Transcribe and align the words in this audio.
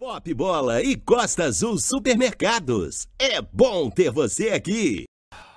Pop 0.00 0.32
Bola 0.32 0.80
e 0.80 0.94
Costa 0.94 1.46
Azul 1.46 1.76
Supermercados. 1.76 3.08
É 3.18 3.42
bom 3.42 3.90
ter 3.90 4.12
você 4.12 4.50
aqui. 4.50 5.06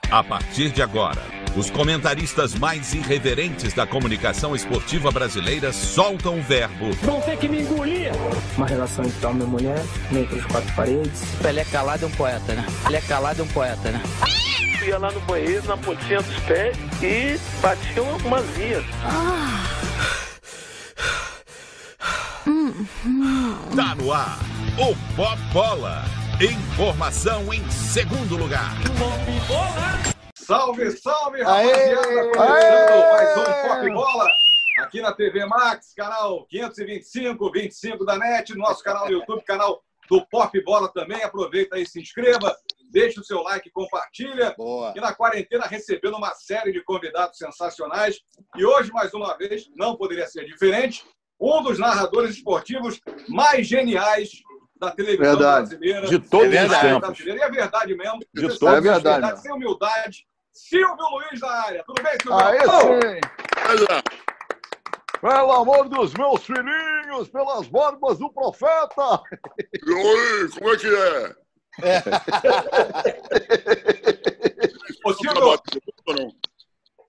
A 0.10 0.24
partir 0.24 0.72
de 0.72 0.82
agora, 0.82 1.22
os 1.56 1.70
comentaristas 1.70 2.56
mais 2.56 2.92
irreverentes 2.96 3.72
da 3.72 3.86
comunicação 3.86 4.56
esportiva 4.56 5.12
brasileira 5.12 5.72
soltam 5.72 6.40
o 6.40 6.42
verbo. 6.42 6.92
Vão 7.04 7.22
ter 7.22 7.38
que 7.38 7.48
me 7.48 7.62
engolir. 7.62 8.12
Uma 8.58 8.66
relação 8.66 9.06
entre 9.06 9.24
homem 9.28 9.44
e 9.44 9.46
mulher, 9.46 9.86
entre 10.12 10.40
os 10.40 10.46
quatro 10.48 10.76
paredes. 10.76 11.22
Pelé 11.40 11.64
calado 11.66 12.06
é 12.06 12.08
um 12.08 12.12
poeta, 12.12 12.56
né? 12.56 12.66
Pelé 12.84 13.02
calado 13.02 13.42
é 13.42 13.46
um 13.46 13.50
poeta, 13.50 13.92
né? 13.92 14.02
Ia 14.84 14.98
lá 14.98 15.12
no 15.12 15.22
banheiro, 15.22 15.68
na 15.68 15.78
pontinha 15.78 16.20
dos 16.20 16.40
pés 16.40 16.76
e 17.04 17.40
batia 17.62 18.02
umas 18.02 18.46
vias. 18.58 18.84
Tá 22.44 23.94
no 23.96 24.12
ar, 24.12 24.40
o 24.80 25.16
Pop 25.16 25.38
Bola. 25.54 26.02
Informação 26.42 27.54
em 27.54 27.70
segundo 27.70 28.36
lugar. 28.36 28.72
Salve, 30.34 30.90
salve, 30.90 31.44
rapaziada! 31.44 32.32
Começando 32.32 33.12
mais 33.12 33.38
um 33.38 33.68
Pop 33.68 33.90
Bola 33.94 34.28
aqui 34.80 35.02
na 35.02 35.14
TV 35.14 35.46
Max, 35.46 35.94
canal 35.96 36.48
525, 36.48 37.52
25 37.52 38.06
da 38.06 38.18
NET, 38.18 38.56
nosso 38.56 38.84
canal 38.84 39.06
no 39.06 39.12
YouTube, 39.12 39.44
canal 39.44 39.84
do 40.10 40.26
Pop 40.26 40.64
Bola 40.64 40.92
também. 40.92 41.22
Aproveita 41.22 41.76
aí, 41.76 41.86
se 41.86 42.02
inscreva, 42.02 42.56
deixa 42.92 43.22
o 43.22 43.24
seu 43.24 43.44
like, 43.44 43.70
compartilha. 43.70 44.56
Boa. 44.58 44.94
E 44.96 45.00
na 45.00 45.14
quarentena 45.14 45.68
recebendo 45.68 46.18
uma 46.18 46.34
série 46.34 46.72
de 46.72 46.84
convidados 46.84 47.38
sensacionais. 47.38 48.20
E 48.58 48.66
hoje, 48.66 48.92
mais 48.92 49.14
uma 49.14 49.38
vez, 49.38 49.70
não 49.76 49.96
poderia 49.96 50.26
ser 50.26 50.44
diferente, 50.46 51.06
um 51.42 51.64
dos 51.64 51.80
narradores 51.80 52.36
esportivos 52.36 53.02
mais 53.28 53.66
geniais 53.66 54.30
da 54.76 54.92
televisão 54.92 55.26
Verdade. 55.38 55.70
brasileira. 55.70 56.08
De 56.08 56.20
todos 56.20 56.46
É 56.46 56.48
os 56.50 56.54
verdade, 56.54 56.82
tempos. 56.88 57.08
brasileira. 57.08 57.40
E 57.40 57.44
é 57.44 57.50
verdade 57.52 57.96
mesmo. 57.96 58.20
De 58.34 58.60
todos 58.60 58.62
é 58.62 58.82
tempos. 58.82 59.04
verdade, 59.04 59.42
sem 59.42 59.52
humildade. 59.52 60.28
Silvio 60.54 61.10
Luiz 61.12 61.40
da 61.40 61.52
área. 61.64 61.84
Tudo 61.86 62.02
bem, 62.04 62.12
Silvio? 62.22 62.40
Aí 62.46 62.60
sim! 62.60 63.22
Pelo 65.22 65.52
amor 65.52 65.88
dos 65.90 66.14
meus 66.14 66.44
filhinhos, 66.44 67.30
pelas 67.30 67.68
barbas 67.68 68.18
do 68.20 68.32
profeta! 68.34 69.22
Oi, 69.88 70.50
como 70.58 70.74
é 70.74 70.78
que 70.78 70.88
é? 70.88 71.36
Ô, 75.06 75.14
Silvio, 75.14 75.62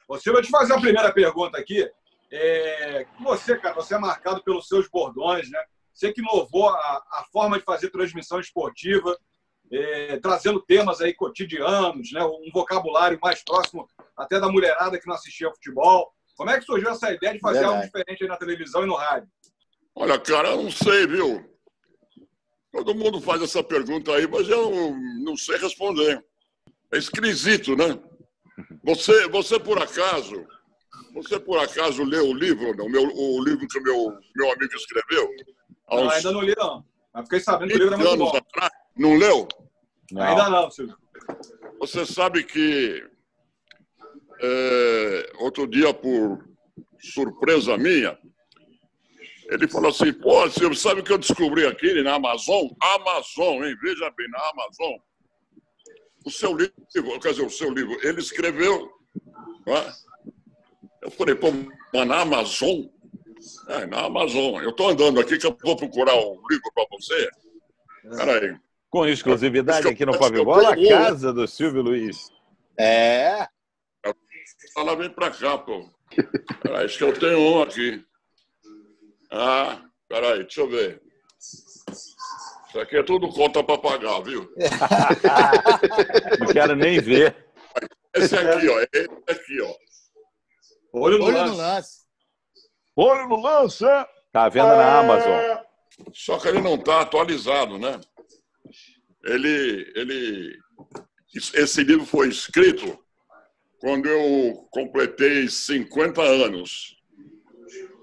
ô, 0.09 0.19
Silvio, 0.19 0.39
eu 0.39 0.43
te 0.43 0.51
fazer 0.51 0.75
a 0.75 0.81
primeira 0.81 1.13
pergunta 1.13 1.59
aqui. 1.59 1.91
É, 2.35 3.07
você, 3.21 3.59
cara, 3.59 3.75
você 3.75 3.95
é 3.95 3.99
marcado 3.99 4.43
pelos 4.43 4.67
seus 4.67 4.89
bordões, 4.89 5.51
né? 5.51 5.63
Você 5.93 6.11
que 6.13 6.23
inovou 6.23 6.71
a, 6.71 6.75
a 6.75 7.27
forma 7.31 7.59
de 7.59 7.65
fazer 7.65 7.91
transmissão 7.91 8.41
esportiva, 8.41 9.15
é, 9.71 10.19
trazendo 10.19 10.63
temas 10.63 11.03
aí 11.03 11.13
cotidianos, 11.13 12.11
né? 12.11 12.25
Um 12.25 12.51
vocabulário 12.53 13.19
mais 13.21 13.45
próximo 13.45 13.87
até 14.17 14.41
da 14.41 14.49
mulherada 14.49 14.99
que 14.99 15.07
não 15.07 15.15
assistia 15.15 15.51
futebol. 15.51 16.11
Como 16.35 16.49
é 16.49 16.59
que 16.59 16.65
surgiu 16.65 16.89
essa 16.89 17.13
ideia 17.13 17.35
de 17.35 17.41
fazer 17.41 17.59
Verdade. 17.61 17.77
algo 17.77 17.87
diferente 17.87 18.23
aí 18.23 18.29
na 18.29 18.37
televisão 18.39 18.83
e 18.83 18.87
no 18.87 18.95
rádio? 18.95 19.29
Olha, 19.95 20.19
cara, 20.19 20.49
eu 20.49 20.63
não 20.63 20.71
sei, 20.71 21.07
viu? 21.07 21.47
Todo 22.73 22.95
mundo 22.95 23.21
faz 23.21 23.43
essa 23.43 23.63
pergunta 23.63 24.11
aí, 24.15 24.27
mas 24.27 24.49
eu 24.49 24.97
não 25.23 25.37
sei 25.37 25.59
responder. 25.59 26.25
É 26.91 26.97
esquisito, 26.97 27.77
né? 27.77 27.99
Você, 28.83 29.29
você 29.29 29.61
por 29.61 29.81
acaso, 29.81 30.47
você 31.23 31.39
por 31.39 31.59
acaso 31.59 32.05
leu 32.05 32.29
o 32.29 32.35
livro, 32.35 32.75
não? 32.77 32.87
O, 32.87 32.91
meu, 32.91 33.03
o 33.03 33.45
livro 33.45 33.67
que 33.67 33.79
o 33.79 33.83
meu, 33.83 34.19
meu 34.37 34.53
amigo 34.53 34.75
escreveu? 34.75 35.29
Há 35.89 35.97
Não, 35.97 36.07
uns 36.07 36.13
ainda 36.13 36.33
não 36.33 36.41
li, 36.43 36.55
não. 36.57 36.85
Mas 37.13 37.25
fiquei 37.25 37.41
sabendo 37.41 37.69
que 37.71 37.77
o 37.77 37.79
20 37.79 37.91
livro 37.91 37.95
é 37.95 38.17
muito 38.17 38.19
bom. 38.33 38.37
atrás. 38.37 38.73
Não 38.97 39.17
leu? 39.17 39.49
Ainda 40.17 40.49
não, 40.51 40.71
Silvio. 40.71 40.97
Você 41.81 42.07
sabe 42.07 42.45
que 42.45 43.05
é, 44.41 45.33
outro 45.39 45.67
dia, 45.67 45.93
por 45.93 46.45
surpresa 47.01 47.77
minha, 47.77 48.19
ele 49.49 49.69
falou 49.69 49.91
assim, 49.91 50.13
pô, 50.13 50.49
você 50.49 50.75
sabe 50.75 51.01
o 51.01 51.05
que 51.05 51.13
eu 51.13 51.19
descobri 51.19 51.67
aqui 51.67 52.03
na 52.03 52.15
Amazon? 52.15 52.69
Amazon, 52.81 53.65
hein? 53.65 53.77
Veja 53.83 54.11
bem, 54.17 54.29
na 54.31 54.39
Amazon. 54.51 54.99
O 56.25 56.31
seu 56.31 56.57
livro, 56.57 57.21
quer 57.21 57.31
dizer, 57.31 57.45
o 57.45 57.51
seu 57.51 57.71
livro, 57.73 57.99
ele 58.07 58.21
escreveu. 58.21 58.91
não 59.67 59.77
é? 59.77 59.93
Eu 61.03 61.11
falei, 61.11 61.35
pô, 61.35 61.49
mas 61.93 62.07
na 62.07 62.21
Amazon? 62.21 62.87
É, 63.69 63.87
na 63.87 64.07
Amazon. 64.07 64.63
Eu 64.63 64.71
estou 64.71 64.89
andando 64.89 65.21
aqui 65.21 65.37
que 65.37 65.47
eu 65.47 65.57
vou 65.63 65.77
procurar 65.77 66.15
um 66.15 66.41
livro 66.49 66.73
para 66.73 66.87
você. 66.91 67.29
Peraí. 68.17 68.57
Com 68.89 69.07
exclusividade 69.07 69.89
aqui 69.89 70.07
no 70.07 70.15
eu 70.15 70.45
Bola, 70.45 70.75
a 70.75 70.89
casa 70.89 71.33
do 71.33 71.49
Silvio 71.49 71.83
Luiz. 71.83 72.31
É, 72.79 73.49
Ela 74.77 74.95
vem 74.97 75.11
pra 75.11 75.31
cá, 75.31 75.59
pô. 75.59 75.91
Peraí, 76.63 76.85
acho 76.85 76.99
que 76.99 77.05
eu 77.05 77.19
tenho 77.19 77.39
um 77.39 77.63
aqui. 77.63 78.05
Ah, 79.31 79.83
peraí, 80.09 80.41
deixa 80.43 80.61
eu 80.61 80.69
ver. 80.69 81.03
Isso 82.69 82.79
aqui 82.81 82.97
é 82.97 83.03
tudo 83.03 83.29
conta 83.29 83.65
pra 83.65 83.77
pagar, 83.77 84.21
viu? 84.21 84.49
Não 86.39 86.47
quero 86.53 86.77
nem 86.77 87.01
ver. 87.01 87.35
Esse 88.15 88.37
aqui, 88.37 88.69
ó. 88.69 88.81
Esse 88.81 89.09
aqui, 89.29 89.61
ó. 89.63 89.75
Olho 90.93 91.19
no 91.19 91.25
olho 91.25 91.37
lance. 91.37 91.51
no 91.51 91.57
lance. 91.57 92.03
Olho 92.95 93.29
no 93.29 93.41
lance! 93.41 93.85
Tá 94.33 94.49
vendo 94.49 94.67
na 94.67 95.01
Amazon. 95.01 95.59
Só 96.13 96.39
que 96.39 96.49
ele 96.49 96.61
não 96.61 96.77
tá 96.79 97.01
atualizado, 97.01 97.79
né? 97.79 98.01
Ele, 99.25 99.93
ele... 99.95 100.59
Esse 101.35 101.83
livro 101.83 102.05
foi 102.05 102.29
escrito 102.29 102.99
quando 103.81 104.07
eu 104.07 104.69
completei 104.71 105.49
50 105.49 106.23
anos. 106.23 106.97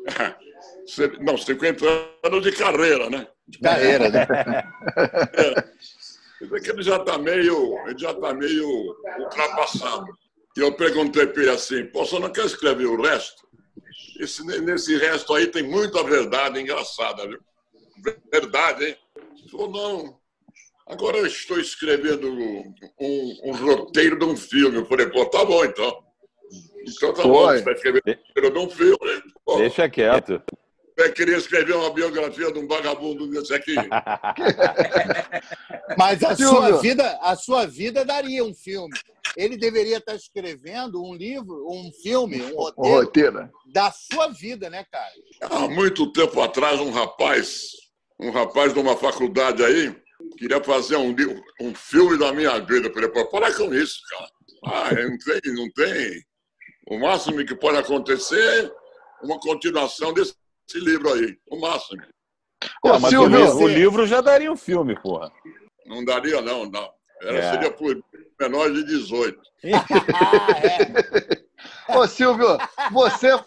Não, 1.22 1.38
50 1.38 1.86
anos 2.24 2.42
de 2.42 2.52
carreira, 2.52 3.12
né? 3.12 3.28
Carreira, 3.62 4.10
né? 4.10 4.26
Que 6.40 6.72
ele 6.72 6.82
já 6.82 6.98
está 6.98 7.18
meio, 7.18 7.78
ele 7.88 8.00
já 8.00 8.12
tá 8.14 8.34
meio 8.34 8.68
ultrapassado. 9.20 10.08
E 10.60 10.62
eu 10.62 10.74
perguntei 10.74 11.26
para 11.26 11.42
ele 11.42 11.52
assim, 11.52 11.86
pô, 11.86 12.06
você 12.06 12.20
não 12.20 12.30
quer 12.30 12.46
escrever 12.46 12.86
o 12.86 13.02
resto? 13.02 13.48
Esse, 14.20 14.44
nesse 14.44 14.98
resto 14.98 15.34
aí 15.34 15.48
tem 15.48 15.64
muita 15.64 16.04
verdade 16.04 16.60
engraçada, 16.60 17.26
viu? 17.26 17.40
Verdade, 18.30 18.88
hein? 18.88 18.98
Ele 19.38 19.50
falou, 19.50 19.72
não. 19.72 20.20
Agora 20.86 21.18
eu 21.18 21.26
estou 21.26 21.58
escrevendo 21.62 22.30
um, 22.30 22.74
um 23.46 23.52
roteiro 23.54 24.20
de 24.20 24.26
um 24.26 24.36
filme. 24.36 24.76
Eu 24.76 24.86
falei, 24.86 25.08
pô, 25.08 25.26
tá 25.28 25.46
bom 25.46 25.64
então. 25.64 26.04
Então 26.86 27.14
tá 27.14 27.24
bom, 27.24 27.46
Foi. 27.46 27.60
você 27.60 27.64
vai 27.64 27.74
escrever 27.76 28.04
um 28.06 28.12
roteiro 28.12 28.52
de 28.52 28.60
um 28.60 28.70
filme. 28.70 29.24
Pô, 29.46 29.58
Deixa 29.60 29.88
quieto. 29.88 30.42
você 30.98 31.10
queria 31.14 31.38
escrever 31.38 31.74
uma 31.78 31.94
biografia 31.94 32.52
de 32.52 32.60
um 32.60 32.68
vagabundo 32.68 33.30
desse 33.30 33.54
aqui? 33.54 33.76
Mas 35.98 36.22
a 36.22 36.36
Silvio. 36.36 36.58
sua 36.58 36.82
vida, 36.82 37.18
a 37.22 37.36
sua 37.38 37.66
vida 37.66 38.04
daria 38.04 38.44
um 38.44 38.54
filme. 38.54 38.92
Ele 39.38 39.58
deveria 39.58 39.98
estar 39.98 40.16
escrevendo 40.16 41.04
um 41.04 41.14
livro, 41.14 41.68
um 41.70 41.92
filme, 42.02 42.42
um 42.42 42.56
roteiro 42.56 42.98
roteiro. 43.06 43.50
da 43.74 43.92
sua 43.92 44.28
vida, 44.30 44.70
né, 44.70 44.86
cara? 44.92 45.12
Há 45.42 45.68
muito 45.68 46.12
tempo 46.12 46.42
atrás, 46.42 46.80
um 46.80 46.92
rapaz, 46.92 47.72
um 48.20 48.32
rapaz 48.32 48.74
de 48.74 48.80
uma 48.80 48.98
faculdade 48.98 49.64
aí, 49.64 49.96
queria 50.38 50.64
fazer 50.64 50.98
um, 50.98 51.16
um 51.62 51.74
filme 51.76 52.18
da 52.18 52.34
minha 52.34 52.60
vida. 52.60 52.88
Eu 52.88 52.94
falei, 52.94 53.10
pô, 53.10 53.26
para 53.28 53.54
com 53.54 53.74
isso, 53.74 54.00
cara. 54.10 54.30
Ah, 54.66 54.94
não 54.94 55.18
tem, 55.18 55.54
não 55.54 55.72
tem. 55.72 56.24
O 56.90 57.00
máximo 57.00 57.46
que 57.46 57.56
pode 57.56 57.78
acontecer 57.78 58.66
é 58.66 59.26
uma 59.26 59.40
continuação 59.40 60.14
desse 60.14 60.36
livro 60.76 61.14
aí. 61.14 61.38
O 61.50 61.60
máximo. 61.60 62.02
Ô, 62.84 62.90
Ah, 62.90 63.00
mas 63.00 63.06
o, 63.06 63.10
Silvio, 63.10 63.56
o 63.58 63.68
livro 63.68 64.06
já 64.06 64.20
daria 64.22 64.52
um 64.52 64.58
filme, 64.58 65.00
porra. 65.02 65.32
Não 65.86 66.04
daria, 66.04 66.42
não, 66.42 66.66
não. 66.66 66.90
Era, 67.22 67.38
É. 67.38 67.52
Seria 67.52 67.72
por 67.72 67.98
menores 68.40 68.76
de 68.78 68.84
18. 68.86 69.40
Ah, 70.14 70.52
é. 70.64 71.50
Ô, 71.98 72.08
Silvio, 72.08 72.58
você, 72.92 73.38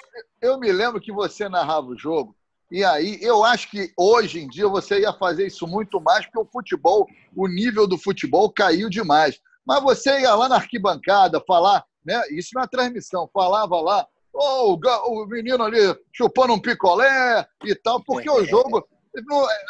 eu 0.40 0.58
me 0.58 0.70
lembro 0.70 1.00
que 1.00 1.12
você 1.12 1.48
narrava 1.48 1.86
o 1.86 1.98
jogo, 1.98 2.36
e 2.70 2.84
aí 2.84 3.18
eu 3.22 3.44
acho 3.44 3.70
que 3.70 3.90
hoje 3.96 4.40
em 4.40 4.48
dia 4.48 4.68
você 4.68 5.00
ia 5.00 5.12
fazer 5.12 5.46
isso 5.46 5.66
muito 5.66 6.00
mais, 6.00 6.26
porque 6.26 6.38
o 6.38 6.50
futebol, 6.50 7.06
o 7.34 7.46
nível 7.46 7.86
do 7.86 7.96
futebol 7.96 8.52
caiu 8.52 8.90
demais. 8.90 9.40
Mas 9.64 9.82
você 9.82 10.20
ia 10.20 10.34
lá 10.34 10.48
na 10.48 10.56
arquibancada 10.56 11.40
falar, 11.46 11.84
né? 12.04 12.20
Isso 12.30 12.50
na 12.54 12.66
transmissão, 12.66 13.30
falava 13.32 13.80
lá, 13.80 14.06
"Ô, 14.32 14.74
o 14.74 15.26
menino 15.26 15.62
ali 15.62 15.78
chupando 16.12 16.52
um 16.52 16.60
picolé 16.60 17.46
e 17.64 17.74
tal, 17.74 18.02
porque 18.04 18.28
o 18.28 18.44
jogo 18.44 18.70
não- 18.70 18.84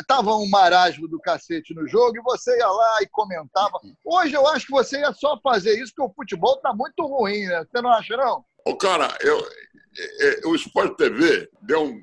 tava 0.07 0.35
um 0.37 0.49
marasmo 0.49 1.09
do 1.09 1.19
cacete 1.21 1.75
no 1.75 1.87
jogo 1.89 2.17
e 2.17 2.23
você 2.23 2.57
ia 2.57 2.67
lá 2.67 3.03
e 3.03 3.09
comentava. 3.09 3.81
Hoje 4.05 4.35
eu 4.35 4.47
acho 4.47 4.67
que 4.67 4.73
você 4.73 5.01
ia 5.01 5.13
só 5.13 5.39
fazer 5.43 5.79
isso 5.81 5.93
porque 5.95 6.11
o 6.11 6.15
futebol 6.15 6.57
tá 6.59 6.73
muito 6.73 7.05
ruim, 7.07 7.47
né? 7.47 7.65
Você 7.65 7.83
não 7.83 7.91
acha, 7.91 8.17
não? 8.17 8.45
Ô, 8.65 8.77
cara, 8.77 9.17
eu, 9.21 9.39
é, 9.99 10.45
é, 10.45 10.47
o 10.47 10.55
Sport 10.55 10.97
TV 10.97 11.51
deu 11.63 11.83
um, 11.85 12.03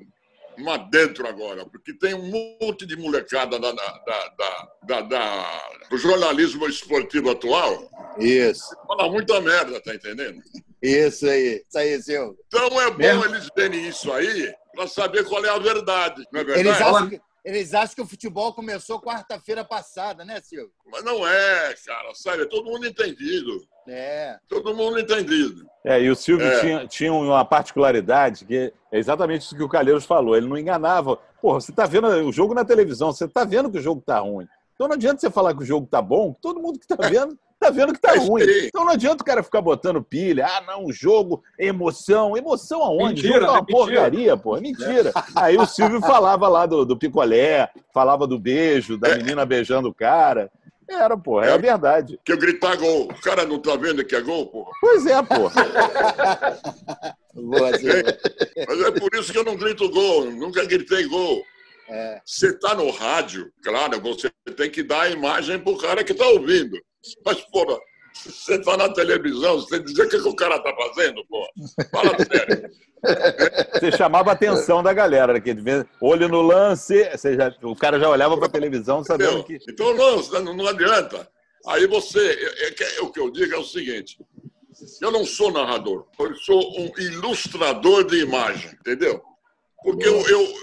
uma 0.58 0.76
dentro 0.76 1.26
agora, 1.26 1.64
porque 1.64 1.94
tem 1.94 2.14
um 2.14 2.58
monte 2.60 2.84
de 2.86 2.96
molecada 2.96 3.58
da, 3.58 3.72
da, 3.72 3.98
da, 4.06 4.68
da, 4.82 5.00
da 5.00 5.70
do 5.88 5.96
jornalismo 5.96 6.66
esportivo 6.68 7.30
atual. 7.30 7.90
Isso. 8.18 8.76
Fala 8.86 9.10
muita 9.10 9.40
merda, 9.40 9.80
tá 9.80 9.94
entendendo? 9.94 10.40
Isso 10.82 11.26
aí, 11.26 11.64
isso 11.66 11.78
aí, 11.78 12.02
Silvio. 12.02 12.38
Então 12.46 12.80
é 12.80 12.90
bom 12.90 12.96
Mesmo? 12.98 13.24
eles 13.24 13.48
verem 13.56 13.88
isso 13.88 14.12
aí 14.12 14.52
para 14.74 14.86
saber 14.86 15.24
qual 15.24 15.44
é 15.44 15.48
a 15.48 15.58
verdade, 15.58 16.24
não 16.32 16.40
é 16.40 16.44
verdade? 16.44 16.68
Eles 16.68 16.80
acham, 16.80 17.08
que, 17.10 17.20
eles 17.44 17.74
acham 17.74 17.94
que 17.94 18.02
o 18.02 18.06
futebol 18.06 18.52
começou 18.52 19.00
quarta-feira 19.00 19.64
passada, 19.64 20.24
né, 20.24 20.40
Silvio? 20.42 20.70
Mas 20.86 21.04
não 21.04 21.26
é, 21.26 21.74
cara, 21.86 22.14
sério, 22.14 22.42
é 22.42 22.46
todo 22.46 22.70
mundo 22.70 22.86
entendido. 22.86 23.66
É. 23.88 24.38
Todo 24.48 24.74
mundo 24.74 24.98
entendido. 24.98 25.66
É, 25.84 26.00
e 26.00 26.10
o 26.10 26.16
Silvio 26.16 26.46
é. 26.46 26.60
tinha, 26.60 26.86
tinha 26.86 27.12
uma 27.12 27.44
particularidade 27.44 28.44
que 28.44 28.72
é 28.92 28.98
exatamente 28.98 29.42
isso 29.42 29.56
que 29.56 29.62
o 29.62 29.68
Calheiros 29.68 30.04
falou. 30.04 30.36
Ele 30.36 30.48
não 30.48 30.58
enganava. 30.58 31.16
Porra, 31.40 31.60
você 31.60 31.70
está 31.70 31.86
vendo 31.86 32.06
o 32.06 32.32
jogo 32.32 32.54
na 32.54 32.64
televisão, 32.64 33.12
você 33.12 33.24
está 33.24 33.44
vendo 33.44 33.70
que 33.70 33.78
o 33.78 33.82
jogo 33.82 34.00
está 34.00 34.18
ruim. 34.18 34.46
Então 34.74 34.86
não 34.86 34.94
adianta 34.94 35.20
você 35.20 35.30
falar 35.30 35.54
que 35.54 35.62
o 35.62 35.66
jogo 35.66 35.86
está 35.86 36.00
bom, 36.00 36.34
todo 36.40 36.60
mundo 36.60 36.78
que 36.78 36.84
está 36.84 36.96
vendo 37.08 37.38
tá 37.60 37.70
vendo 37.70 37.92
que 37.92 38.00
tá 38.00 38.14
é 38.14 38.18
ruim. 38.18 38.42
Então 38.64 38.84
não 38.84 38.92
adianta 38.92 39.22
o 39.22 39.26
cara 39.26 39.42
ficar 39.42 39.60
botando 39.60 40.02
pilha. 40.02 40.46
Ah, 40.46 40.62
não, 40.62 40.90
jogo, 40.90 41.42
emoção. 41.58 42.36
Emoção 42.36 42.82
aonde? 42.82 43.22
Mentira, 43.22 43.40
jogo 43.40 43.44
é 43.44 43.50
uma 43.50 43.60
mentira. 43.60 43.78
porcaria, 43.78 44.36
pô. 44.36 44.60
Mentira. 44.60 45.12
Aí 45.36 45.56
o 45.56 45.66
Silvio 45.66 46.00
falava 46.00 46.48
lá 46.48 46.64
do, 46.66 46.84
do 46.84 46.96
picolé, 46.96 47.70
falava 47.92 48.26
do 48.26 48.38
beijo, 48.38 48.96
da 48.96 49.14
menina 49.16 49.44
beijando 49.44 49.88
o 49.88 49.94
cara. 49.94 50.50
Era, 50.88 51.16
pô, 51.16 51.40
é, 51.40 51.52
é 51.52 51.58
verdade. 51.58 52.18
Que 52.24 52.32
eu 52.32 52.38
gritar 52.38 52.76
gol. 52.76 53.04
O 53.04 53.20
cara 53.20 53.44
não 53.44 53.60
tá 53.60 53.76
vendo 53.76 54.04
que 54.04 54.16
é 54.16 54.20
gol, 54.20 54.46
pô? 54.46 54.68
Pois 54.80 55.06
é, 55.06 55.22
pô. 55.22 55.46
é, 57.36 58.66
mas 58.66 58.80
é 58.82 58.90
por 58.90 59.14
isso 59.14 59.30
que 59.30 59.38
eu 59.38 59.44
não 59.44 59.54
grito 59.54 59.88
gol. 59.88 60.32
Nunca 60.32 60.64
gritei 60.64 61.06
gol. 61.06 61.44
É. 61.88 62.20
Você 62.24 62.52
tá 62.52 62.74
no 62.74 62.90
rádio, 62.90 63.52
claro, 63.62 64.00
você 64.00 64.30
tem 64.56 64.70
que 64.70 64.82
dar 64.82 65.02
a 65.02 65.10
imagem 65.10 65.58
pro 65.58 65.78
cara 65.78 66.02
que 66.02 66.14
tá 66.14 66.26
ouvindo. 66.26 66.76
Mas, 67.24 67.40
porra, 67.42 67.78
você 68.14 68.58
tá 68.58 68.76
na 68.76 68.92
televisão, 68.92 69.60
você 69.60 69.78
dizer 69.78 70.02
o 70.02 70.08
que, 70.08 70.20
que 70.20 70.28
o 70.28 70.34
cara 70.34 70.58
tá 70.58 70.74
fazendo, 70.74 71.24
pô. 71.26 71.46
Fala 71.90 72.16
sério. 72.24 72.70
Você 73.72 73.92
chamava 73.92 74.30
a 74.30 74.34
atenção 74.34 74.82
da 74.82 74.92
galera, 74.92 75.40
que 75.40 75.54
olho 76.00 76.28
no 76.28 76.42
lance, 76.42 77.02
já, 77.14 77.56
o 77.62 77.74
cara 77.74 77.98
já 77.98 78.08
olhava 78.08 78.36
para 78.36 78.46
a 78.46 78.50
televisão 78.50 79.02
sabendo 79.02 79.42
que. 79.44 79.58
Então 79.68 79.90
lance, 79.92 80.30
não, 80.32 80.54
não 80.54 80.66
adianta. 80.66 81.28
Aí 81.66 81.86
você, 81.86 82.18
é, 82.18 82.68
é, 82.68 82.98
é, 82.98 83.00
o 83.02 83.10
que 83.10 83.20
eu 83.20 83.30
digo 83.30 83.54
é 83.54 83.58
o 83.58 83.64
seguinte: 83.64 84.18
eu 85.00 85.10
não 85.10 85.24
sou 85.24 85.50
narrador, 85.50 86.06
eu 86.18 86.34
sou 86.36 86.60
um 86.78 86.90
ilustrador 86.98 88.04
de 88.04 88.20
imagem, 88.20 88.70
entendeu? 88.72 89.22
Porque 89.82 90.06
eu, 90.06 90.20
eu, 90.28 90.54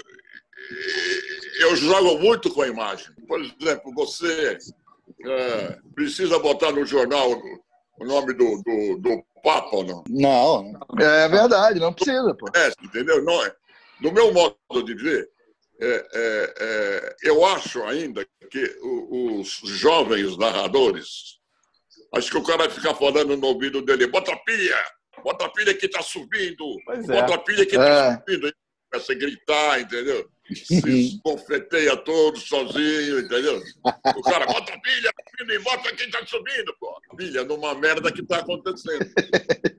eu 1.61 1.75
jogo 1.75 2.19
muito 2.19 2.51
com 2.51 2.61
a 2.61 2.67
imagem. 2.67 3.07
Por 3.27 3.41
exemplo, 3.41 3.91
você 3.95 4.57
é, 5.25 5.77
precisa 5.95 6.39
botar 6.39 6.71
no 6.71 6.85
jornal 6.85 7.31
o 7.99 8.05
nome 8.05 8.33
do, 8.33 8.61
do, 8.63 8.97
do 8.99 9.23
Papa, 9.43 9.83
não? 9.83 10.03
Não. 10.09 10.73
É 10.99 11.27
verdade, 11.27 11.79
não 11.79 11.93
precisa, 11.93 12.35
pô. 12.35 12.47
É, 12.55 12.71
entendeu? 12.83 13.23
Não 13.23 13.45
é. 13.45 13.55
Do 14.01 14.11
meu 14.11 14.31
modo 14.31 14.55
de 14.83 14.93
ver, 14.93 15.29
é, 15.79 16.07
é, 16.13 16.53
é, 16.59 17.15
eu 17.23 17.45
acho 17.45 17.83
ainda 17.83 18.27
que 18.51 18.77
os 18.81 19.61
jovens 19.65 20.37
narradores, 20.37 21.37
acho 22.15 22.31
que 22.31 22.37
o 22.37 22.43
cara 22.43 22.69
fica 22.69 22.93
falando 22.93 23.35
no 23.35 23.47
ouvido 23.47 23.81
dele, 23.81 24.07
bota 24.07 24.35
pilha, 24.37 24.77
bota 25.23 25.49
pilha 25.49 25.73
que 25.73 25.87
tá 25.87 26.01
subindo, 26.01 26.77
pois 26.85 27.09
é. 27.09 27.21
bota 27.21 27.37
pilha 27.39 27.65
que 27.65 27.75
tá 27.75 27.87
é. 27.87 28.17
subindo. 28.17 28.53
Começa 28.89 29.11
a 29.11 29.15
gritar, 29.15 29.81
entendeu? 29.81 30.29
Se 30.55 31.19
confeteia 31.23 31.95
todo 31.97 32.37
sozinho, 32.37 33.19
entendeu? 33.19 33.61
O 34.15 34.21
cara 34.21 34.45
bota 34.45 34.73
a 34.73 34.79
pilha, 34.79 35.11
pilha 35.37 35.53
e 35.53 35.59
bota 35.59 35.95
quem 35.95 36.09
tá 36.09 36.25
subindo, 36.25 36.75
pô. 36.79 36.99
Pilha 37.15 37.43
numa 37.43 37.75
merda 37.75 38.11
que 38.11 38.23
tá 38.23 38.37
acontecendo. 38.37 39.05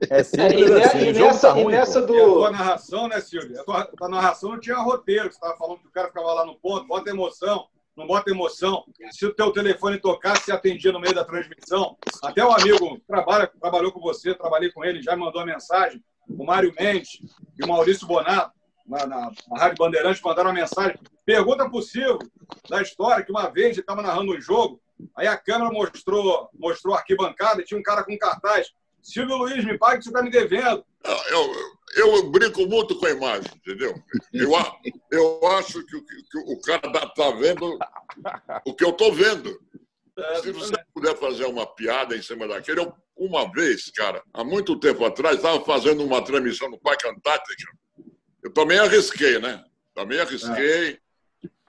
É 0.09 0.23
simples 0.23 0.71
é, 0.71 0.83
assim. 0.83 1.07
E, 1.09 1.13
nessa, 1.13 1.47
tá 1.47 1.53
ruim, 1.53 1.73
e 1.73 1.77
nessa 1.77 2.01
do... 2.01 2.15
E 2.15 2.21
a 2.21 2.25
tua 2.25 2.51
narração, 2.51 3.07
né, 3.07 3.21
Silvio? 3.21 3.59
A 3.59 3.63
tua, 3.63 3.81
a 3.81 3.85
tua 3.85 4.09
narração 4.09 4.51
não 4.51 4.59
tinha 4.59 4.77
roteiro. 4.77 5.31
Você 5.31 5.39
tava 5.39 5.57
falando 5.57 5.79
que 5.79 5.87
o 5.87 5.91
cara 5.91 6.07
ficava 6.07 6.33
lá 6.33 6.45
no 6.45 6.55
ponto, 6.55 6.87
bota 6.87 7.09
emoção 7.09 7.67
não 7.99 8.07
bota 8.07 8.31
emoção. 8.31 8.85
Se 9.11 9.25
o 9.25 9.33
teu 9.33 9.51
telefone 9.51 9.99
tocasse, 9.99 10.45
se 10.45 10.51
atendia 10.53 10.91
no 10.91 11.01
meio 11.01 11.13
da 11.13 11.25
transmissão. 11.25 11.97
Até 12.23 12.43
o 12.43 12.51
amigo 12.51 12.99
trabalha, 13.05 13.51
trabalhou 13.59 13.91
com 13.91 13.99
você, 13.99 14.33
trabalhei 14.33 14.71
com 14.71 14.85
ele, 14.85 15.01
já 15.01 15.17
mandou 15.17 15.41
a 15.41 15.45
mensagem. 15.45 16.01
O 16.29 16.45
Mário 16.45 16.73
Mendes 16.79 17.19
e 17.59 17.65
o 17.65 17.67
Maurício 17.67 18.07
Bonato 18.07 18.53
na, 18.89 19.05
na, 19.05 19.31
na 19.47 19.59
Rádio 19.59 19.77
Bandeirantes, 19.77 20.21
mandaram 20.21 20.49
uma 20.49 20.59
mensagem. 20.59 20.97
Pergunta 21.23 21.69
possível 21.69 22.17
da 22.67 22.81
história 22.81 23.23
que 23.23 23.31
uma 23.31 23.47
vez 23.49 23.71
ele 23.71 23.81
estava 23.81 24.01
narrando 24.01 24.33
um 24.35 24.41
jogo, 24.41 24.81
aí 25.15 25.27
a 25.27 25.37
câmera 25.37 25.71
mostrou, 25.71 26.49
mostrou 26.57 26.95
a 26.95 26.97
arquibancada 26.97 27.61
e 27.61 27.65
tinha 27.65 27.79
um 27.79 27.83
cara 27.83 28.03
com 28.03 28.17
cartaz. 28.17 28.71
Silvio 29.01 29.37
Luiz, 29.37 29.63
me 29.63 29.77
pague 29.77 29.99
que 29.99 30.03
você 30.05 30.09
está 30.09 30.21
me 30.21 30.31
devendo. 30.31 30.83
Eu, 31.05 31.53
eu, 31.95 32.15
eu, 32.15 32.31
brinco 32.31 32.65
muito 32.65 32.99
com 32.99 33.05
a 33.05 33.11
imagem, 33.11 33.49
entendeu? 33.55 33.95
Eu, 34.33 34.51
eu 35.11 35.47
acho 35.51 35.85
que, 35.85 36.01
que 36.01 36.37
o 36.37 36.59
cara 36.61 36.87
está 36.87 37.07
tá 37.07 37.31
vendo 37.31 37.77
o 38.65 38.73
que 38.73 38.83
eu 38.83 38.89
estou 38.89 39.13
vendo. 39.13 39.57
É, 40.17 40.41
Se 40.41 40.51
você 40.51 40.73
puder 40.93 41.15
fazer 41.15 41.45
uma 41.45 41.65
piada 41.65 42.17
em 42.17 42.21
cima 42.21 42.45
daquele, 42.45 42.81
eu, 42.81 42.93
uma 43.15 43.49
vez, 43.49 43.89
cara, 43.91 44.21
há 44.33 44.43
muito 44.43 44.77
tempo 44.77 45.05
atrás, 45.05 45.37
estava 45.37 45.63
fazendo 45.63 46.03
uma 46.03 46.21
transmissão 46.21 46.69
no 46.69 46.79
Parque 46.79 47.07
Antártica 47.07 47.71
eu 48.49 48.53
também 48.53 48.79
arrisquei, 48.79 49.39
né? 49.39 49.63
Também 49.93 50.19
arrisquei. 50.19 50.93
É. 50.93 50.97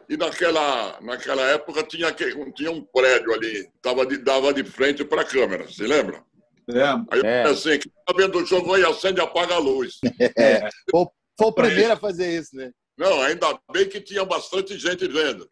E 0.09 0.17
naquela, 0.17 0.99
naquela 1.01 1.43
época 1.51 1.85
tinha, 1.85 2.11
tinha 2.13 2.71
um 2.71 2.83
prédio 2.83 3.33
ali, 3.33 3.69
tava 3.81 4.05
de, 4.05 4.19
dava 4.19 4.53
de 4.53 4.65
frente 4.65 5.05
para 5.05 5.23
a 5.23 5.25
câmera, 5.25 5.69
você 5.69 5.87
lembra? 5.87 6.25
É. 6.69 6.83
Aí 6.83 7.21
eu 7.21 7.25
é. 7.25 7.43
assim, 7.45 7.79
quem 7.79 7.93
tá 8.05 8.13
vendo 8.17 8.39
o 8.39 8.45
jogo 8.45 8.75
aí, 8.75 8.85
acende 8.85 9.21
e 9.21 9.23
apaga 9.23 9.55
a 9.55 9.59
luz. 9.59 9.99
É. 10.37 10.69
Foi, 10.91 11.07
foi 11.39 11.49
o 11.49 11.53
primeiro 11.53 11.93
a 11.93 11.97
fazer 11.97 12.39
isso, 12.39 12.57
né? 12.57 12.71
Não, 12.99 13.23
ainda 13.23 13.59
bem 13.73 13.89
que 13.89 14.01
tinha 14.01 14.25
bastante 14.25 14.77
gente 14.77 15.09
vendo. 15.09 15.49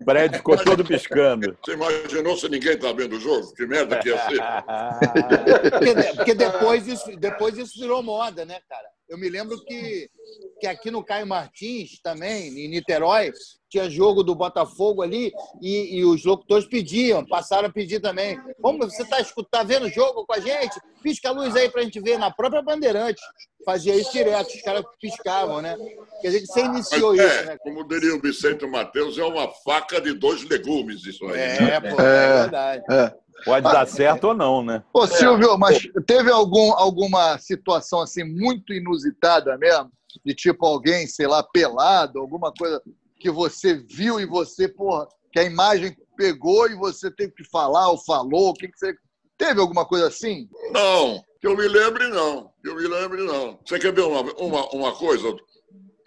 o 0.00 0.04
prédio 0.04 0.38
ficou 0.38 0.56
todo 0.64 0.84
piscando. 0.84 1.56
Você 1.64 1.74
imaginou 1.74 2.36
se 2.36 2.48
ninguém 2.48 2.72
está 2.72 2.92
vendo 2.92 3.16
o 3.16 3.20
jogo? 3.20 3.54
Que 3.54 3.66
merda 3.66 3.98
que 3.98 4.08
ia 4.08 4.18
ser. 4.24 4.40
porque, 5.70 6.14
porque 6.16 6.34
depois, 6.34 6.88
isso, 6.88 7.16
depois 7.16 7.56
isso 7.56 7.78
virou 7.78 8.02
moda, 8.02 8.44
né, 8.44 8.58
cara? 8.68 8.88
Eu 9.08 9.16
me 9.16 9.28
lembro 9.28 9.64
que, 9.64 10.10
que 10.58 10.66
aqui 10.66 10.90
no 10.90 11.04
Caio 11.04 11.26
Martins, 11.26 12.00
também, 12.02 12.48
em 12.48 12.68
Niterói, 12.68 13.32
tinha 13.68 13.88
jogo 13.90 14.22
do 14.22 14.34
Botafogo 14.34 15.02
ali 15.02 15.32
e, 15.60 15.98
e 15.98 16.04
os 16.04 16.24
locutores 16.24 16.66
pediam, 16.66 17.24
passaram 17.24 17.68
a 17.68 17.72
pedir 17.72 18.00
também. 18.00 18.40
Como 18.60 18.78
você 18.78 19.02
está 19.02 19.18
tá 19.50 19.62
vendo 19.62 19.86
o 19.86 19.90
jogo 19.90 20.24
com 20.26 20.32
a 20.32 20.40
gente? 20.40 20.80
Pisca 21.02 21.28
a 21.28 21.32
luz 21.32 21.54
aí 21.54 21.68
para 21.68 21.82
a 21.82 21.84
gente 21.84 22.00
ver 22.00 22.18
na 22.18 22.30
própria 22.30 22.62
Bandeirante. 22.62 23.20
Fazia 23.64 23.94
isso 23.94 24.12
direto, 24.12 24.54
os 24.54 24.62
caras 24.62 24.84
piscavam, 24.98 25.60
né? 25.60 25.76
Quer 26.22 26.28
dizer 26.28 26.40
que 26.40 26.46
você 26.46 26.60
iniciou 26.64 27.14
Mas, 27.14 27.26
isso, 27.26 27.38
é, 27.40 27.44
né? 27.44 27.58
Como 27.58 27.86
diria 27.86 28.14
o 28.14 28.20
Vicente 28.20 28.66
Matheus, 28.66 29.18
é 29.18 29.24
uma 29.24 29.48
faca 29.64 30.00
de 30.00 30.14
dois 30.14 30.42
legumes 30.44 31.04
isso 31.04 31.26
aí. 31.26 31.38
É, 31.38 31.60
né? 31.60 31.80
pô, 31.80 32.00
é, 32.00 32.24
é 32.24 32.40
verdade. 32.42 32.84
É. 32.90 33.14
Pode 33.44 33.62
dar 33.62 33.86
certo 33.86 34.28
ou 34.28 34.34
não, 34.34 34.64
né? 34.64 34.82
Ô, 34.92 35.06
Silvio, 35.06 35.56
mas 35.56 35.78
teve 36.06 36.30
algum, 36.30 36.72
alguma 36.72 37.38
situação 37.38 38.00
assim 38.00 38.24
muito 38.24 38.72
inusitada 38.72 39.56
mesmo? 39.56 39.90
De 40.24 40.34
tipo 40.34 40.64
alguém, 40.64 41.06
sei 41.06 41.26
lá, 41.26 41.42
pelado, 41.42 42.18
alguma 42.18 42.52
coisa 42.52 42.82
que 43.18 43.30
você 43.30 43.74
viu 43.74 44.20
e 44.20 44.26
você, 44.26 44.68
porra, 44.68 45.06
que 45.32 45.38
a 45.38 45.44
imagem 45.44 45.96
pegou 46.16 46.68
e 46.68 46.74
você 46.74 47.10
teve 47.10 47.32
que 47.32 47.44
falar 47.44 47.90
ou 47.90 48.04
falou? 48.04 48.50
O 48.50 48.54
que, 48.54 48.68
que 48.68 48.78
você. 48.78 48.94
Teve 49.36 49.60
alguma 49.60 49.86
coisa 49.86 50.08
assim? 50.08 50.48
Não, 50.72 51.22
que 51.40 51.46
eu 51.46 51.56
me 51.56 51.68
lembre, 51.68 52.08
não. 52.08 52.50
Que 52.60 52.70
eu 52.70 52.74
me 52.74 52.88
lembre, 52.88 53.22
não. 53.22 53.56
Você 53.64 53.78
quer 53.78 53.92
ver 53.92 54.00
uma, 54.02 54.22
uma, 54.22 54.68
uma 54.70 54.96
coisa? 54.96 55.32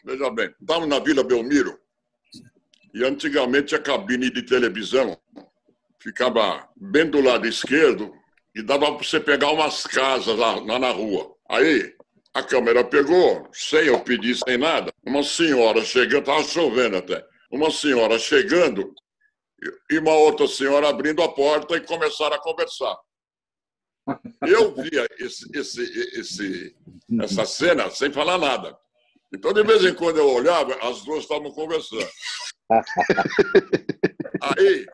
Veja 0.03 0.29
bem, 0.31 0.53
estávamos 0.59 0.89
na 0.89 0.99
Vila 0.99 1.23
Belmiro 1.23 1.79
e 2.93 3.05
antigamente 3.05 3.75
a 3.75 3.79
cabine 3.79 4.29
de 4.29 4.41
televisão 4.41 5.17
ficava 6.01 6.67
bem 6.75 7.09
do 7.09 7.21
lado 7.21 7.47
esquerdo 7.47 8.13
e 8.55 8.61
dava 8.61 8.91
para 8.93 9.03
você 9.03 9.19
pegar 9.19 9.51
umas 9.51 9.83
casas 9.83 10.37
lá, 10.37 10.55
lá 10.59 10.79
na 10.79 10.91
rua. 10.91 11.33
Aí 11.47 11.95
a 12.33 12.43
câmera 12.43 12.83
pegou, 12.83 13.47
sem 13.51 13.87
eu 13.87 13.99
pedir, 14.03 14.35
sem 14.35 14.57
nada, 14.57 14.91
uma 15.05 15.23
senhora 15.23 15.83
chegando, 15.83 16.19
estava 16.19 16.43
chovendo 16.43 16.97
até, 16.97 17.25
uma 17.51 17.69
senhora 17.69 18.17
chegando 18.17 18.93
e 19.89 19.97
uma 19.99 20.13
outra 20.13 20.47
senhora 20.47 20.89
abrindo 20.89 21.21
a 21.21 21.29
porta 21.29 21.75
e 21.75 21.81
começaram 21.81 22.35
a 22.35 22.41
conversar. 22.41 22.97
Eu 24.47 24.73
via 24.73 25.07
esse, 25.19 25.45
esse, 25.53 26.19
esse, 26.19 26.75
essa 27.21 27.45
cena 27.45 27.89
sem 27.91 28.11
falar 28.11 28.37
nada. 28.37 28.75
Então, 29.33 29.53
de 29.53 29.63
vez 29.63 29.85
em 29.85 29.93
quando 29.93 30.17
eu 30.17 30.29
olhava, 30.29 30.73
as 30.81 31.03
duas 31.03 31.23
estavam 31.23 31.51
conversando. 31.51 32.07
Aí, 34.57 34.85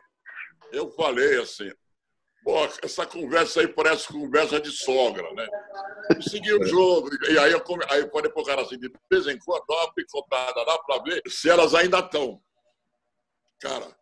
eu 0.72 0.90
falei 0.90 1.40
assim, 1.40 1.72
Pô, 2.48 2.64
essa 2.82 3.04
conversa 3.04 3.60
aí 3.60 3.68
parece 3.68 4.08
conversa 4.08 4.58
de 4.58 4.70
sogra, 4.70 5.30
né? 5.34 5.46
Segui 6.22 6.54
o 6.54 6.64
jogo. 6.64 7.10
E 7.30 7.38
aí 7.38 7.52
eu, 7.52 7.60
come... 7.60 7.84
aí 7.90 8.00
eu 8.00 8.10
falei 8.10 8.32
pro 8.32 8.42
cara 8.42 8.62
assim, 8.62 8.78
de 8.78 8.90
vez 9.12 9.26
em 9.26 9.38
quando, 9.38 9.66
dá 9.68 9.74
uma 9.74 9.92
picotada 9.92 10.62
lá 10.62 10.78
para 10.78 11.02
ver 11.02 11.20
se 11.28 11.50
elas 11.50 11.74
ainda 11.74 11.98
estão. 11.98 12.40
Cara, 13.60 13.94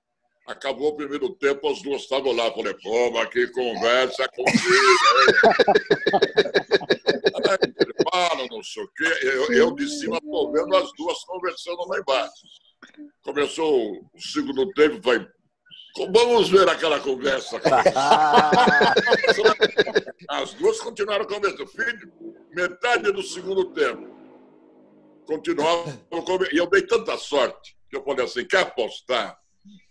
acabou 0.46 0.90
o 0.90 0.96
primeiro 0.96 1.34
tempo, 1.34 1.68
as 1.68 1.82
duas 1.82 2.02
estavam 2.02 2.30
lá. 2.30 2.52
Falei, 2.52 2.74
pô, 2.74 3.10
mas 3.10 3.28
que 3.30 3.48
conversa 3.48 4.28
comigo. 4.28 4.60
Fala, 8.12 8.46
não 8.48 8.62
sei 8.62 8.84
o 8.84 8.88
quê. 8.96 9.12
Eu, 9.22 9.52
eu 9.54 9.74
de 9.74 9.88
cima 9.88 10.20
tô 10.20 10.52
vendo 10.52 10.76
as 10.76 10.88
duas 10.96 11.18
conversando 11.24 11.84
lá 11.88 11.98
embaixo. 11.98 12.46
Começou 13.24 13.90
o 14.14 14.20
segundo 14.20 14.70
tempo, 14.70 15.00
vai 15.02 15.18
Vamos 16.12 16.50
ver 16.50 16.68
aquela 16.68 17.00
conversa. 17.00 17.58
As 20.28 20.52
duas 20.54 20.80
continuaram 20.80 21.24
conversando. 21.24 21.66
Filho, 21.66 22.12
metade 22.54 23.10
do 23.12 23.22
segundo 23.22 23.72
tempo. 23.72 24.14
Continuavam 25.26 25.98
E 26.52 26.56
eu 26.56 26.68
dei 26.68 26.82
tanta 26.82 27.16
sorte 27.16 27.76
que 27.88 27.96
eu 27.96 28.04
falei 28.04 28.24
assim: 28.24 28.44
quer 28.44 28.62
apostar 28.62 29.38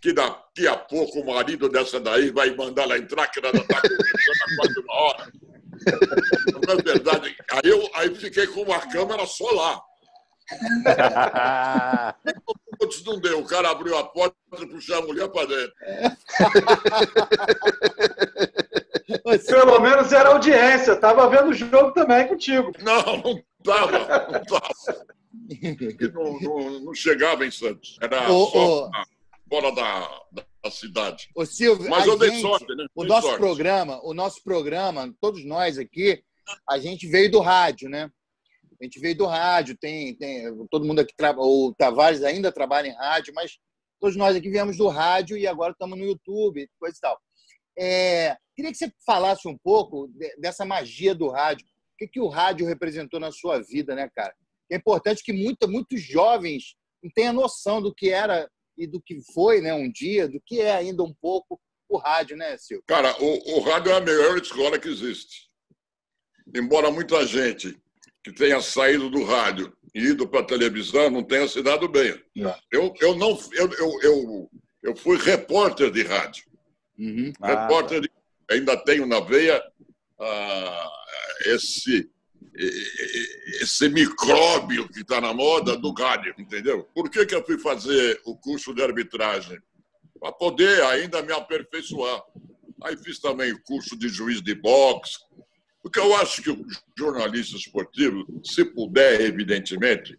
que 0.00 0.12
daqui 0.12 0.66
a 0.66 0.76
pouco 0.76 1.20
o 1.20 1.26
marido 1.26 1.68
dessa 1.68 2.00
daí 2.00 2.30
vai 2.30 2.50
mandar 2.54 2.84
ela 2.84 2.96
entrar, 2.96 3.26
que 3.28 3.40
ela 3.40 3.50
está 3.50 3.80
conversando 3.80 4.42
há 4.42 4.56
quase 4.56 4.80
uma 4.80 4.94
hora. 4.94 5.30
Não 6.66 6.72
é 6.72 6.76
verdade. 6.82 7.36
Aí 7.50 7.70
eu 7.70 7.86
aí 7.94 8.14
fiquei 8.14 8.46
com 8.46 8.62
uma 8.62 8.80
câmera 8.80 9.26
só 9.26 9.50
lá. 9.50 9.82
Putz, 12.78 13.04
não 13.04 13.18
deu. 13.20 13.40
O 13.40 13.46
cara 13.46 13.70
abriu 13.70 13.96
a 13.96 14.04
porta 14.04 14.36
e 14.60 14.66
puxou 14.66 14.96
a 14.96 15.02
mulher 15.02 15.28
para 15.28 15.46
dentro. 15.46 15.72
Pelo 19.46 19.80
menos 19.80 20.12
era 20.12 20.30
audiência. 20.30 20.96
Tava 20.96 21.28
vendo 21.28 21.50
o 21.50 21.54
jogo 21.54 21.92
também 21.92 22.26
contigo. 22.28 22.72
Não, 22.82 23.16
não 23.18 23.42
tava. 23.62 23.92
Não, 23.92 24.44
tava. 24.44 25.06
não, 26.14 26.40
não, 26.40 26.80
não 26.80 26.94
chegava 26.94 27.46
em 27.46 27.50
Santos. 27.50 27.96
Era 28.00 28.30
Ô, 28.30 28.46
só 28.46 28.84
ô. 28.86 28.90
fora 29.48 29.72
da, 29.72 30.20
da 30.62 30.70
cidade. 30.70 31.28
Ô, 31.34 31.44
Silvio, 31.44 31.88
Mas 31.88 32.04
a 32.04 32.06
eu 32.08 32.18
dei 32.18 32.30
gente- 32.30 32.42
sorte, 32.42 32.74
né? 32.74 32.86
O 32.94 33.02
Dei 33.02 33.08
nosso 33.08 33.26
sorte. 33.28 33.38
programa, 33.40 34.00
o 34.02 34.14
nosso 34.14 34.42
programa, 34.42 35.12
todos 35.20 35.44
nós 35.44 35.78
aqui, 35.78 36.22
a 36.68 36.78
gente 36.78 37.06
veio 37.08 37.30
do 37.30 37.40
rádio, 37.40 37.88
né? 37.88 38.10
A 38.80 38.84
gente 38.84 39.00
veio 39.00 39.16
do 39.16 39.26
rádio, 39.26 39.76
tem, 39.76 40.14
tem 40.16 40.44
todo 40.70 40.84
mundo 40.84 41.00
aqui, 41.00 41.14
o 41.38 41.74
Tavares 41.76 42.22
ainda 42.22 42.52
trabalha 42.52 42.88
em 42.88 42.94
rádio, 42.94 43.32
mas 43.34 43.58
todos 44.00 44.16
nós 44.16 44.36
aqui 44.36 44.50
viemos 44.50 44.76
do 44.76 44.88
rádio 44.88 45.36
e 45.36 45.46
agora 45.46 45.72
estamos 45.72 45.98
no 45.98 46.04
YouTube, 46.04 46.68
coisa 46.78 46.96
e 46.96 47.00
tal. 47.00 47.20
É, 47.78 48.36
queria 48.54 48.70
que 48.70 48.78
você 48.78 48.92
falasse 49.04 49.46
um 49.48 49.56
pouco 49.56 50.08
de- 50.08 50.36
dessa 50.38 50.64
magia 50.64 51.14
do 51.14 51.28
rádio. 51.28 51.66
O 51.66 51.96
que, 51.98 52.08
que 52.08 52.20
o 52.20 52.28
rádio 52.28 52.66
representou 52.66 53.18
na 53.18 53.32
sua 53.32 53.62
vida, 53.62 53.94
né, 53.94 54.10
cara? 54.14 54.34
É 54.70 54.76
importante 54.76 55.22
que 55.22 55.32
muita, 55.32 55.66
muitos 55.66 56.00
jovens 56.02 56.74
não 57.02 57.10
tenham 57.14 57.32
noção 57.32 57.80
do 57.80 57.94
que 57.94 58.10
era 58.10 58.50
e 58.76 58.86
do 58.86 59.00
que 59.00 59.20
foi, 59.32 59.60
né, 59.60 59.72
um 59.72 59.90
dia, 59.90 60.28
do 60.28 60.40
que 60.44 60.60
é 60.60 60.74
ainda 60.74 61.02
um 61.02 61.14
pouco 61.14 61.58
o 61.88 61.96
rádio, 61.96 62.36
né, 62.36 62.56
Silvio? 62.58 62.84
Cara, 62.86 63.16
o, 63.22 63.56
o 63.56 63.60
rádio 63.60 63.92
é 63.92 63.96
a 63.96 64.00
melhor 64.00 64.36
escola 64.36 64.78
que 64.78 64.88
existe. 64.88 65.48
Embora 66.54 66.90
muita 66.90 67.24
gente 67.26 67.80
que 68.26 68.32
tenha 68.32 68.60
saído 68.60 69.08
do 69.08 69.22
rádio 69.22 69.72
e 69.94 70.00
ido 70.00 70.26
para 70.26 70.40
a 70.40 70.44
televisão 70.44 71.08
não 71.08 71.22
tenha 71.22 71.46
se 71.46 71.62
dado 71.62 71.88
bem. 71.88 72.20
Eu, 72.72 72.92
eu, 73.00 73.14
não, 73.14 73.38
eu, 73.52 73.72
eu, 73.74 74.02
eu, 74.02 74.50
eu 74.82 74.96
fui 74.96 75.16
repórter 75.16 75.92
de 75.92 76.02
rádio. 76.02 76.44
Ah, 77.40 77.46
repórter 77.46 78.00
de, 78.00 78.10
ainda 78.50 78.76
tenho 78.76 79.06
na 79.06 79.20
veia 79.20 79.62
ah, 80.18 80.90
esse, 81.44 82.10
esse 83.62 83.88
micróbio 83.90 84.88
que 84.88 85.02
está 85.02 85.20
na 85.20 85.32
moda 85.32 85.76
do 85.76 85.92
rádio, 85.92 86.34
entendeu? 86.36 86.82
Por 86.92 87.08
que, 87.08 87.24
que 87.26 87.34
eu 87.36 87.44
fui 87.44 87.60
fazer 87.60 88.20
o 88.24 88.36
curso 88.36 88.74
de 88.74 88.82
arbitragem? 88.82 89.60
Para 90.18 90.32
poder 90.32 90.82
ainda 90.82 91.22
me 91.22 91.32
aperfeiçoar. 91.32 92.24
Aí 92.82 92.96
fiz 92.96 93.20
também 93.20 93.52
o 93.52 93.62
curso 93.62 93.96
de 93.96 94.08
juiz 94.08 94.42
de 94.42 94.52
boxe, 94.56 95.16
porque 95.86 96.00
eu 96.00 96.16
acho 96.16 96.42
que 96.42 96.50
o 96.50 96.66
jornalista 96.98 97.56
esportivo, 97.56 98.26
se 98.42 98.64
puder, 98.64 99.20
evidentemente, 99.20 100.18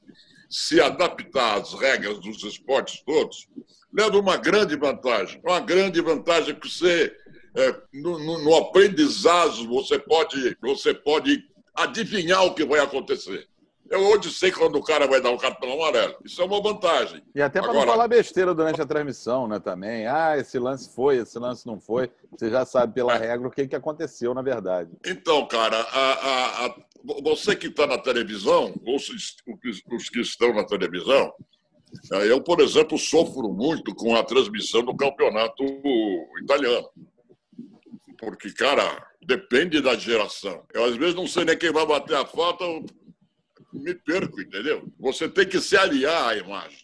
se 0.50 0.80
adaptar 0.80 1.58
às 1.60 1.74
regras 1.74 2.20
dos 2.20 2.42
esportes 2.46 3.02
todos, 3.06 3.50
leva 3.94 4.18
uma 4.18 4.38
grande 4.38 4.78
vantagem. 4.78 5.42
Uma 5.44 5.60
grande 5.60 6.00
vantagem 6.00 6.56
que 6.56 6.70
você, 6.70 7.14
é, 7.54 7.82
no, 7.94 8.18
no- 8.18 8.42
no 8.46 8.56
aprendizado, 8.56 9.68
você 9.68 10.00
pode, 10.00 10.58
você 10.62 10.94
pode 10.94 11.44
adivinhar 11.76 12.46
o 12.46 12.54
que 12.56 12.64
vai 12.64 12.80
acontecer. 12.80 13.46
Eu 13.90 14.02
hoje 14.08 14.32
sei 14.32 14.52
quando 14.52 14.76
o 14.78 14.84
cara 14.84 15.08
vai 15.08 15.22
dar 15.22 15.32
o 15.32 15.38
cartão 15.38 15.72
amarelo. 15.72 16.16
Isso 16.26 16.42
é 16.42 16.46
uma 16.46 16.62
vantagem. 16.62 17.22
E 17.34 17.42
até 17.42 17.60
para 17.60 17.68
não 17.74 17.82
Agora- 17.82 17.92
falar 17.92 18.08
besteira 18.08 18.54
durante 18.54 18.82
a 18.82 18.86
transmissão, 18.86 19.48
né, 19.48 19.60
também. 19.60 20.06
Ah, 20.08 20.38
esse 20.38 20.60
lance 20.60 20.94
foi, 20.94 21.18
esse 21.18 21.40
lance 21.40 21.66
não 21.66 21.80
foi. 21.80 22.10
Você 22.32 22.50
já 22.50 22.66
sabe 22.66 22.94
pela 22.94 23.16
regra 23.18 23.48
o 23.48 23.52
que, 23.52 23.68
que 23.68 23.76
aconteceu, 23.76 24.34
na 24.34 24.42
verdade. 24.42 24.92
Então, 25.06 25.48
cara, 25.48 25.80
a- 25.80 26.14
a- 26.14 26.66
a- 26.66 26.76
você 27.24 27.56
que 27.56 27.68
está 27.68 27.88
na 27.88 27.98
televisão, 27.98 28.74
ou 28.86 28.96
os, 28.98 30.10
que 30.10 30.20
estão 30.20 30.54
na 30.54 30.66
televisão, 30.66 31.34
eh, 32.12 32.30
eu, 32.32 32.42
por 32.42 32.60
exemplo, 32.60 32.98
sofro 32.98 33.48
muito 33.54 33.96
com 33.96 34.16
a 34.16 34.24
transmissão 34.24 34.84
do 34.84 34.96
campeonato 34.96 35.64
italiano. 36.42 36.90
Porque, 38.20 38.52
cara, 38.52 39.06
depende 39.22 39.80
da 39.82 39.96
geração. 39.96 40.64
Eu, 40.74 40.84
às 40.86 40.96
vezes, 40.98 41.16
não 41.16 41.28
sei 41.28 41.46
nem 41.46 41.58
quem 41.58 41.72
vai 41.72 41.86
bater 41.86 42.16
a 42.18 42.26
falta, 42.26 42.66
me 43.78 43.94
perco, 43.94 44.42
entendeu? 44.42 44.88
Você 45.00 45.28
tem 45.30 45.48
que 45.48 45.60
se 45.60 45.78
aliar 45.78 46.30
à 46.30 46.36
imagem. 46.38 46.80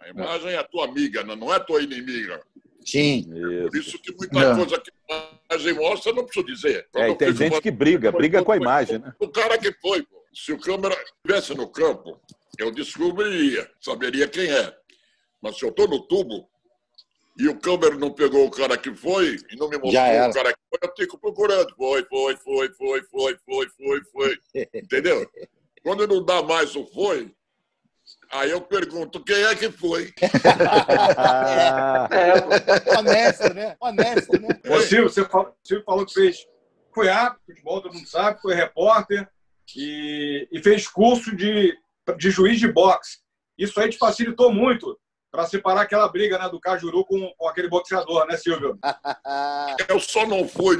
A 0.00 0.08
imagem 0.08 0.50
é 0.50 0.56
a 0.58 0.64
tua 0.64 0.84
amiga, 0.86 1.22
não 1.24 1.36
não 1.36 1.52
é 1.52 1.56
a 1.56 1.60
tua 1.60 1.82
inimiga. 1.82 2.40
Sim. 2.84 3.26
Por 3.70 3.76
isso 3.76 3.98
que 3.98 4.12
muita 4.12 4.38
É. 4.40 4.54
coisa 4.56 4.80
que 4.80 4.90
a 5.10 5.38
imagem 5.50 5.74
mostra, 5.74 6.12
não 6.12 6.24
preciso 6.24 6.46
dizer. 6.46 6.88
É, 6.94 7.10
e 7.10 7.14
tem 7.16 7.34
gente 7.34 7.60
que 7.60 7.70
briga, 7.70 8.10
briga 8.10 8.42
com 8.42 8.52
a 8.52 8.56
imagem, 8.56 8.98
né? 8.98 9.12
o 9.18 9.28
cara 9.28 9.58
que 9.58 9.72
foi, 9.80 10.02
pô. 10.02 10.18
Se 10.34 10.52
o 10.52 10.58
câmera 10.58 10.94
estivesse 11.02 11.54
no 11.54 11.68
campo, 11.68 12.20
eu 12.58 12.70
descobriria, 12.70 13.68
saberia 13.80 14.28
quem 14.28 14.48
é. 14.50 14.74
Mas 15.42 15.58
se 15.58 15.64
eu 15.64 15.70
estou 15.70 15.88
no 15.88 16.00
tubo 16.06 16.48
e 17.38 17.48
o 17.48 17.58
câmera 17.58 17.96
não 17.96 18.10
pegou 18.12 18.46
o 18.46 18.50
cara 18.50 18.76
que 18.76 18.94
foi 18.94 19.36
e 19.50 19.56
não 19.56 19.68
me 19.68 19.78
mostrou 19.78 20.02
o 20.02 20.32
cara 20.32 20.52
que 20.52 20.58
foi, 20.70 20.78
eu 20.82 20.94
fico 20.96 21.18
procurando. 21.18 21.74
Foi, 21.76 22.04
foi, 22.04 22.36
foi, 22.36 22.70
foi, 22.72 23.02
foi, 23.02 23.36
foi, 23.44 23.68
foi, 23.68 24.00
foi. 24.12 24.38
Entendeu? 24.74 25.28
Quando 25.82 26.06
não 26.06 26.24
dá 26.24 26.42
mais 26.42 26.74
o 26.76 26.86
foi, 26.86 27.34
aí 28.30 28.50
eu 28.50 28.60
pergunto 28.60 29.24
quem 29.24 29.42
é 29.42 29.54
que 29.54 29.70
foi. 29.70 30.12
Honesto, 32.98 33.54
né? 33.54 33.76
Honesto, 33.80 34.40
né? 34.40 34.48
Ô, 34.68 34.80
Silvio, 34.80 35.10
você 35.10 35.24
falou, 35.24 35.54
Silvio 35.62 35.84
falou 35.84 36.06
que 36.06 36.14
fez. 36.14 36.46
Foi 36.94 37.08
árbitro, 37.08 37.42
de 37.46 37.52
futebol, 37.52 37.80
todo 37.80 37.94
mundo 37.94 38.08
sabe, 38.08 38.40
foi 38.40 38.54
repórter 38.54 39.28
e, 39.76 40.48
e 40.50 40.62
fez 40.62 40.88
curso 40.88 41.36
de, 41.36 41.76
de 42.16 42.30
juiz 42.30 42.58
de 42.58 42.72
boxe. 42.72 43.18
Isso 43.56 43.78
aí 43.78 43.90
te 43.90 43.98
facilitou 43.98 44.52
muito 44.52 44.98
para 45.30 45.46
separar 45.46 45.82
aquela 45.82 46.08
briga 46.08 46.38
né, 46.38 46.48
do 46.48 46.60
Cajuru 46.60 47.04
com, 47.04 47.32
com 47.36 47.48
aquele 47.48 47.68
boxeador, 47.68 48.26
né, 48.26 48.36
Silvio? 48.36 48.78
Eu 49.88 50.00
só 50.00 50.26
não 50.26 50.48
fui, 50.48 50.78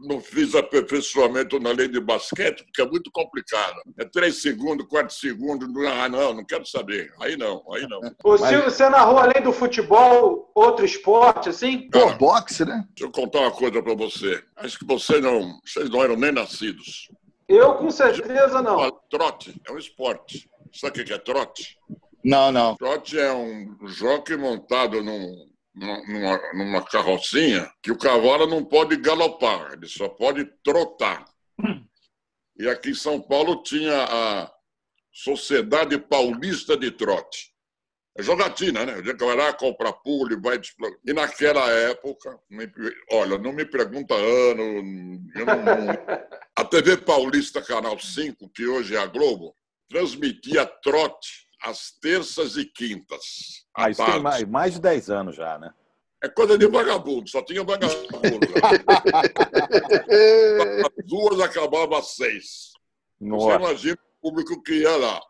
não 0.00 0.20
fiz 0.20 0.54
aperfeiçoamento 0.54 1.58
na 1.58 1.70
lei 1.70 1.88
de 1.88 2.00
basquete, 2.00 2.64
porque 2.64 2.82
é 2.82 2.86
muito 2.86 3.10
complicado. 3.10 3.80
É 3.98 4.04
três 4.04 4.40
segundos, 4.40 4.86
quatro 4.86 5.14
segundos. 5.14 5.68
Ah, 5.86 6.08
não, 6.08 6.34
não 6.34 6.44
quero 6.44 6.66
saber. 6.66 7.12
Aí 7.20 7.36
não, 7.36 7.62
aí 7.72 7.86
não. 7.88 8.00
Ô, 8.24 8.36
Silvio, 8.36 8.70
você 8.70 8.88
narrou 8.88 9.18
além 9.18 9.42
do 9.42 9.52
futebol 9.52 10.50
outro 10.54 10.84
esporte, 10.84 11.48
assim? 11.48 11.88
Pô, 11.90 12.12
boxe, 12.14 12.64
né? 12.64 12.84
Deixa 12.94 13.08
eu 13.08 13.10
contar 13.10 13.40
uma 13.40 13.50
coisa 13.50 13.82
para 13.82 13.94
você. 13.94 14.42
Acho 14.56 14.78
que 14.78 14.86
você 14.86 15.20
não, 15.20 15.58
vocês 15.64 15.90
não 15.90 16.02
eram 16.02 16.16
nem 16.16 16.32
nascidos. 16.32 17.08
Eu, 17.48 17.74
com 17.74 17.90
certeza, 17.90 18.62
não. 18.62 18.90
Trote 19.10 19.60
é 19.66 19.72
um 19.72 19.78
esporte. 19.78 20.48
Sabe 20.72 21.00
o 21.00 21.04
que 21.04 21.12
é 21.12 21.18
trote? 21.18 21.78
Não, 22.24 22.52
não. 22.52 22.76
Trote 22.76 23.18
é 23.18 23.32
um 23.32 23.76
jockey 23.86 24.36
montado 24.36 25.02
num, 25.02 25.47
numa, 25.78 26.52
numa 26.52 26.82
carrocinha 26.84 27.70
que 27.82 27.90
o 27.90 27.98
cavalo 27.98 28.46
não 28.46 28.64
pode 28.64 28.96
galopar, 28.96 29.72
ele 29.72 29.86
só 29.86 30.08
pode 30.08 30.44
trotar. 30.62 31.24
E 32.58 32.68
aqui 32.68 32.90
em 32.90 32.94
São 32.94 33.20
Paulo 33.20 33.62
tinha 33.62 34.04
a 34.04 34.52
Sociedade 35.12 35.98
Paulista 35.98 36.76
de 36.76 36.90
Trote. 36.90 37.52
É 38.16 38.22
jogatina, 38.22 38.84
né? 38.84 38.96
O 38.96 39.02
dia 39.02 39.14
que 39.16 39.24
vai 39.24 39.36
lá, 39.36 39.52
compra 39.52 39.92
pulo, 39.92 40.40
vai... 40.40 40.58
explorar. 40.58 40.96
E 41.06 41.12
naquela 41.12 41.70
época, 41.70 42.36
me- 42.50 42.68
olha, 43.12 43.38
não 43.38 43.52
me 43.52 43.64
pergunta 43.64 44.12
ano, 44.14 44.62
eu 45.36 45.46
não- 45.46 45.56
a 46.56 46.64
TV 46.64 46.96
Paulista 46.96 47.62
Canal 47.62 47.96
5, 47.98 48.48
que 48.50 48.66
hoje 48.66 48.96
é 48.96 48.98
a 48.98 49.06
Globo, 49.06 49.54
transmitia 49.88 50.66
trote 50.66 51.47
às 51.62 51.90
terças 52.00 52.56
e 52.56 52.64
quintas. 52.64 53.64
à 53.74 53.84
Ah, 53.84 53.90
isso 53.90 53.98
tem 53.98 54.06
tarde. 54.06 54.22
mais, 54.22 54.44
mais 54.44 54.74
de 54.74 54.80
10 54.80 55.10
anos 55.10 55.36
já, 55.36 55.58
né? 55.58 55.70
É 56.22 56.28
coisa 56.28 56.58
de 56.58 56.66
vagabundo, 56.66 57.28
só 57.30 57.42
tinha 57.42 57.62
vagabundo. 57.62 58.40
As 60.84 61.04
duas 61.06 61.40
acabavam 61.40 61.96
às 61.96 62.16
seis. 62.16 62.72
Você 63.20 63.28
Nossa. 63.28 63.54
imagina 63.56 63.98
o 64.20 64.20
público 64.30 64.60
que 64.62 64.80
ia 64.80 64.96
lá. 64.96 65.20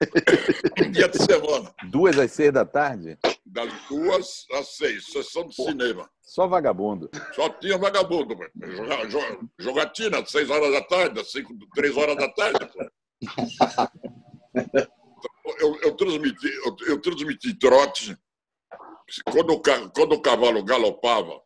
Dia 0.92 1.08
de 1.08 1.18
semana. 1.24 1.74
Duas 1.90 2.16
às 2.18 2.30
seis 2.30 2.52
da 2.52 2.64
tarde? 2.64 3.18
Das 3.44 3.72
duas 3.88 4.44
às 4.52 4.76
seis, 4.76 5.06
sessão 5.06 5.46
de 5.48 5.54
cinema. 5.56 6.08
Só 6.22 6.46
vagabundo. 6.46 7.10
Só 7.34 7.48
tinha 7.48 7.76
vagabundo. 7.78 8.36
pô. 8.36 8.44
Joga- 8.64 9.10
joga- 9.10 9.38
Jogatina, 9.58 10.18
às 10.20 10.30
seis 10.30 10.48
horas 10.50 10.70
da 10.72 10.82
tarde, 10.82 11.18
às 11.20 11.32
cinco, 11.32 11.52
três 11.74 11.96
horas 11.96 12.16
da 12.16 12.28
tarde. 12.28 12.58
Eu, 15.60 15.78
eu 15.82 15.96
transmiti, 15.96 16.48
eu, 16.64 16.76
eu 16.86 17.00
transmiti 17.00 17.54
trote. 17.58 18.16
Quando 19.30 19.54
o, 19.54 19.62
quando 19.94 20.12
o 20.12 20.20
cavalo 20.20 20.62
galopava, 20.62 21.40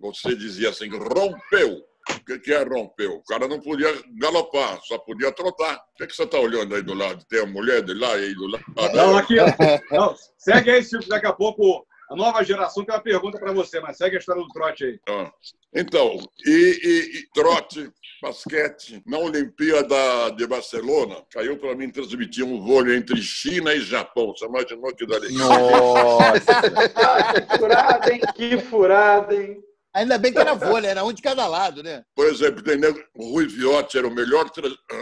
você 0.00 0.34
dizia 0.34 0.70
assim, 0.70 0.88
rompeu. 0.90 1.82
O 2.10 2.24
que, 2.24 2.38
que 2.38 2.52
é 2.52 2.62
rompeu? 2.62 3.16
O 3.16 3.24
cara 3.24 3.46
não 3.46 3.60
podia 3.60 3.88
galopar, 4.18 4.80
só 4.84 4.98
podia 4.98 5.30
trotar. 5.30 5.76
O 5.76 5.94
que, 5.96 6.06
que 6.06 6.16
você 6.16 6.22
está 6.24 6.38
olhando 6.38 6.74
aí 6.74 6.82
do 6.82 6.94
lado? 6.94 7.24
Tem 7.28 7.42
a 7.42 7.46
mulher 7.46 7.82
de 7.82 7.92
lá 7.92 8.16
e 8.16 8.24
aí 8.24 8.34
do 8.34 8.46
lado? 8.46 8.64
Não, 8.94 9.16
aqui, 9.16 9.36
ó. 9.38 9.46
Não, 9.90 10.16
segue 10.38 10.70
aí, 10.70 10.82
Silvio. 10.82 11.08
Daqui 11.08 11.26
a 11.26 11.32
pouco 11.32 11.86
a 12.10 12.16
nova 12.16 12.42
geração 12.44 12.84
tem 12.84 12.94
uma 12.94 13.00
pergunta 13.02 13.38
para 13.38 13.52
você, 13.52 13.80
mas 13.80 13.96
segue 13.96 14.16
a 14.16 14.18
história 14.18 14.42
do 14.42 14.48
trote 14.48 14.84
aí. 14.84 15.00
Ah, 15.08 15.30
Então, 15.74 16.18
e, 16.46 16.50
e- 16.82 17.18
e 17.18 17.26
trote, 17.34 17.90
basquete, 18.22 19.02
na 19.06 19.18
Olimpíada 19.18 20.30
de 20.36 20.46
Barcelona, 20.46 21.22
caiu 21.30 21.58
para 21.58 21.74
mim 21.74 21.90
transmitir 21.90 22.44
um 22.44 22.60
vôlei 22.64 22.96
entre 22.96 23.20
China 23.20 23.74
e 23.74 23.80
Japão. 23.80 24.28
Você 24.36 24.46
imaginou 24.46 24.94
que 24.94 25.06
dali? 25.06 25.28
Que 27.48 27.56
furada, 27.58 28.12
hein? 28.12 28.20
Que 28.34 28.58
furada, 28.58 29.34
hein? 29.34 29.62
Ainda 29.98 30.16
bem 30.18 30.32
que 30.32 30.38
era 30.38 30.54
vôlei, 30.54 30.90
era 30.90 31.04
um 31.04 31.12
de 31.12 31.20
cada 31.22 31.46
lado, 31.46 31.82
né? 31.82 32.04
Por 32.14 32.26
exemplo, 32.26 32.62
tem 32.62 32.76
nego- 32.78 33.02
o 33.14 33.30
Rui 33.32 33.46
Viotti 33.46 33.98
era 33.98 34.06
o 34.06 34.14
melhor 34.14 34.50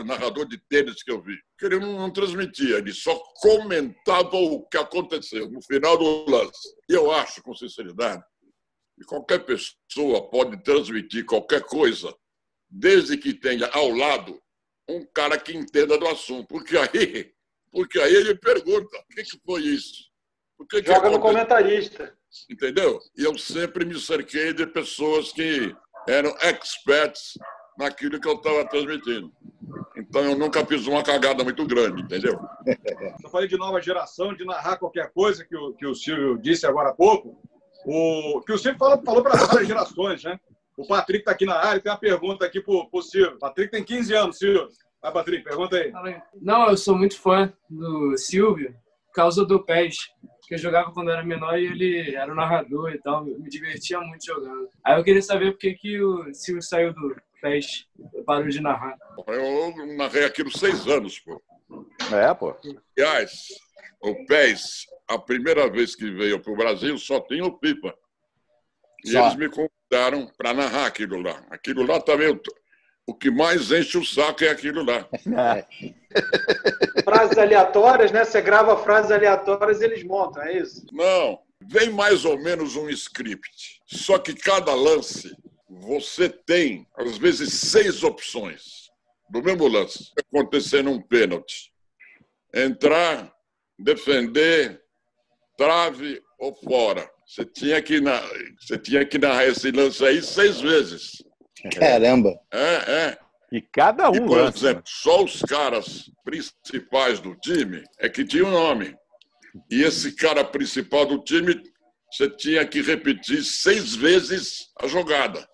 narrador 0.04 0.46
de 0.46 0.58
tênis 0.68 1.02
que 1.02 1.10
eu 1.10 1.20
vi. 1.22 1.36
Porque 1.58 1.74
ele 1.74 1.84
não, 1.84 1.98
não 1.98 2.10
transmitia, 2.12 2.78
ele 2.78 2.92
só 2.92 3.14
comentava 3.40 4.36
o 4.36 4.66
que 4.68 4.76
aconteceu 4.78 5.50
no 5.50 5.60
final 5.62 5.96
do 5.98 6.30
lance. 6.30 6.68
E 6.88 6.94
eu 6.94 7.10
acho, 7.12 7.42
com 7.42 7.54
sinceridade, 7.54 8.22
que 8.98 9.04
qualquer 9.04 9.40
pessoa 9.44 10.30
pode 10.30 10.62
transmitir 10.62 11.24
qualquer 11.26 11.62
coisa, 11.62 12.14
desde 12.68 13.16
que 13.18 13.34
tenha 13.34 13.66
ao 13.68 13.90
lado 13.90 14.40
um 14.88 15.04
cara 15.12 15.38
que 15.38 15.56
entenda 15.56 15.98
do 15.98 16.06
assunto. 16.08 16.46
Porque 16.48 16.76
aí, 16.78 17.32
porque 17.70 17.98
aí 18.00 18.14
ele 18.14 18.34
pergunta: 18.36 18.96
o 18.98 19.14
que, 19.14 19.22
que 19.24 19.38
foi 19.44 19.60
isso? 19.62 20.06
O 20.58 20.64
que 20.66 20.80
que 20.80 20.88
Joga 20.88 21.10
no 21.10 21.16
aconteceu? 21.16 21.20
comentarista. 21.20 22.18
Entendeu? 22.50 23.00
E 23.16 23.25
eu 23.25 23.37
sempre 23.38 23.85
me 23.85 23.99
cerquei 23.99 24.52
de 24.52 24.66
pessoas 24.66 25.33
que 25.33 25.75
eram 26.09 26.35
experts 26.40 27.38
naquilo 27.78 28.21
que 28.21 28.28
eu 28.28 28.35
estava 28.35 28.64
transmitindo. 28.69 29.33
Então 29.97 30.23
eu 30.23 30.37
nunca 30.37 30.64
fiz 30.64 30.87
uma 30.87 31.02
cagada 31.02 31.43
muito 31.45 31.66
grande, 31.66 32.02
entendeu? 32.02 32.38
Eu 33.23 33.31
falei 33.31 33.49
de 33.49 33.57
nova 33.57 33.81
geração, 33.81 34.35
de 34.35 34.45
narrar 34.45 34.76
qualquer 34.76 35.11
coisa 35.12 35.45
que 35.45 35.57
o, 35.57 35.75
que 35.75 35.87
o 35.87 35.95
Silvio 35.95 36.38
disse 36.38 36.66
agora 36.66 36.90
há 36.90 36.95
pouco. 36.95 37.38
O, 37.85 38.40
que 38.43 38.52
o 38.52 38.59
Silvio 38.59 38.78
falou, 38.78 39.02
falou 39.02 39.23
para 39.23 39.37
várias 39.37 39.66
gerações, 39.66 40.25
né? 40.25 40.38
O 40.76 40.87
Patrick 40.87 41.21
está 41.21 41.33
aqui 41.33 41.47
na 41.47 41.57
área, 41.57 41.81
tem 41.81 41.90
uma 41.90 41.99
pergunta 41.99 42.45
aqui 42.45 42.61
para 42.61 42.75
o 42.93 43.02
Silvio. 43.02 43.38
Patrick 43.38 43.71
tem 43.71 43.83
15 43.83 44.14
anos, 44.14 44.38
Silvio. 44.38 44.69
Vai, 45.02 45.12
Patrick, 45.12 45.45
pergunta 45.45 45.76
aí. 45.76 45.93
Não, 46.40 46.69
eu 46.69 46.76
sou 46.76 46.97
muito 46.97 47.19
fã 47.19 47.52
do 47.69 48.16
Silvio 48.16 48.75
por 49.07 49.14
causa 49.14 49.45
do 49.45 49.64
PES, 49.64 49.97
que 50.46 50.54
eu 50.54 50.58
jogava 50.58 50.92
quando 50.92 51.10
era 51.10 51.24
menor 51.24 51.58
e 51.58 51.66
ele 51.66 52.14
era 52.14 52.30
o 52.30 52.34
narrador 52.34 52.92
e 52.92 52.98
tal, 52.98 53.26
eu 53.28 53.38
me 53.38 53.48
divertia 53.48 53.98
muito 54.00 54.24
jogando. 54.24 54.68
Aí 54.84 54.98
eu 54.98 55.04
queria 55.04 55.22
saber 55.22 55.52
por 55.52 55.58
que, 55.58 55.74
que 55.74 56.00
o 56.00 56.32
Silvio 56.32 56.62
saiu 56.62 56.92
do 56.94 57.16
PES, 57.42 57.86
parou 58.24 58.48
de 58.48 58.60
narrar. 58.60 58.96
Eu 59.28 59.96
narrei 59.96 60.24
aquilo 60.24 60.50
seis 60.56 60.86
anos, 60.86 61.18
pô. 61.18 61.42
É, 62.14 62.32
pô. 62.34 62.56
Aliás, 62.96 63.48
o 64.00 64.24
PES, 64.26 64.86
a 65.08 65.18
primeira 65.18 65.68
vez 65.68 65.94
que 65.96 66.10
veio 66.10 66.40
para 66.40 66.52
o 66.52 66.56
Brasil, 66.56 66.96
só 66.98 67.20
tinha 67.20 67.44
o 67.44 67.58
Pipa. 67.58 67.94
E 69.04 69.10
Só. 69.10 69.20
eles 69.26 69.36
me 69.36 69.48
convidaram 69.48 70.30
para 70.38 70.54
narrar 70.54 70.86
aquilo 70.86 71.20
lá. 71.20 71.44
Aquilo 71.50 71.85
lá 71.87 72.00
também, 72.00 72.28
o- 72.28 72.40
o 73.09 73.14
que 73.14 73.30
mais 73.30 73.70
enche 73.70 73.98
o 73.98 74.04
saco 74.04 74.42
é 74.44 74.48
aquilo 74.48 74.82
lá. 74.85 75.09
Frases 77.07 77.38
aleatórias, 77.38 78.11
né? 78.11 78.25
Você 78.25 78.42
grava 78.42 78.77
frases 78.77 79.12
aleatórias 79.12 79.81
e 79.81 79.85
eles 79.85 80.03
montam, 80.03 80.42
é 80.42 80.59
isso? 80.59 80.85
Não, 80.92 81.38
vem 81.64 81.88
mais 81.88 82.25
ou 82.25 82.37
menos 82.37 82.75
um 82.75 82.90
script. 82.90 83.81
Só 83.87 84.19
que 84.19 84.35
cada 84.35 84.75
lance 84.75 85.33
você 85.71 86.29
tem, 86.29 86.85
às 86.97 87.16
vezes, 87.16 87.53
seis 87.53 88.03
opções 88.03 88.90
do 89.31 89.40
mesmo 89.40 89.69
lance. 89.69 90.11
Acontecendo 90.19 90.90
um 90.90 91.01
pênalti. 91.01 91.73
Entrar, 92.53 93.33
defender, 93.79 94.83
trave 95.57 96.21
ou 96.40 96.57
fora. 96.57 97.09
Você 97.25 97.45
tinha 97.45 97.81
que, 97.81 98.01
na... 98.01 98.21
você 98.59 98.77
tinha 98.79 99.07
que 99.07 99.16
narrar 99.16 99.47
esse 99.47 99.71
lance 99.71 100.05
aí 100.05 100.21
seis 100.21 100.61
vezes. 100.61 101.23
Caramba. 101.73 102.37
É, 102.53 102.75
é. 102.92 103.19
E 103.52 103.61
cada 103.61 104.06
E, 104.06 104.20
um 104.20 104.26
por 104.26 104.38
lança. 104.38 104.59
exemplo, 104.59 104.82
só 104.87 105.22
os 105.22 105.40
caras 105.42 106.11
principais 106.24 107.20
do 107.20 107.35
time 107.37 107.85
é 107.98 108.09
que 108.09 108.24
tinham 108.24 108.50
nome. 108.50 108.96
E 109.70 109.82
esse 109.82 110.12
cara 110.14 110.44
principal 110.44 111.06
do 111.06 111.22
time, 111.22 111.62
você 112.11 112.28
tinha 112.28 112.66
que 112.66 112.82
repetir 112.82 113.42
seis 113.44 113.94
vezes 113.94 114.70
a 114.80 114.87
jogada. 114.87 115.48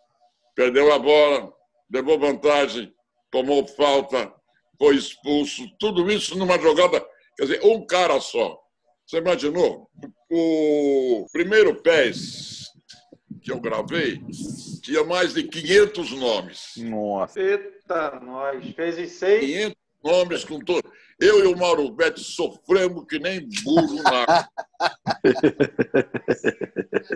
Perdeu 0.54 0.92
a 0.92 0.98
bola, 0.98 1.52
levou 1.90 2.18
vantagem, 2.18 2.92
tomou 3.30 3.66
falta, 3.66 4.32
foi 4.78 4.96
expulso. 4.96 5.64
Tudo 5.78 6.10
isso 6.10 6.36
numa 6.36 6.58
jogada. 6.58 7.04
Quer 7.36 7.42
dizer, 7.44 7.60
um 7.64 7.86
cara 7.86 8.20
só. 8.20 8.58
Você 9.06 9.18
imaginou? 9.18 9.88
O 10.30 11.26
primeiro 11.32 11.82
PES 11.82 12.70
que 13.42 13.50
eu 13.52 13.60
gravei 13.60 14.20
tinha 14.82 15.04
mais 15.04 15.32
de 15.34 15.44
500 15.44 16.10
nomes. 16.12 16.72
Nossa. 16.76 17.40
Eita, 17.40 18.20
nós. 18.22 18.64
Fez 18.74 18.98
em 18.98 19.06
seis. 19.08 19.40
500 19.40 19.76
nomes 20.04 20.44
com 20.44 20.58
todo. 20.58 20.82
Eu 21.20 21.44
e 21.44 21.46
o 21.46 21.56
Mauro 21.56 21.88
Betti 21.92 22.20
sofremos 22.24 23.04
que 23.08 23.18
nem 23.20 23.48
burro 23.64 24.02
na. 24.02 24.48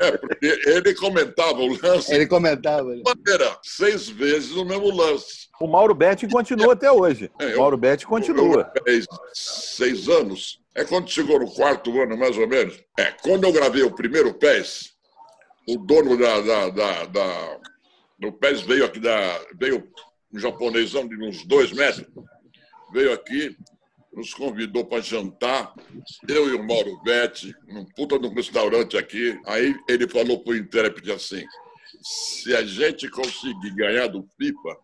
É, 0.00 0.16
porque 0.18 0.46
ele 0.66 0.94
comentava 0.94 1.58
o 1.60 1.76
lance. 1.82 2.12
Ele 2.14 2.26
comentava. 2.26 2.94
de 2.94 3.02
maneira, 3.02 3.58
seis 3.62 4.08
vezes 4.08 4.52
o 4.52 4.64
mesmo 4.64 4.90
lance. 4.94 5.48
O 5.60 5.66
Mauro 5.66 5.94
Betti 5.94 6.28
continua 6.28 6.74
até 6.74 6.90
hoje. 6.90 7.30
É, 7.40 7.46
O 7.46 7.48
eu- 7.50 7.58
Mauro 7.58 7.76
Betti 7.76 8.06
continua. 8.06 8.70
Eu 8.76 8.82
gravei 8.84 9.02
seis 9.34 10.08
anos. 10.08 10.58
É 10.74 10.84
quando 10.84 11.10
chegou 11.10 11.40
no 11.40 11.50
quarto 11.50 11.90
ano, 12.00 12.16
mais 12.16 12.36
ou 12.36 12.46
menos. 12.46 12.78
É, 12.98 13.06
quando 13.22 13.44
eu 13.44 13.52
gravei 13.52 13.82
o 13.82 13.94
primeiro 13.94 14.34
PES, 14.34 14.92
o 15.68 15.76
dono 15.78 16.16
da, 16.16 16.40
da, 16.40 16.68
da, 16.70 17.04
da- 17.06 17.60
do 18.18 18.32
PES 18.32 18.62
veio 18.62 18.84
aqui, 18.84 18.98
da, 18.98 19.40
veio 19.58 19.86
um 20.32 20.38
japonesão 20.38 21.06
de 21.06 21.16
uns 21.22 21.44
dois 21.44 21.70
metros, 21.72 22.06
veio 22.92 23.12
aqui, 23.12 23.56
nos 24.12 24.32
convidou 24.32 24.84
para 24.86 25.02
jantar, 25.02 25.74
eu 26.26 26.48
e 26.48 26.54
o 26.54 26.64
Mauro 26.66 26.98
Betti, 27.02 27.54
num 27.68 27.84
puta 27.84 28.18
de 28.18 28.26
um 28.26 28.32
restaurante 28.34 28.96
aqui. 28.96 29.38
Aí 29.44 29.74
ele 29.86 30.08
falou 30.08 30.42
para 30.42 30.52
o 30.52 30.56
intérprete 30.56 31.10
assim: 31.10 31.44
se 32.02 32.54
a 32.54 32.64
gente 32.64 33.10
conseguir 33.10 33.74
ganhar 33.74 34.06
do 34.06 34.26
FIFA, 34.38 34.78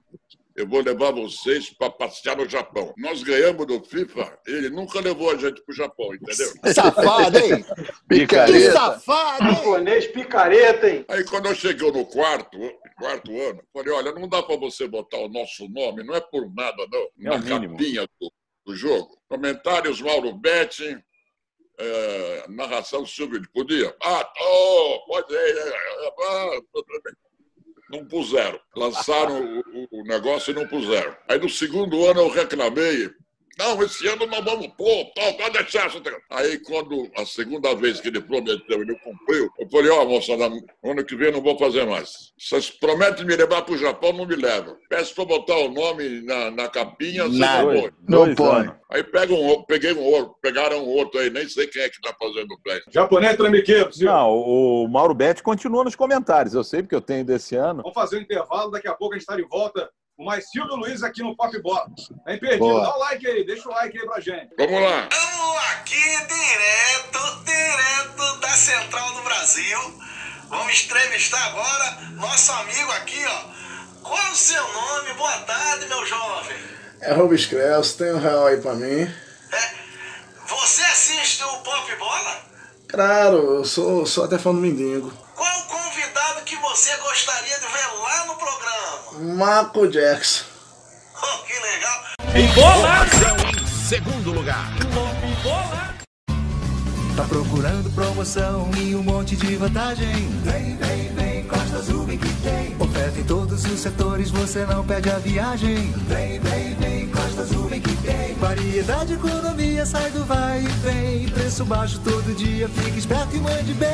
eu 0.57 0.67
vou 0.67 0.81
levar 0.83 1.11
vocês 1.13 1.71
para 1.71 1.91
passear 1.91 2.37
no 2.37 2.49
Japão. 2.49 2.93
Nós 2.99 3.23
ganhamos 3.23 3.67
do 3.67 3.83
FIFA, 3.83 4.39
ele 4.47 4.69
nunca 4.71 5.01
levou 5.01 5.31
a 5.31 5.37
gente 5.37 5.63
para 5.63 5.73
o 5.73 5.77
Japão, 5.77 6.15
entendeu? 6.15 6.53
Safado, 6.75 7.39
hein? 7.39 7.65
Que 7.65 8.21
Picareta. 8.21 8.73
safado, 8.73 9.45
hein? 9.45 9.55
Japonês 9.55 10.07
picareta, 10.09 10.91
hein? 10.91 11.05
Aí 11.09 11.25
quando 11.25 11.47
eu 11.47 11.55
cheguei 11.55 11.91
no 11.91 12.05
quarto, 12.05 12.59
quarto 12.99 13.31
ano, 13.41 13.61
eu 13.61 13.67
falei, 13.73 13.93
olha, 13.95 14.13
não 14.13 14.29
dá 14.29 14.43
para 14.43 14.57
você 14.57 14.87
botar 14.87 15.19
o 15.19 15.29
nosso 15.29 15.69
nome, 15.69 16.03
não 16.05 16.15
é 16.15 16.21
por 16.21 16.53
nada, 16.55 16.87
não, 16.91 17.33
É 17.35 17.39
na 17.39 17.39
mínimo. 17.39 17.77
capinha 17.77 18.07
do, 18.21 18.33
do 18.67 18.77
jogo. 18.77 19.17
Comentários 19.29 20.01
Mauro 20.01 20.35
Betti, 20.35 20.97
eh, 21.79 22.45
narração 22.49 23.07
Silvio, 23.07 23.41
podia? 23.53 23.95
Ah, 24.03 24.23
tô, 24.25 25.05
pode 25.07 25.33
ir. 25.33 25.57
eh, 25.57 26.13
ah, 26.29 26.61
tudo 26.73 26.87
bem. 27.03 27.15
Não 27.93 28.05
puseram. 28.07 28.59
Lançaram 28.75 29.63
o, 29.65 29.89
o- 30.01 30.05
negócio 30.05 30.51
e 30.51 30.55
não 30.55 30.67
puseram. 30.67 31.15
Aí 31.29 31.39
no 31.39 31.49
segundo 31.49 32.07
ano 32.07 32.21
eu 32.23 32.29
reclamei 32.31 33.11
Não, 33.59 33.83
esse 33.83 34.07
ano 34.09 34.27
nós 34.27 34.45
vamos 34.45 34.69
pôr, 34.69 35.13
tal, 35.15 35.33
pode 35.35 35.59
deixar. 35.59 35.91
Aí, 36.31 36.59
quando 36.61 37.11
a 37.17 37.27
segunda 37.27 37.75
vez 37.75 38.01
que 38.01 38.09
ele 38.09 38.21
prometeu, 38.21 38.81
ele 38.81 38.99
cumpriu, 39.01 39.51
eu 39.59 39.69
falei, 39.71 39.91
ó, 39.91 40.03
oh, 40.03 40.07
moçada, 40.07 40.51
ano 40.83 41.05
que 41.05 41.17
vem 41.17 41.29
eu 41.29 41.35
não 41.35 41.43
vou 41.43 41.59
fazer 41.59 41.85
mais. 41.85 42.33
Vocês 42.39 42.71
prometem 42.71 43.27
me 43.27 43.37
levar 43.37 43.63
para 43.63 43.75
o 43.75 43.79
Japão, 43.79 44.13
não 44.13 44.27
me 44.27 44.37
levam. 44.37 44.77
Peço 44.89 45.15
para 45.15 45.25
botar 45.25 45.57
o 45.57 45.69
nome 45.69 46.23
na, 46.23 46.51
na 46.51 46.69
capinha, 46.69 47.29
não, 47.29 47.91
não 48.09 48.35
põe. 48.35 48.73
Aí 48.91 49.03
pega 49.03 49.33
um, 49.33 49.63
peguei 49.65 49.93
um 49.93 50.03
outro, 50.03 50.35
pegaram 50.41 50.85
um 50.85 50.89
outro 50.89 51.21
aí, 51.21 51.31
nem 51.31 51.49
sei 51.49 51.67
quem 51.67 51.83
é 51.83 51.89
que 51.89 51.97
está 51.97 52.15
fazendo 52.19 52.53
o 52.53 52.61
play. 52.63 52.81
Japonês 52.91 53.37
trambiqueiro, 53.37 53.91
Não, 54.01 54.31
o 54.31 54.89
Mauro 54.89 55.15
Betti 55.15 55.43
continua 55.43 55.85
nos 55.85 55.97
comentários, 55.97 56.55
eu 56.55 56.65
sei 56.65 56.83
porque 56.83 56.95
eu 56.95 57.01
tenho 57.01 57.25
desse 57.25 57.55
ano. 57.55 57.83
Vamos 57.83 57.95
fazer 57.95 58.19
um 58.19 58.21
intervalo, 58.21 58.71
daqui 58.71 58.89
a 58.89 58.95
pouco 58.95 59.15
a 59.15 59.19
gente 59.19 59.23
está 59.23 59.37
de 59.37 59.49
volta 59.49 59.91
com 60.17 60.25
mais 60.25 60.51
Silvio 60.51 60.77
Luiz 60.77 61.03
aqui 61.03 61.23
no 61.23 61.35
Pop 61.37 61.57
Bola. 61.61 61.87
É 62.27 62.35
imperdível, 62.35 62.69
Boa. 62.69 62.83
dá 62.83 62.97
o 62.97 62.99
like 62.99 63.27
aí, 63.27 63.45
deixa 63.47 63.69
o 63.69 63.73
like 63.73 63.99
aí 63.99 64.07
pra 64.07 64.21
gente. 64.21 64.51
Vamos 64.57 64.81
lá. 64.83 65.09
Estamos 65.11 65.57
aqui 65.73 66.27
direto, 66.27 67.45
direto 67.45 68.41
da 68.41 68.49
Central 68.51 69.15
do 69.15 69.23
Brasil. 69.23 69.79
Vamos 70.49 70.85
entrevistar 70.85 71.45
agora 71.47 71.91
nosso 72.13 72.53
amigo 72.53 72.93
aqui, 72.93 73.25
ó. 73.27 73.53
Qual 74.03 74.33
o 74.33 74.37
seu 74.37 74.63
nome? 74.73 75.15
Boa 75.15 75.39
tarde, 75.41 75.87
meu 75.87 76.05
jovem. 76.05 76.57
É 77.01 77.13
Rubens 77.15 77.47
Creuso, 77.47 77.97
tem 77.99 78.13
um 78.13 78.19
real 78.19 78.47
aí 78.47 78.61
pra 78.61 78.75
mim. 78.75 79.03
É. 79.03 79.83
Você 80.47 80.83
assiste 80.83 81.43
o 81.43 81.59
Pop 81.59 81.97
Bola? 81.97 82.43
Claro, 82.89 83.37
eu 83.57 83.65
sou, 83.65 84.05
sou 84.05 84.25
até 84.25 84.39
fã 84.39 84.53
do 84.53 84.61
Mindingo. 84.61 85.13
Qual 85.35 85.61
o 85.61 85.65
convidado 85.65 86.43
que 86.45 86.57
você 86.57 86.97
gostaria 86.99 87.59
de 87.59 87.67
ver 87.67 87.87
lá 88.03 88.27
no 88.27 88.37
programa? 88.37 89.35
Marco 89.37 89.87
Jackson. 89.89 90.45
Oh, 91.25 91.39
que 91.45 91.53
legal. 91.53 92.05
Informação 92.35 93.37
em 93.51 93.67
segundo 93.89 94.33
lugar. 94.33 94.67
Tá 97.15 97.23
procurando 97.29 97.95
promoção 97.95 98.71
e 98.77 98.97
um 98.97 99.05
monte 99.05 99.37
de 99.37 99.55
vantagem? 99.55 100.13
Vem, 100.41 100.77
vem, 100.79 101.15
vem, 101.15 101.47
Costa 101.47 101.77
Azul 101.77 102.05
vem 102.05 102.19
que 102.19 102.32
todos 103.53 103.65
os 103.67 103.81
setores, 103.81 104.31
você 104.31 104.65
não 104.65 104.83
perde 104.83 105.11
a 105.11 105.19
viagem. 105.19 105.93
Vem, 106.09 106.41
vem, 106.41 106.75
vem, 106.77 107.09
Costa 107.09 107.43
Azul 107.43 107.69
vem 107.69 107.81
que 107.81 107.95
tem. 107.97 108.35
Variedade, 108.35 109.13
economia, 109.13 109.85
sai 109.85 110.11
do 110.11 110.25
vai 110.25 110.63
e 110.63 110.69
vem. 110.69 111.29
Preço 111.29 111.65
baixo 111.65 112.01
todo 112.01 112.35
dia, 112.35 112.67
fique 112.69 112.99
esperto 112.99 113.37
e 113.37 113.41
mande 113.41 113.75
bem. 113.75 113.91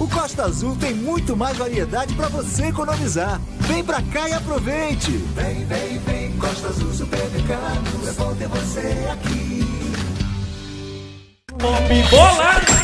O 0.00 0.08
Costa 0.08 0.44
Azul 0.44 0.74
tem 0.76 0.92
muito 0.92 1.36
mais 1.36 1.56
variedade 1.56 2.14
para 2.14 2.28
você 2.28 2.66
economizar. 2.66 3.40
Vem 3.60 3.84
pra 3.84 4.02
cá 4.02 4.28
e 4.28 4.32
aproveite. 4.32 5.12
Vem, 5.12 5.64
vem, 5.66 5.98
vem, 5.98 6.32
Costa 6.36 6.68
Azul 6.68 6.92
Supermercado. 6.92 8.08
É 8.08 8.12
bom 8.12 8.34
ter 8.34 8.48
você 8.48 9.08
aqui. 9.12 9.64
Pop 11.58 12.08
Bola! 12.10 12.83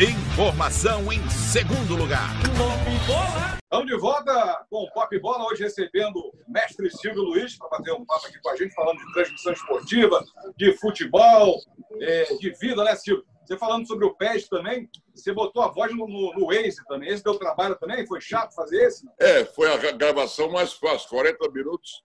Informação 0.00 1.12
em 1.12 1.20
segundo 1.28 1.94
lugar. 1.94 2.30
Pop 2.56 3.06
Bola! 3.06 3.58
Estamos 3.62 3.86
de 3.86 3.96
volta 3.98 4.66
com 4.70 4.84
o 4.84 4.90
Pop 4.90 5.18
Bola, 5.18 5.44
hoje 5.44 5.64
recebendo 5.64 6.16
o 6.16 6.32
mestre 6.48 6.90
Silvio 6.90 7.22
Luiz 7.22 7.56
para 7.58 7.68
bater 7.68 7.92
um 7.92 8.04
papo 8.04 8.26
aqui 8.26 8.40
com 8.40 8.48
a 8.48 8.56
gente, 8.56 8.74
falando 8.74 8.98
de 8.98 9.12
transmissão 9.12 9.52
esportiva, 9.52 10.24
de 10.56 10.72
futebol, 10.78 11.60
é, 12.00 12.24
de 12.36 12.50
vida, 12.58 12.82
né, 12.82 12.96
Silvio? 12.96 13.24
Você 13.44 13.56
falando 13.58 13.86
sobre 13.86 14.06
o 14.06 14.14
PES 14.14 14.48
também, 14.48 14.88
você 15.14 15.30
botou 15.32 15.62
a 15.62 15.68
voz 15.68 15.94
no, 15.94 16.08
no, 16.08 16.32
no 16.32 16.46
Waze 16.46 16.82
também. 16.88 17.10
Esse 17.10 17.22
deu 17.22 17.38
trabalho 17.38 17.76
também? 17.76 18.06
Foi 18.06 18.20
chato 18.20 18.54
fazer 18.54 18.84
esse? 18.84 19.06
É, 19.20 19.44
foi 19.44 19.72
a 19.72 19.92
gravação 19.92 20.50
mais 20.50 20.72
fácil. 20.72 21.08
40 21.10 21.50
minutos, 21.50 22.02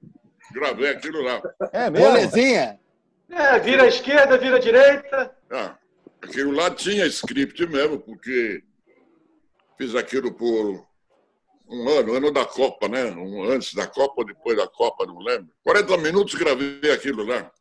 gravei 0.52 0.90
aquilo 0.90 1.22
lá. 1.22 1.42
É 1.72 1.90
mesmo? 1.90 2.10
Molezinha? 2.10 2.80
É, 3.30 3.60
vira 3.60 3.84
à 3.84 3.88
esquerda, 3.88 4.38
vira 4.38 4.58
à 4.58 4.60
direita. 4.60 5.36
Ah, 5.50 5.76
aquilo 6.22 6.52
lá 6.52 6.72
tinha 6.72 7.06
script 7.06 7.66
mesmo, 7.68 8.00
porque 8.00 8.64
fiz 9.78 9.96
aquilo 9.96 10.34
por 10.34 10.86
um 11.70 11.90
ano, 11.90 12.14
ano 12.14 12.32
da 12.32 12.46
Copa, 12.46 12.88
né? 12.88 13.06
Um, 13.12 13.44
antes 13.44 13.74
da 13.74 13.86
Copa, 13.86 14.24
depois 14.24 14.58
da 14.58 14.68
Copa, 14.68 15.06
não 15.06 15.20
lembro. 15.20 15.50
40 15.64 15.98
minutos 15.98 16.36
gravei 16.36 16.92
aquilo 16.92 17.24
lá. 17.24 17.52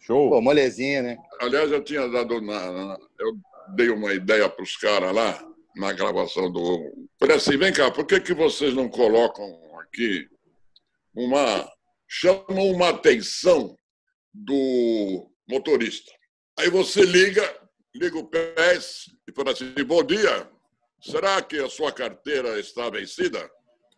Show. 0.00 0.30
Pô, 0.30 0.40
molezinha, 0.40 1.02
né? 1.02 1.18
Aliás, 1.40 1.70
eu 1.70 1.82
tinha 1.82 2.06
dado. 2.08 2.40
Na, 2.40 2.72
na 2.72 2.98
eu 3.18 3.36
dei 3.74 3.90
uma 3.90 4.12
ideia 4.14 4.48
para 4.48 4.62
os 4.62 4.76
caras 4.76 5.12
lá, 5.12 5.44
na 5.74 5.92
gravação 5.92 6.50
do. 6.50 7.08
Falei 7.18 7.36
assim: 7.36 7.56
vem 7.56 7.72
cá, 7.72 7.90
por 7.90 8.06
que, 8.06 8.20
que 8.20 8.32
vocês 8.32 8.72
não 8.72 8.88
colocam 8.88 9.44
aqui 9.80 10.28
uma. 11.14 11.68
chamam 12.06 12.70
uma 12.70 12.90
atenção 12.90 13.76
do 14.32 15.28
motorista? 15.48 16.12
Aí 16.58 16.70
você 16.70 17.02
liga, 17.02 17.42
liga 17.98 18.18
o 18.18 18.26
PES 18.26 19.16
e 19.28 19.32
fala 19.32 19.52
assim: 19.52 19.72
bom 19.84 20.02
dia, 20.02 20.48
será 21.00 21.40
que 21.42 21.58
a 21.58 21.68
sua 21.68 21.92
carteira 21.92 22.58
está 22.58 22.88
vencida? 22.90 23.50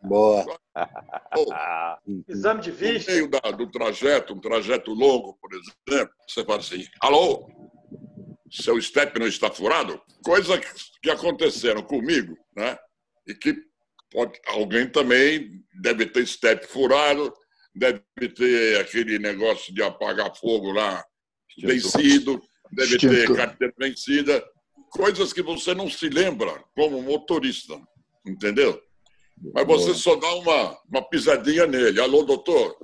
Boa. 0.02 0.58
Exame 2.28 2.60
de 2.60 2.70
vista. 2.70 3.10
No 3.10 3.16
meio 3.18 3.30
da, 3.30 3.50
do 3.50 3.70
trajeto, 3.70 4.34
um 4.34 4.40
trajeto 4.40 4.92
longo, 4.92 5.36
por 5.40 5.50
exemplo, 5.52 6.14
você 6.26 6.44
fala 6.44 6.58
assim: 6.58 6.84
alô, 7.00 7.48
seu 8.50 8.80
step 8.80 9.18
não 9.18 9.26
está 9.26 9.50
furado? 9.50 10.00
Coisa 10.24 10.60
que 11.02 11.10
aconteceram 11.10 11.82
comigo, 11.82 12.36
né? 12.56 12.78
E 13.26 13.34
que 13.34 13.56
pode, 14.10 14.40
alguém 14.46 14.88
também 14.88 15.62
deve 15.80 16.06
ter 16.06 16.26
step 16.26 16.66
furado, 16.66 17.32
deve 17.74 18.00
ter 18.34 18.80
aquele 18.80 19.18
negócio 19.18 19.74
de 19.74 19.82
apagar 19.82 20.34
fogo 20.36 20.72
lá 20.72 21.04
vencido, 21.60 22.40
deve 22.72 22.98
ter 22.98 23.34
carteira 23.34 23.74
vencida, 23.78 24.44
coisas 24.90 25.32
que 25.32 25.42
você 25.42 25.74
não 25.74 25.88
se 25.88 26.08
lembra 26.08 26.62
como 26.74 27.02
motorista, 27.02 27.80
entendeu? 28.26 28.82
Mas 29.54 29.66
você 29.66 29.94
só 29.94 30.16
dá 30.16 30.34
uma, 30.34 30.78
uma 30.90 31.02
pisadinha 31.02 31.66
nele. 31.66 32.00
Alô, 32.00 32.24
doutor, 32.24 32.76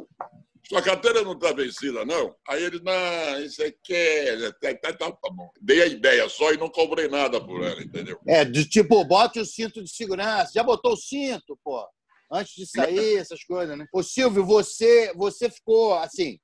sua 0.68 0.80
carteira 0.80 1.22
não 1.22 1.32
está 1.32 1.52
vencida, 1.52 2.04
não? 2.04 2.34
Aí 2.48 2.62
ele, 2.62 2.80
não, 2.80 3.44
isso 3.44 3.62
aqui 3.62 3.94
é. 3.94 4.52
Tá, 4.52 4.74
tá, 4.74 4.92
tá, 4.92 5.12
tá 5.12 5.30
bom. 5.30 5.50
Dei 5.60 5.82
a 5.82 5.86
ideia 5.86 6.28
só 6.28 6.52
e 6.52 6.56
não 6.56 6.70
cobrei 6.70 7.08
nada 7.08 7.40
por 7.40 7.62
ela, 7.62 7.82
entendeu? 7.82 8.18
É, 8.26 8.44
de 8.44 8.64
tipo, 8.66 9.04
bote 9.04 9.38
o 9.38 9.44
cinto 9.44 9.82
de 9.82 9.90
segurança. 9.90 10.52
Já 10.54 10.62
botou 10.62 10.92
o 10.92 10.96
cinto, 10.96 11.58
pô? 11.62 11.86
Antes 12.32 12.54
de 12.54 12.66
sair, 12.66 13.18
essas 13.18 13.44
coisas, 13.44 13.76
né? 13.76 13.86
Ô, 13.92 14.02
Silvio, 14.02 14.44
você, 14.44 15.12
você 15.14 15.50
ficou, 15.50 15.94
assim, 15.94 16.38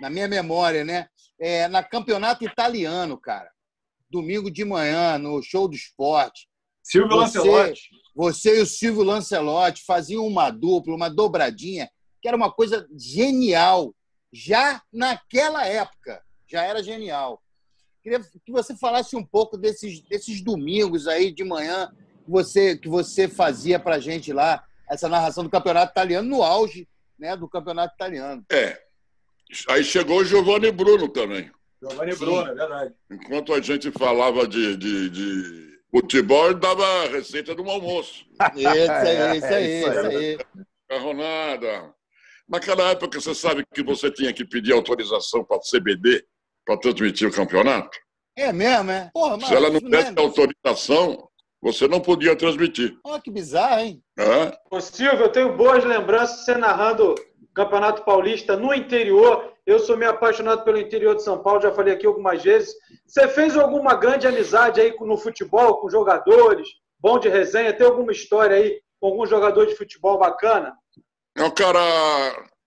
na 0.00 0.08
minha 0.08 0.28
memória, 0.28 0.84
né? 0.84 1.08
É, 1.40 1.66
na 1.68 1.82
campeonato 1.82 2.44
italiano, 2.44 3.18
cara. 3.18 3.50
Domingo 4.10 4.50
de 4.50 4.64
manhã, 4.64 5.18
no 5.18 5.42
show 5.42 5.66
do 5.66 5.74
esporte. 5.74 6.48
Silvio 6.82 7.16
você, 7.16 7.38
Lancelotti. 7.38 7.90
Você 8.14 8.58
e 8.58 8.62
o 8.62 8.66
Silvio 8.66 9.02
Lancelotti 9.02 9.84
faziam 9.84 10.26
uma 10.26 10.50
dupla, 10.50 10.94
uma 10.94 11.08
dobradinha, 11.08 11.90
que 12.20 12.28
era 12.28 12.36
uma 12.36 12.52
coisa 12.52 12.86
genial. 12.98 13.94
Já 14.32 14.82
naquela 14.92 15.66
época, 15.66 16.22
já 16.46 16.62
era 16.62 16.82
genial. 16.82 17.42
Queria 18.02 18.20
que 18.20 18.52
você 18.52 18.76
falasse 18.76 19.14
um 19.16 19.24
pouco 19.24 19.56
desses, 19.56 20.00
desses 20.02 20.42
domingos 20.42 21.06
aí 21.06 21.32
de 21.32 21.44
manhã 21.44 21.90
que 22.24 22.30
você, 22.30 22.76
que 22.76 22.88
você 22.88 23.28
fazia 23.28 23.78
para 23.78 24.00
gente 24.00 24.32
lá, 24.32 24.64
essa 24.88 25.08
narração 25.08 25.44
do 25.44 25.50
campeonato 25.50 25.92
italiano, 25.92 26.28
no 26.28 26.42
auge 26.42 26.88
né, 27.18 27.36
do 27.36 27.48
campeonato 27.48 27.94
italiano. 27.94 28.44
É. 28.50 28.80
Aí 29.68 29.84
chegou 29.84 30.18
o 30.18 30.24
Giovanni 30.24 30.70
Bruno 30.70 31.08
também. 31.08 31.50
Giovanni 31.82 32.14
Bruno, 32.14 32.50
é 32.50 32.54
verdade. 32.54 32.94
Enquanto 33.10 33.54
a 33.54 33.60
gente 33.60 33.90
falava 33.90 34.46
de, 34.46 34.76
de, 34.76 35.10
de 35.10 35.78
futebol, 35.90 36.46
ele 36.46 36.60
dava 36.60 36.84
a 36.84 37.08
receita 37.08 37.54
do 37.54 37.68
almoço. 37.68 38.24
Isso 38.56 38.68
aí, 38.68 38.82
isso 39.36 39.46
aí, 39.46 39.78
isso 39.80 39.90
aí. 40.06 40.38
Carronada. 40.88 41.94
Naquela 42.48 42.90
época, 42.90 43.20
você 43.20 43.34
sabe 43.34 43.64
que 43.72 43.82
você 43.82 44.10
tinha 44.10 44.32
que 44.32 44.44
pedir 44.44 44.72
autorização 44.72 45.44
para 45.44 45.56
a 45.56 45.60
CBD 45.60 46.24
para 46.64 46.76
transmitir 46.76 47.28
o 47.28 47.32
campeonato? 47.32 47.96
É 48.36 48.52
mesmo, 48.52 48.90
é? 48.90 49.10
Porra, 49.12 49.38
Se 49.46 49.54
ela 49.54 49.70
não 49.70 49.80
desse 49.80 50.12
autorização, 50.16 51.28
você 51.62 51.86
não 51.86 52.00
podia 52.00 52.34
transmitir. 52.34 52.98
Olha 53.04 53.20
que 53.20 53.30
bizarro, 53.30 53.80
hein? 53.80 54.02
É? 54.18 54.58
Ô, 54.70 54.80
Silvio, 54.80 55.24
eu 55.24 55.28
tenho 55.32 55.56
boas 55.56 55.84
lembranças 55.84 56.38
de 56.38 56.44
você 56.44 56.54
narrando 56.56 57.14
Campeonato 57.60 58.04
Paulista 58.04 58.56
no 58.56 58.72
interior. 58.72 59.52
Eu 59.66 59.78
sou 59.78 59.96
meio 59.96 60.12
apaixonado 60.12 60.64
pelo 60.64 60.78
interior 60.78 61.14
de 61.14 61.22
São 61.22 61.42
Paulo, 61.42 61.60
já 61.60 61.70
falei 61.70 61.92
aqui 61.92 62.06
algumas 62.06 62.42
vezes. 62.42 62.74
Você 63.06 63.28
fez 63.28 63.54
alguma 63.54 63.94
grande 63.94 64.26
amizade 64.26 64.80
aí 64.80 64.94
no 64.98 65.16
futebol, 65.18 65.76
com 65.76 65.90
jogadores? 65.90 66.66
Bom 66.98 67.18
de 67.18 67.28
resenha? 67.28 67.72
Tem 67.72 67.86
alguma 67.86 68.12
história 68.12 68.56
aí 68.56 68.80
com 68.98 69.08
algum 69.08 69.26
jogador 69.26 69.66
de 69.66 69.74
futebol 69.74 70.18
bacana? 70.18 70.74
É 71.36 71.44
um 71.44 71.50
cara. 71.50 71.80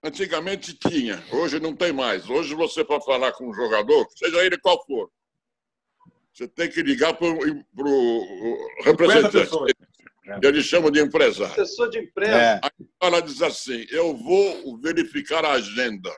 Antigamente 0.06 0.78
tinha, 0.78 1.24
hoje 1.32 1.62
não 1.62 1.74
tem 1.74 1.94
mais. 1.94 2.30
Hoje 2.30 2.54
você, 2.54 2.84
para 2.84 3.00
falar 3.00 3.32
com 3.32 3.50
um 3.50 3.54
jogador, 3.54 4.06
seja 4.14 4.46
ele 4.46 4.58
qual 4.58 4.86
for, 4.86 5.10
você 6.34 6.46
tem 6.46 6.70
que 6.70 6.84
ligar 6.84 7.14
para 7.14 7.26
o 7.26 8.68
representante. 8.84 9.50
Eles 10.42 10.66
chamam 10.66 10.90
de 10.90 11.02
empresário. 11.02 11.54
Assessor 11.54 11.90
de 11.90 12.00
imprensa. 12.00 12.36
É. 12.38 12.60
Aí 12.64 12.88
ela 13.02 13.22
diz 13.22 13.42
assim: 13.42 13.86
eu 13.90 14.16
vou 14.16 14.80
verificar 14.80 15.44
a 15.44 15.54
agenda. 15.54 16.10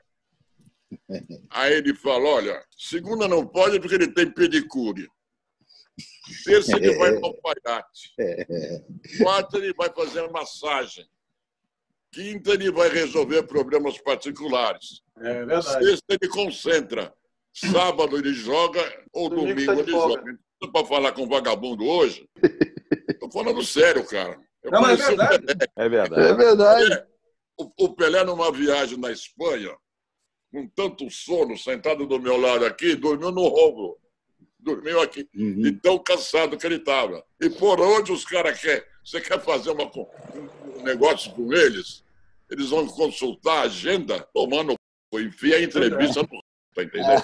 Aí 1.50 1.74
ele 1.74 1.94
fala: 1.96 2.30
olha, 2.30 2.63
segunda 2.78 3.28
não 3.28 3.46
pode 3.46 3.80
porque 3.80 3.96
ele 3.96 4.13
tem 4.13 4.30
pedicure. 4.32 5.08
Terça 6.44 6.76
ele 6.78 6.96
vai 6.98 7.12
no 7.18 7.26
alfaiate. 7.26 8.13
Quarta 9.18 9.58
ele 9.58 9.74
vai 9.74 9.89
fazer 9.91 10.30
massagem. 10.30 11.06
Quinta 12.12 12.52
ele 12.52 12.72
vai 12.72 12.89
resolver 12.89 13.44
problemas 13.44 13.98
particulares. 14.00 15.02
É. 15.20 15.62
Sexta 15.62 16.06
ele 16.10 16.30
concentra. 16.30 17.13
Sábado 17.54 18.18
ele 18.18 18.34
joga 18.34 18.82
ou 19.13 19.30
Domingo 19.30 19.48
domingo, 19.50 19.74
tá 19.74 19.80
ele 19.82 19.91
folga. 19.91 20.15
joga. 20.15 20.39
Não 20.62 20.72
para 20.72 20.86
falar 20.86 21.12
com 21.13 21.28
vagabundo 21.28 21.86
hoje. 21.86 22.30
Tô 23.26 23.32
falando 23.32 23.64
sério, 23.64 24.06
cara. 24.06 24.40
Eu 24.64 24.72
Não, 24.72 24.82
mas 24.82 25.00
é 25.00 25.08
verdade. 25.08 25.46
É 25.76 25.90
verdade. 25.90 26.22
É 26.22 26.34
verdade. 26.34 26.94
É, 26.94 27.08
o, 27.58 27.86
o 27.86 27.96
Pelé, 27.96 28.24
numa 28.24 28.52
viagem 28.52 29.00
na 29.00 29.12
Espanha, 29.12 29.76
com 30.52 30.68
tanto 30.68 31.10
sono, 31.10 31.58
sentado 31.58 32.06
do 32.06 32.20
meu 32.20 32.38
lado 32.38 32.66
aqui, 32.66 32.96
dormiu 32.96 33.32
no 33.32 33.48
ronco. 33.48 34.00
Dormiu 34.60 35.02
aqui. 35.02 35.28
De 35.34 35.72
tão 35.74 35.98
cansado 36.00 36.58
que 36.58 36.66
ele 36.66 36.78
estava. 36.78 37.24
E 37.42 37.50
por 37.50 37.80
onde 37.82 38.12
os 38.12 38.26
caras 38.26 38.60
querem? 38.60 38.84
Você 39.04 39.22
quer 39.22 39.40
fazer 39.42 39.72
uma, 39.72 39.86
um 39.86 40.84
negócio 40.84 41.32
com 41.34 41.52
eles? 41.54 42.04
Eles 42.50 42.70
vão 42.70 42.88
consultar 42.88 43.60
a 43.60 43.64
agenda, 43.64 44.28
tomando. 44.34 44.76
Enfia 45.14 45.58
a 45.58 45.62
entrevista 45.62 46.22
no. 46.22 46.30
Tá 46.76 46.84
entendendo? 46.84 47.24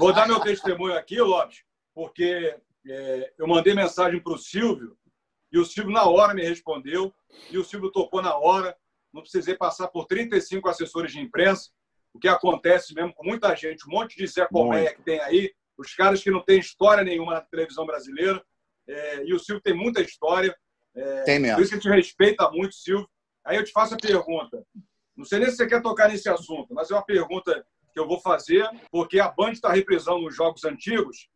Vou 0.00 0.12
dar 0.12 0.26
meu 0.26 0.40
testemunho 0.40 0.96
aqui, 0.96 1.20
Lopes, 1.20 1.62
porque 1.94 2.56
é, 2.88 3.32
eu 3.38 3.46
mandei 3.46 3.74
mensagem 3.74 4.20
para 4.20 4.32
o 4.32 4.38
Silvio 4.38 4.96
e 5.52 5.58
o 5.58 5.64
Silvio 5.64 5.92
na 5.92 6.04
hora 6.04 6.34
me 6.34 6.42
respondeu 6.42 7.12
e 7.50 7.58
o 7.58 7.64
Silvio 7.64 7.90
topou 7.90 8.22
na 8.22 8.36
hora. 8.36 8.76
Não 9.12 9.22
precisei 9.22 9.56
passar 9.56 9.88
por 9.88 10.06
35 10.06 10.68
assessores 10.68 11.12
de 11.12 11.20
imprensa, 11.20 11.70
o 12.12 12.18
que 12.18 12.28
acontece 12.28 12.94
mesmo 12.94 13.14
com 13.14 13.24
muita 13.24 13.54
gente, 13.54 13.86
um 13.86 13.92
monte 13.92 14.16
de 14.16 14.26
Zé 14.26 14.46
Colmeia 14.46 14.94
que 14.94 15.02
tem 15.02 15.20
aí, 15.20 15.52
os 15.78 15.94
caras 15.94 16.22
que 16.22 16.30
não 16.30 16.42
têm 16.42 16.58
história 16.58 17.04
nenhuma 17.04 17.34
na 17.34 17.40
televisão 17.40 17.86
brasileira. 17.86 18.42
É, 18.88 19.24
e 19.24 19.34
o 19.34 19.38
Silvio 19.38 19.62
tem 19.62 19.74
muita 19.74 20.00
história. 20.00 20.56
É, 20.94 21.22
Tem 21.22 21.38
mesmo. 21.38 21.56
Por 21.56 21.62
isso 21.62 21.70
que 21.70 21.76
a 21.76 21.80
gente 21.80 21.96
respeita 21.96 22.50
muito, 22.50 22.74
Silvio. 22.74 23.08
Aí 23.44 23.56
eu 23.56 23.64
te 23.64 23.72
faço 23.72 23.94
a 23.94 23.98
pergunta. 23.98 24.64
Não 25.16 25.24
sei 25.24 25.38
nem 25.38 25.50
se 25.50 25.56
você 25.56 25.66
quer 25.66 25.82
tocar 25.82 26.08
nesse 26.08 26.28
assunto, 26.28 26.72
mas 26.72 26.90
é 26.90 26.94
uma 26.94 27.04
pergunta 27.04 27.64
que 27.92 27.98
eu 27.98 28.06
vou 28.06 28.20
fazer, 28.20 28.68
porque 28.90 29.18
a 29.18 29.28
Band 29.28 29.52
está 29.52 29.72
reprisando 29.72 30.26
os 30.26 30.34
jogos 30.34 30.64
antigos. 30.64 31.28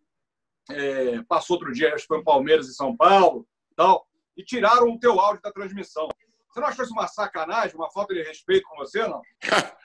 É, 0.70 1.22
passou 1.28 1.56
outro 1.56 1.72
dia, 1.72 1.94
acho 1.94 2.02
que 2.02 2.08
foi 2.08 2.18
em 2.18 2.24
Palmeiras 2.24 2.68
e 2.68 2.74
São 2.74 2.96
Paulo, 2.96 3.46
tal, 3.76 4.06
e 4.36 4.44
tiraram 4.44 4.88
o 4.90 4.98
teu 4.98 5.18
áudio 5.18 5.42
da 5.42 5.52
transmissão. 5.52 6.08
Você 6.48 6.60
não 6.60 6.68
achou 6.68 6.84
isso 6.84 6.94
uma 6.94 7.06
sacanagem, 7.06 7.76
uma 7.76 7.90
falta 7.90 8.12
de 8.12 8.22
respeito 8.22 8.66
com 8.68 8.76
você, 8.76 9.06
não? 9.06 9.22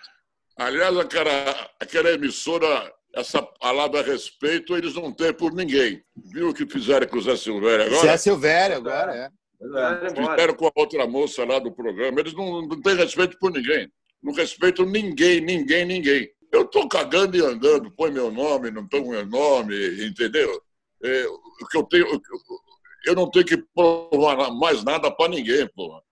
Aliás, 0.58 0.98
aquela, 0.98 1.70
aquela 1.80 2.12
emissora, 2.12 2.94
essa 3.14 3.42
palavra 3.42 4.02
respeito, 4.02 4.76
eles 4.76 4.96
não 4.96 5.12
têm 5.12 5.34
por 5.34 5.54
ninguém. 5.54 6.02
Viu 6.16 6.50
o 6.50 6.54
que 6.54 6.66
fizeram 6.66 7.08
com 7.08 7.18
o 7.18 7.22
Zé 7.22 7.36
Silvério 7.36 7.86
agora? 7.86 8.02
Zé 8.02 8.18
Silvério 8.18 8.78
agora, 8.78 9.16
é. 9.16 9.30
Fizeram 10.16 10.56
com 10.56 10.68
a 10.68 10.72
outra 10.76 11.08
moça 11.08 11.44
lá 11.46 11.60
do 11.60 11.72
programa. 11.72 12.20
Eles 12.20 12.34
não, 12.34 12.62
não 12.62 12.82
têm 12.82 12.96
respeito 12.96 13.38
por 13.38 13.52
ninguém. 13.52 13.92
Não 14.22 14.34
respeitam 14.34 14.86
ninguém, 14.86 15.42
ninguém, 15.42 15.86
ninguém. 15.86 16.30
Eu 16.52 16.64
estou 16.64 16.88
cagando 16.88 17.36
e 17.36 17.42
andando, 17.42 17.92
põe 17.92 18.12
meu 18.12 18.32
nome, 18.32 18.72
não 18.72 18.88
põe 18.88 19.02
meu 19.02 19.26
nome, 19.26 19.76
entendeu? 20.06 20.62
É, 21.06 21.28
o 21.28 21.68
que 21.70 21.78
eu 21.78 21.84
tenho. 21.84 22.22
Eu 23.06 23.16
não 23.16 23.30
tenho 23.30 23.46
que 23.46 23.58
provar 23.76 24.52
mais 24.52 24.84
nada 24.84 25.12
para 25.12 25.30
ninguém. 25.30 25.70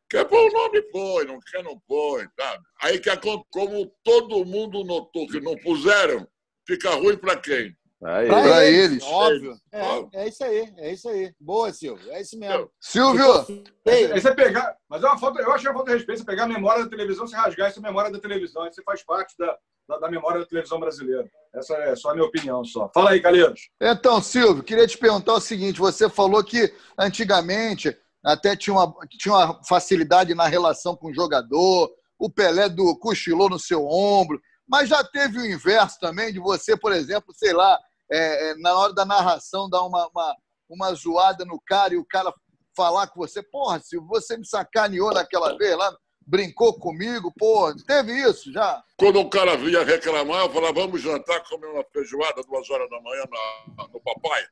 Quer 0.10 0.26
pôr 0.26 0.48
o 0.48 0.54
nome, 0.54 0.82
põe, 0.92 1.26
não 1.26 1.40
quer, 1.40 1.64
não 1.64 1.82
põe, 1.88 2.28
sabe? 2.40 2.64
Aí 2.84 3.00
que 3.00 3.10
como 3.52 3.92
todo 4.04 4.46
mundo 4.46 4.84
notou 4.84 5.28
que 5.28 5.40
não 5.40 5.58
puseram, 5.58 6.28
fica 6.68 6.92
ruim 6.92 7.18
para 7.18 7.36
quem? 7.36 7.76
Pra 8.04 8.66
eles, 8.66 8.92
eles. 8.92 9.04
óbvio. 9.06 9.56
Óbvio. 9.74 10.10
É, 10.14 10.26
é 10.26 10.28
isso 10.28 10.44
aí, 10.44 10.74
é 10.78 10.94
isso 10.94 11.08
aí. 11.08 11.34
Boa, 11.40 11.72
Silvio, 11.72 12.12
é 12.12 12.22
isso 12.22 12.38
mesmo. 12.38 12.70
Silvio, 12.82 13.46
Aí 13.88 14.20
você 14.20 14.36
pegar, 14.36 14.76
mas 14.90 15.02
é 15.02 15.08
uma 15.08 15.18
falta, 15.18 15.42
eu 15.42 15.52
acho 15.54 15.62
que 15.62 15.68
é 15.68 15.72
uma 15.72 15.78
falta 15.78 15.92
de 15.92 15.98
respeito 15.98 16.20
você 16.20 16.26
pegar 16.26 16.44
a 16.44 16.48
memória 16.48 16.84
da 16.84 16.90
televisão, 16.90 17.26
você 17.26 17.36
rasgar 17.36 17.70
essa 17.70 17.80
memória 17.80 18.12
da 18.12 18.20
televisão, 18.20 18.66
você 18.66 18.84
faz 18.84 19.06
parte 19.06 19.34
da, 19.40 19.58
da, 19.88 20.00
da 20.00 20.12
memória 20.12 20.42
da 20.42 20.46
televisão 20.46 20.82
brasileira. 20.82 21.30
Essa 21.56 21.76
é 21.76 21.96
só 21.96 22.10
a 22.10 22.14
minha 22.14 22.26
opinião, 22.26 22.66
só. 22.66 22.92
Fala 22.94 23.12
aí, 23.12 23.22
Calheiros. 23.22 23.70
Então, 23.82 24.22
Silvio, 24.22 24.64
queria 24.64 24.86
te 24.86 24.98
perguntar 24.98 25.34
o 25.34 25.40
seguinte: 25.40 25.80
você 25.80 26.10
falou 26.10 26.44
que 26.44 26.74
antigamente 27.00 27.98
até 28.26 28.56
tinha 28.56 28.74
uma, 28.74 28.94
tinha 29.18 29.34
uma 29.34 29.62
facilidade 29.64 30.36
na 30.36 30.48
relação 30.48 30.96
com 30.96 31.08
o 31.10 31.14
jogador, 31.14 31.90
o 32.20 32.30
Pelé 32.30 32.68
do 32.68 32.98
cochilou 33.00 33.50
no 33.50 33.60
seu 33.60 33.86
ombro, 33.86 34.42
mas 34.68 34.90
já 34.90 35.04
teve 35.04 35.40
o 35.40 35.46
inverso 35.46 36.00
também 36.00 36.34
de 36.34 36.40
você, 36.40 36.76
por 36.76 36.92
exemplo, 36.92 37.34
sei 37.34 37.54
lá, 37.54 37.78
é, 38.14 38.52
é, 38.52 38.56
na 38.56 38.76
hora 38.78 38.94
da 38.94 39.06
narração 39.06 39.70
dar 39.70 39.82
uma, 39.84 40.08
uma, 40.08 40.36
uma 40.70 40.94
zoada 40.94 41.44
no 41.46 41.60
cara 41.66 41.94
e 41.94 41.98
o 41.98 42.06
cara 42.06 42.34
falar 42.76 43.08
com 43.08 43.20
você, 43.20 43.42
porra, 43.44 43.80
Silvio, 43.80 44.08
você 44.08 44.38
me 44.38 44.46
sacaneou 44.46 45.12
naquela 45.14 45.58
vez 45.58 45.76
lá, 45.78 45.96
brincou 46.26 46.74
comigo, 46.80 47.32
porra, 47.38 47.76
teve 47.86 48.14
isso 48.28 48.52
já? 48.52 48.82
Quando 48.98 49.20
o 49.20 49.30
cara 49.30 49.58
vinha 49.58 49.84
reclamar, 49.84 50.42
eu 50.46 50.50
falava, 50.52 50.74
vamos 50.74 51.02
jantar, 51.02 51.44
comer 51.48 51.68
uma 51.68 51.84
feijoada 51.92 52.42
duas 52.44 52.70
horas 52.70 52.90
da 52.90 53.02
manhã 53.02 53.24
na- 53.30 53.88
no 53.90 54.00
papai. 54.02 54.44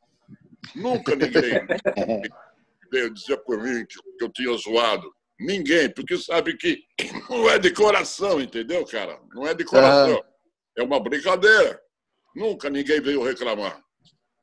Nunca 0.76 1.15
ninguém 1.15 1.65
veio 2.91 3.13
dizer 3.13 3.38
por 3.38 3.58
mim 3.62 3.86
que, 3.86 3.97
que 4.17 4.24
eu 4.24 4.30
tinha 4.30 4.56
zoado. 4.58 5.12
Ninguém, 5.39 5.91
porque 5.91 6.17
sabe 6.19 6.56
que 6.56 6.84
não 7.30 7.50
é 7.50 7.58
de 7.58 7.74
coração, 7.74 8.39
entendeu, 8.39 8.86
cara? 8.86 9.19
Não 9.34 9.47
é 9.47 9.54
de 9.56 9.63
coração. 9.65 10.24
É 10.78 10.84
uma 10.84 11.00
brincadeira. 11.00 11.82
Nunca 12.36 12.70
ninguém 12.70 13.02
veio 13.02 13.24
reclamar. 13.24 13.82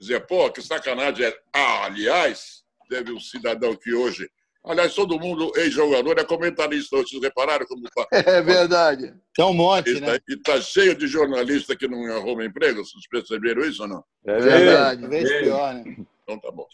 Dizer, 0.01 0.27
pô, 0.27 0.51
que 0.51 0.63
sacanagem 0.63 1.27
é. 1.27 1.37
Ah, 1.53 1.85
aliás, 1.87 2.63
teve 2.89 3.13
um 3.13 3.21
cidadão 3.21 3.75
que 3.75 3.93
hoje. 3.93 4.29
Aliás, 4.65 4.95
todo 4.95 5.19
mundo, 5.19 5.51
ex-jogador, 5.57 6.19
é 6.19 6.25
comentarista. 6.25 6.97
Vocês 6.97 7.23
repararam 7.23 7.67
como 7.67 7.83
tá? 7.95 8.07
É 8.13 8.43
verdade. 8.43 9.15
Tem 9.35 9.45
um 9.45 9.55
monte, 9.55 9.91
E 9.91 10.01
né? 10.01 10.19
tá, 10.19 10.25
e 10.29 10.37
tá 10.37 10.61
cheio 10.61 10.95
de 10.95 11.07
jornalista 11.07 11.75
que 11.77 11.89
não 11.89 12.05
arruma 12.17 12.45
emprego. 12.45 12.85
Vocês 12.85 13.07
perceberam 13.09 13.63
isso 13.63 13.83
ou 13.83 13.89
não? 13.89 14.05
É 14.27 14.39
Verdade. 14.39 15.07
Vez 15.07 15.29
pior, 15.41 15.75
né? 15.75 15.97
Então 16.23 16.39
tá 16.39 16.51
bom. 16.51 16.67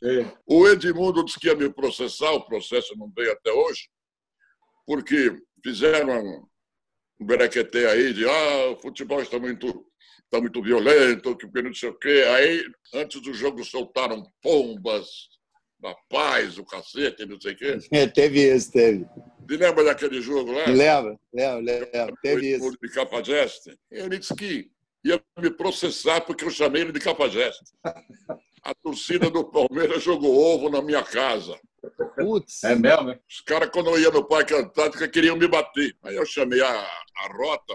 O 0.46 0.66
Edmundo 0.68 1.24
disse 1.24 1.38
que 1.38 1.46
ia 1.46 1.54
me 1.54 1.72
processar, 1.72 2.32
o 2.32 2.44
processo 2.44 2.96
não 2.98 3.08
veio 3.14 3.30
até 3.30 3.52
hoje, 3.52 3.88
porque 4.84 5.38
fizeram 5.62 6.44
um 7.20 7.24
berequetê 7.26 7.86
aí 7.86 8.12
de 8.12 8.28
ah, 8.28 8.70
o 8.72 8.76
futebol 8.76 9.20
está 9.22 9.38
muito, 9.38 9.86
está 10.24 10.40
muito 10.40 10.62
violento, 10.62 11.36
que 11.36 11.62
não 11.62 11.74
sei 11.74 11.88
o 11.88 11.98
quê. 11.98 12.24
Aí, 12.34 12.64
antes 12.94 13.20
do 13.20 13.32
jogo, 13.32 13.64
soltaram 13.64 14.26
pombas 14.42 15.06
da 15.80 15.94
paz, 16.08 16.58
o 16.58 16.64
cacete, 16.64 17.26
não 17.26 17.40
sei 17.40 17.52
o 17.52 17.56
quê. 17.56 17.78
É, 17.92 18.06
teve 18.06 18.54
isso, 18.54 18.72
teve. 18.72 19.04
Te 19.46 19.56
lembra 19.56 19.84
daquele 19.84 20.20
jogo 20.20 20.52
lá? 20.52 20.64
Lembra? 20.66 21.18
Lembra, 21.32 21.60
lembra. 21.60 22.14
Teve 22.22 22.56
isso. 22.56 22.70
De 22.70 22.88
Cafajeste? 22.90 23.78
Ele 23.90 24.18
disse 24.18 24.34
que 24.34 24.70
ia 25.04 25.22
me 25.38 25.50
processar 25.50 26.22
porque 26.22 26.44
eu 26.44 26.50
chamei 26.50 26.82
ele 26.82 26.92
de 26.92 27.00
Cafajeste. 27.00 27.62
A 28.62 28.74
torcida 28.82 29.30
do 29.30 29.44
Palmeiras 29.44 30.02
jogou 30.02 30.34
ovo 30.34 30.70
na 30.70 30.80
minha 30.80 31.02
casa. 31.02 31.58
Putz. 32.16 32.64
É 32.64 32.74
mesmo, 32.74 33.08
né? 33.08 33.20
Os 33.28 33.42
caras, 33.42 33.68
quando 33.68 33.90
eu 33.90 34.00
ia 34.00 34.10
no 34.10 34.24
Parque 34.24 34.54
Antártica, 34.54 35.06
queriam 35.06 35.36
me 35.36 35.46
bater. 35.46 35.94
Aí 36.02 36.16
eu 36.16 36.24
chamei 36.24 36.62
a, 36.62 36.70
a 36.70 37.28
Rota, 37.36 37.74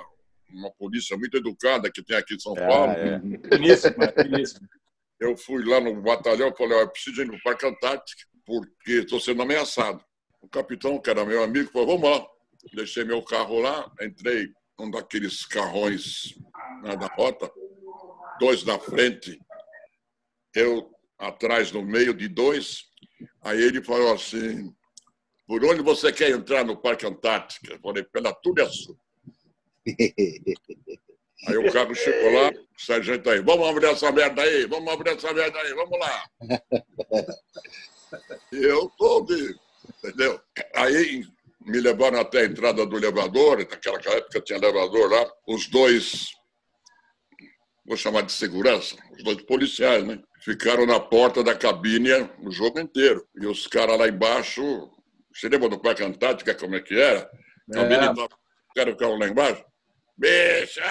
uma 0.54 0.72
polícia 0.72 1.18
muito 1.18 1.38
educada 1.38 1.92
que 1.92 2.04
tem 2.04 2.18
aqui 2.18 2.36
em 2.36 2.40
São 2.40 2.54
Paulo. 2.54 2.92
é. 2.94 3.22
É, 4.04 4.24
finíssimo. 4.24 4.68
Eu 5.20 5.36
fui 5.36 5.64
lá 5.66 5.80
no 5.80 6.02
batalhão 6.02 6.50
e 6.50 6.58
falei, 6.58 6.78
ó, 6.78 6.82
eu 6.82 6.90
preciso 6.90 7.22
ir 7.22 7.26
no 7.26 7.42
Parque 7.42 7.66
Antártica, 7.66 8.24
porque 8.46 8.92
estou 8.94 9.20
sendo 9.20 9.42
ameaçado. 9.42 10.04
O 10.42 10.48
capitão, 10.48 11.00
que 11.00 11.10
era 11.10 11.26
meu 11.26 11.44
amigo, 11.44 11.72
falou, 11.72 12.00
vamos 12.00 12.10
lá. 12.10 12.26
Deixei 12.74 13.04
meu 13.04 13.22
carro 13.22 13.60
lá, 13.60 13.92
entrei 14.02 14.50
num 14.78 14.90
daqueles 14.90 15.46
carrões 15.46 16.36
né, 16.82 16.96
da 16.96 17.08
rota, 17.08 17.52
dois 18.40 18.64
na 18.64 18.80
frente, 18.80 19.40
eu 20.56 20.90
atrás 21.18 21.72
no 21.72 21.84
meio 21.84 22.14
de 22.14 22.28
dois. 22.28 22.86
Aí 23.42 23.62
ele 23.62 23.84
falou 23.84 24.14
assim, 24.14 24.74
por 25.46 25.64
onde 25.66 25.82
você 25.82 26.12
quer 26.12 26.32
entrar 26.32 26.64
no 26.64 26.78
Parque 26.78 27.06
Antártica? 27.06 27.74
Eu 27.74 27.80
falei, 27.80 28.04
pela 28.04 28.34
Tubiaçu. 28.34 28.98
Aí 31.48 31.58
o 31.58 31.72
carro 31.72 31.96
chegou 31.96 32.34
lá, 32.34 32.50
o 32.50 32.82
sargento 32.82 33.30
aí, 33.30 33.40
vamos 33.42 33.68
abrir 33.68 33.88
essa 33.88 34.12
merda 34.12 34.42
aí, 34.42 34.66
vamos 34.68 34.92
abrir 34.94 35.12
essa 35.12 35.34
merda 35.34 35.58
aí, 35.60 35.74
vamos 35.74 36.00
lá. 36.00 36.24
E 38.52 38.58
eu 38.64 38.90
todo, 38.98 39.32
entendeu? 40.04 40.42
Aí 40.74 41.24
me 41.62 41.80
levaram 41.80 42.20
até 42.20 42.42
a 42.42 42.46
entrada 42.46 42.84
do 42.86 42.98
elevador, 42.98 43.60
naquela 43.60 44.00
época 44.18 44.42
tinha 44.42 44.58
elevador 44.58 45.12
lá, 45.12 45.32
os 45.48 45.68
dois, 45.68 46.32
vou 47.86 47.96
chamar 47.96 48.22
de 48.24 48.32
segurança, 48.32 48.96
os 49.16 49.24
dois 49.24 49.42
policiais, 49.44 50.04
né? 50.04 50.20
Ficaram 50.42 50.88
na 50.88 51.00
porta 51.00 51.44
da 51.44 51.54
cabine 51.56 52.10
o 52.42 52.50
jogo 52.50 52.80
inteiro. 52.80 53.28
E 53.40 53.46
os 53.46 53.68
caras 53.68 54.00
lá 54.00 54.08
embaixo, 54.08 54.90
você 55.32 55.48
lembra 55.48 55.70
do 55.70 55.80
Parque 55.80 56.04
Antártica, 56.04 56.56
como 56.56 56.76
é 56.76 56.80
que 56.82 57.00
era? 57.00 57.30
Cabine 57.72 58.06
É. 58.06 58.14
da- 58.14 58.24
Os 58.26 58.74
caras 58.76 58.94
ficavam 58.94 59.20
lá 59.20 59.28
embaixo. 59.28 59.64
Bicha, 60.20 60.84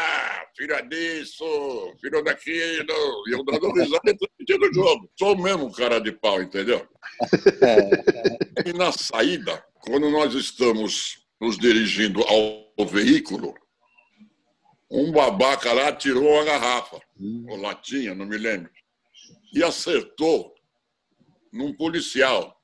filha 0.56 0.80
disso, 0.80 1.44
filho 2.00 2.24
daquilo. 2.24 3.28
E 3.28 3.32
eu 3.32 3.44
dando 3.44 3.70
risada 3.72 4.10
e 4.10 4.16
transmitindo 4.16 4.66
o 4.66 4.72
jogo. 4.72 5.10
Sou 5.18 5.36
mesmo 5.36 5.70
cara 5.70 6.00
de 6.00 6.12
pau, 6.12 6.40
entendeu? 6.42 6.86
E 8.66 8.72
na 8.72 8.90
saída, 8.90 9.64
quando 9.80 10.10
nós 10.10 10.34
estamos 10.34 11.24
nos 11.40 11.56
dirigindo 11.56 12.22
ao 12.22 12.86
veículo, 12.86 13.54
um 14.90 15.12
babaca 15.12 15.72
lá 15.72 15.92
tirou 15.92 16.24
uma 16.24 16.44
garrafa, 16.44 17.00
ou 17.48 17.56
latinha, 17.56 18.14
não 18.14 18.26
me 18.26 18.36
lembro, 18.36 18.70
e 19.54 19.62
acertou 19.62 20.54
num 21.52 21.72
policial. 21.72 22.60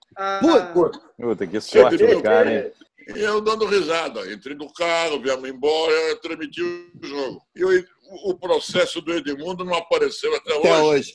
Puta, 1.17 1.47
que 1.47 1.61
sorte 1.61 1.97
do 1.97 2.23
cara, 2.23 2.53
hein? 2.53 2.73
E 3.09 3.21
eu 3.21 3.41
dando 3.41 3.67
risada. 3.67 4.33
Entrei 4.33 4.55
no 4.57 4.73
carro, 4.73 5.21
viemos 5.21 5.49
embora, 5.49 5.93
eu 5.93 6.21
transmiti 6.21 6.63
o 6.63 6.91
jogo. 7.03 7.43
E 7.55 7.61
eu- 7.61 7.85
o 8.25 8.39
processo 8.39 9.01
do 9.01 9.13
Edmundo 9.13 9.65
não 9.65 9.75
apareceu 9.75 10.35
até, 10.37 10.57
Até 10.57 10.83
hoje. 10.83 11.15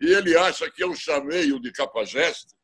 E 0.00 0.12
ele 0.12 0.36
acha 0.36 0.70
que 0.70 0.82
eu 0.82 0.94
chamei 0.94 1.52
o 1.52 1.60
de 1.60 1.70
Capageste 1.72 2.54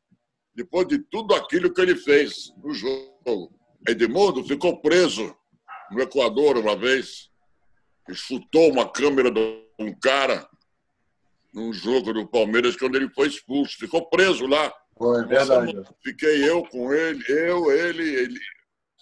depois 0.55 0.87
de 0.87 0.97
tudo 0.97 1.35
aquilo 1.35 1.71
que 1.71 1.81
ele 1.81 1.95
fez 1.95 2.51
no 2.63 2.73
jogo. 2.73 3.51
Edmundo 3.87 4.43
ficou 4.43 4.81
preso 4.81 5.35
no 5.91 6.01
Equador 6.01 6.57
uma 6.57 6.75
vez 6.75 7.29
e 8.09 8.15
chutou 8.15 8.71
uma 8.71 8.89
câmera 8.89 9.29
de 9.29 9.39
um 9.77 9.93
cara 9.99 10.47
num 11.53 11.71
jogo 11.71 12.11
do 12.13 12.27
Palmeiras 12.27 12.75
quando 12.75 12.95
ele 12.95 13.09
foi 13.09 13.27
expulso. 13.27 13.77
Ficou 13.77 14.09
preso 14.09 14.47
lá. 14.47 14.73
Foi, 14.97 15.25
verdade. 15.25 15.73
Fiquei 16.03 16.49
eu 16.49 16.63
com 16.65 16.93
ele, 16.93 17.23
eu, 17.27 17.71
ele, 17.71 18.03
ele. 18.03 18.39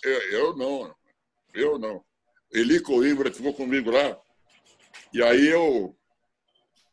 Eu, 0.03 0.21
eu 0.31 0.55
não, 0.55 0.95
eu 1.53 1.79
não. 1.79 2.03
Eli 2.51 2.79
Coimbra 2.79 3.31
ficou 3.31 3.53
comigo 3.53 3.91
lá. 3.91 4.17
E 5.13 5.23
aí 5.23 5.47
eu 5.47 5.95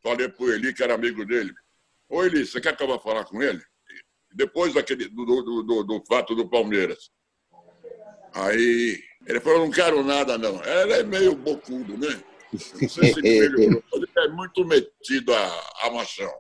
falei 0.03 0.29
pro 0.29 0.53
Eli, 0.53 0.73
que 0.73 0.83
era 0.83 0.95
amigo 0.95 1.25
dele. 1.25 1.53
Ô 2.09 2.25
Eli, 2.25 2.47
você 2.47 2.61
quer 2.61 2.77
que 2.77 2.83
eu 2.83 2.89
vá 2.89 2.99
falar 2.99 3.25
com 3.25 3.43
ele? 3.43 3.63
Depois 4.33 4.75
daquele, 4.75 5.09
do, 5.09 5.25
do, 5.25 5.63
do, 5.63 5.85
do 5.85 6.05
fato 6.07 6.35
do 6.35 6.49
Palmeiras. 6.49 7.11
Aí 8.35 9.03
ele 9.27 9.41
falou, 9.41 9.61
não 9.61 9.71
quero 9.71 10.03
nada, 10.03 10.39
não. 10.39 10.63
Ele 10.65 10.93
é 10.95 11.03
meio 11.03 11.35
bocudo, 11.35 11.97
né? 11.97 12.23
Não 12.53 12.89
sei 12.89 13.13
se 13.13 13.27
ele 13.27 13.51
melhorou, 13.57 13.85
mas 13.93 14.03
ele 14.03 14.27
é 14.27 14.29
muito 14.29 14.65
metido 14.65 15.35
a, 15.35 15.71
a 15.83 15.91
machão. 15.91 16.33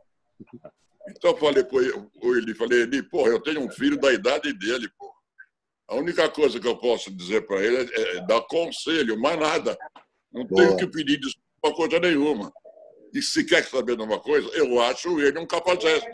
Então 1.08 1.30
eu 1.30 1.36
falei 1.36 1.64
pro 1.64 1.80
ele, 1.80 2.54
falei, 2.54 2.82
Eli, 2.82 3.02
pô, 3.02 3.26
eu 3.26 3.40
tenho 3.40 3.60
um 3.60 3.70
filho 3.70 3.98
da 3.98 4.12
idade 4.12 4.52
dele, 4.52 4.88
pô. 4.98 5.12
A 5.88 5.96
única 5.96 6.28
coisa 6.28 6.58
que 6.58 6.66
eu 6.66 6.76
posso 6.76 7.10
dizer 7.10 7.46
para 7.46 7.60
ele 7.62 7.90
é, 7.92 8.16
é 8.16 8.26
dar 8.26 8.40
conselho, 8.42 9.20
mais 9.20 9.38
nada. 9.38 9.76
Não 10.32 10.46
tenho 10.46 10.68
Boa. 10.68 10.78
que 10.78 10.86
pedir 10.86 11.18
desculpa 11.18 11.76
coisa 11.76 11.98
nenhuma. 12.00 12.52
E 13.12 13.20
se 13.20 13.44
quer 13.44 13.64
saber 13.64 13.96
de 13.96 14.02
uma 14.02 14.18
coisa, 14.18 14.48
eu 14.56 14.80
acho 14.80 15.20
ele 15.20 15.38
um 15.38 15.46
capacete. 15.46 16.06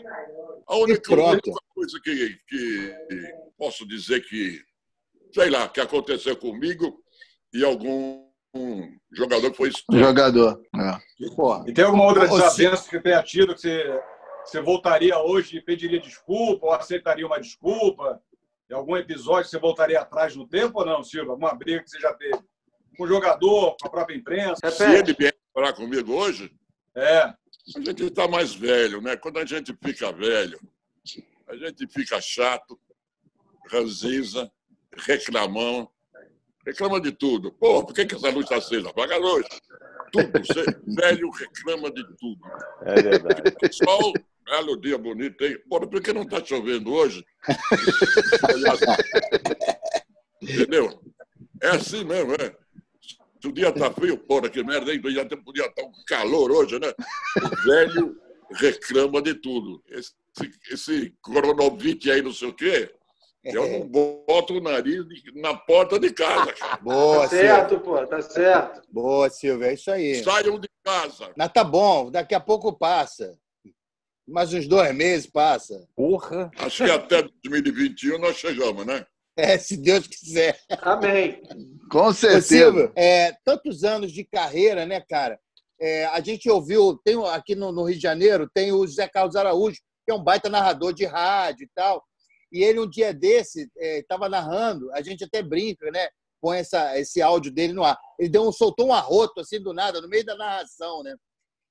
A 0.67 0.75
única, 0.75 1.13
única 1.13 1.51
coisa 1.73 1.99
que, 2.03 2.37
que 2.47 2.95
posso 3.57 3.87
dizer 3.87 4.21
que, 4.27 4.61
sei 5.33 5.49
lá, 5.49 5.69
que 5.69 5.79
aconteceu 5.79 6.35
comigo 6.35 7.01
e 7.53 7.63
algum 7.63 8.29
um 8.53 8.97
jogador 9.11 9.51
que 9.51 9.57
foi 9.57 9.69
expulso. 9.69 10.03
Jogador. 10.03 10.59
É. 10.75 11.29
Porra. 11.35 11.65
E 11.67 11.73
tem 11.73 11.83
alguma 11.83 12.05
outra 12.05 12.27
desavença 12.27 12.89
que 12.89 12.99
tenha 12.99 13.21
tido 13.23 13.53
que 13.53 13.61
você, 13.61 14.01
você 14.45 14.61
voltaria 14.61 15.17
hoje 15.19 15.57
e 15.57 15.61
pediria 15.61 15.99
desculpa 15.99 16.67
ou 16.67 16.71
aceitaria 16.73 17.25
uma 17.25 17.39
desculpa? 17.39 18.21
Em 18.69 18.73
algum 18.73 18.95
episódio 18.97 19.49
você 19.49 19.57
voltaria 19.59 19.99
atrás 19.99 20.35
no 20.35 20.47
tempo 20.47 20.79
ou 20.79 20.85
não, 20.85 21.03
Silvio? 21.03 21.31
Alguma 21.31 21.53
briga 21.53 21.83
que 21.83 21.89
você 21.89 21.99
já 21.99 22.13
teve? 22.13 22.39
Com 22.97 23.03
o 23.03 23.07
jogador, 23.07 23.75
com 23.79 23.87
a 23.87 23.91
própria 23.91 24.15
imprensa? 24.15 24.69
Se 24.71 24.83
ele 24.83 25.13
vier 25.13 25.35
falar 25.53 25.73
comigo 25.73 26.13
hoje, 26.13 26.51
É. 26.95 27.21
a 27.23 27.35
gente 27.83 28.03
está 28.03 28.27
mais 28.27 28.53
velho, 28.53 29.01
né? 29.01 29.15
Quando 29.15 29.37
a 29.39 29.45
gente 29.45 29.75
fica 29.83 30.11
velho, 30.11 30.59
a 31.47 31.55
gente 31.55 31.87
fica 31.87 32.19
chato, 32.21 32.79
ranzinza, 33.71 34.51
reclamão, 34.97 35.89
reclama 36.65 36.99
de 36.99 37.11
tudo. 37.11 37.51
Pô, 37.53 37.83
por 37.83 37.93
que, 37.93 38.05
que 38.05 38.15
essa 38.15 38.29
luz 38.29 38.43
está 38.45 38.57
acesa? 38.57 38.89
Apaga 38.89 39.15
a 39.15 39.19
luz. 39.19 39.45
Tudo. 40.11 40.31
Você, 40.39 40.63
velho 40.87 41.29
reclama 41.29 41.91
de 41.91 42.03
tudo. 42.17 42.39
É 42.83 43.01
verdade. 43.01 43.41
Sol, 43.71 44.13
belo 44.45 44.79
dia 44.79 44.97
bonito, 44.97 45.43
hein? 45.43 45.57
Pô, 45.69 45.79
por 45.87 46.01
que 46.01 46.13
não 46.13 46.23
está 46.23 46.43
chovendo 46.43 46.91
hoje? 46.91 47.25
Entendeu? 50.41 51.01
É 51.61 51.69
assim 51.69 52.03
mesmo, 52.03 52.33
é. 52.33 52.55
Se 53.41 53.47
o 53.47 53.53
dia 53.53 53.71
tá 53.71 53.91
frio, 53.91 54.17
porra, 54.17 54.49
que 54.49 54.61
merda, 54.63 54.93
hein? 54.93 55.01
Já 55.11 55.25
podia 55.37 55.65
estar 55.65 55.83
um 55.83 55.91
calor 56.07 56.51
hoje, 56.51 56.77
né? 56.79 56.93
O 57.37 57.63
velho 57.63 58.21
reclama 58.51 59.21
de 59.21 59.33
tudo. 59.35 59.81
Esse, 59.87 60.13
esse 60.71 61.13
coronovite 61.21 62.11
aí, 62.11 62.21
não 62.21 62.33
sei 62.33 62.49
o 62.49 62.53
quê, 62.53 62.93
eu 63.55 63.67
não 63.79 63.87
boto 63.87 64.55
o 64.55 64.61
nariz 64.61 65.05
na 65.35 65.53
porta 65.55 65.99
de 65.99 66.11
casa, 66.11 66.51
cara. 66.53 66.77
Boa, 66.83 67.21
Tá 67.23 67.29
certo, 67.29 67.69
Silvio. 67.69 67.85
pô, 67.85 68.07
tá 68.07 68.21
certo. 68.21 68.81
Boa, 68.91 69.29
Silvio. 69.29 69.65
É 69.67 69.73
isso 69.73 69.91
aí. 69.91 70.23
Saiam 70.23 70.59
de 70.59 70.69
casa. 70.83 71.31
Mas 71.37 71.51
tá 71.53 71.63
bom, 71.63 72.11
daqui 72.11 72.35
a 72.35 72.39
pouco 72.39 72.73
passa. 72.73 73.37
Mais 74.27 74.53
uns 74.53 74.67
dois 74.67 74.93
meses 74.93 75.25
passa. 75.25 75.87
Porra. 75.95 76.51
Acho 76.57 76.85
que 76.85 76.91
até 76.91 77.23
2021 77.43 78.19
nós 78.19 78.35
chegamos, 78.37 78.85
né? 78.85 79.05
É, 79.35 79.57
se 79.57 79.77
Deus 79.77 80.05
quiser. 80.05 80.59
Amém. 80.81 81.41
Com 81.89 82.07
Ô, 82.07 82.13
certeza. 82.13 82.41
Silvio, 82.47 82.91
é, 82.95 83.31
tantos 83.43 83.83
anos 83.83 84.11
de 84.11 84.23
carreira, 84.25 84.85
né, 84.85 85.01
cara? 85.09 85.39
É, 85.81 86.05
a 86.07 86.19
gente 86.19 86.49
ouviu, 86.49 86.99
tem 87.05 87.15
aqui 87.27 87.55
no, 87.55 87.71
no 87.71 87.85
Rio 87.85 87.95
de 87.95 88.01
Janeiro, 88.01 88.49
tem 88.53 88.71
o 88.73 88.85
José 88.85 89.07
Carlos 89.07 89.37
Araújo, 89.37 89.77
que 90.05 90.11
é 90.11 90.13
um 90.13 90.21
baita 90.23 90.49
narrador 90.49 90.93
de 90.93 91.05
rádio 91.05 91.63
e 91.63 91.69
tal. 91.73 92.03
E 92.51 92.63
ele, 92.63 92.79
um 92.79 92.89
dia 92.89 93.13
desse, 93.13 93.69
estava 93.77 94.27
narrando, 94.27 94.91
a 94.93 95.01
gente 95.01 95.23
até 95.23 95.41
brinca, 95.41 95.89
né? 95.91 96.07
Põe 96.41 96.59
essa, 96.59 96.97
esse 96.97 97.21
áudio 97.21 97.51
dele 97.51 97.73
no 97.73 97.83
ar. 97.83 97.99
Ele 98.17 98.29
deu 98.29 98.47
um, 98.47 98.51
soltou 98.51 98.87
um 98.87 98.93
arroto 98.93 99.41
assim 99.41 99.61
do 99.61 99.73
nada, 99.73 100.01
no 100.01 100.07
meio 100.07 100.25
da 100.25 100.35
narração, 100.35 101.03
né? 101.03 101.15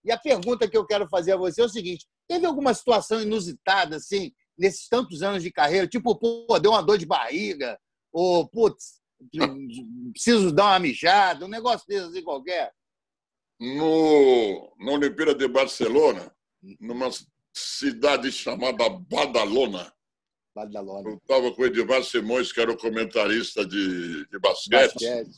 E 0.04 0.12
a 0.12 0.18
pergunta 0.18 0.68
que 0.68 0.76
eu 0.76 0.86
quero 0.86 1.08
fazer 1.08 1.32
a 1.32 1.36
você 1.36 1.62
é 1.62 1.64
o 1.64 1.68
seguinte: 1.68 2.06
teve 2.28 2.46
alguma 2.46 2.72
situação 2.74 3.20
inusitada, 3.20 3.96
assim, 3.96 4.32
nesses 4.56 4.88
tantos 4.88 5.22
anos 5.22 5.42
de 5.42 5.50
carreira? 5.50 5.88
Tipo, 5.88 6.14
pô, 6.16 6.58
deu 6.58 6.70
uma 6.70 6.82
dor 6.82 6.98
de 6.98 7.06
barriga, 7.06 7.78
ou, 8.12 8.48
putz, 8.48 9.00
preciso 10.12 10.52
dar 10.52 10.66
uma 10.66 10.78
mijada, 10.78 11.44
um 11.44 11.48
negócio 11.48 11.86
desse 11.88 12.06
assim 12.06 12.22
qualquer? 12.22 12.72
no, 13.60 14.72
na 14.78 14.92
Olimpíada 14.92 15.34
de 15.34 15.48
Barcelona, 15.48 16.32
numa 16.80 17.10
cidade 17.52 18.30
chamada 18.30 18.88
Badalona. 18.88 19.92
Badalona. 20.58 21.10
Eu 21.10 21.16
estava 21.16 21.52
com 21.52 21.62
o 21.62 21.66
Edivar 21.66 22.02
Simões, 22.02 22.52
que 22.52 22.60
era 22.60 22.72
o 22.72 22.76
comentarista 22.76 23.64
de, 23.64 24.26
de 24.26 24.38
basquete. 24.38 24.94
Basquete. 24.94 25.30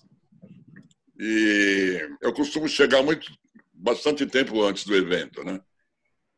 E 1.18 2.08
eu 2.22 2.32
costumo 2.32 2.66
chegar 2.66 3.02
muito, 3.02 3.30
bastante 3.72 4.24
tempo 4.24 4.62
antes 4.62 4.84
do 4.84 4.96
evento, 4.96 5.44
né? 5.44 5.60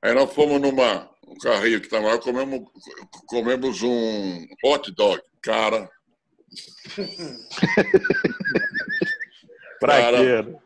Aí 0.02 0.12
nós 0.12 0.32
fomos 0.32 0.60
numa 0.60 1.08
um 1.26 1.36
carrinho 1.36 1.80
que 1.80 1.86
estava 1.86 2.08
lá, 2.08 2.18
comemos, 2.18 2.68
comemos 3.26 3.82
um 3.82 4.46
hot 4.64 4.90
dog. 4.92 5.22
Cara, 5.40 5.88
Pra 9.80 9.96
Cara, 10.02 10.18
quê? 10.18 10.56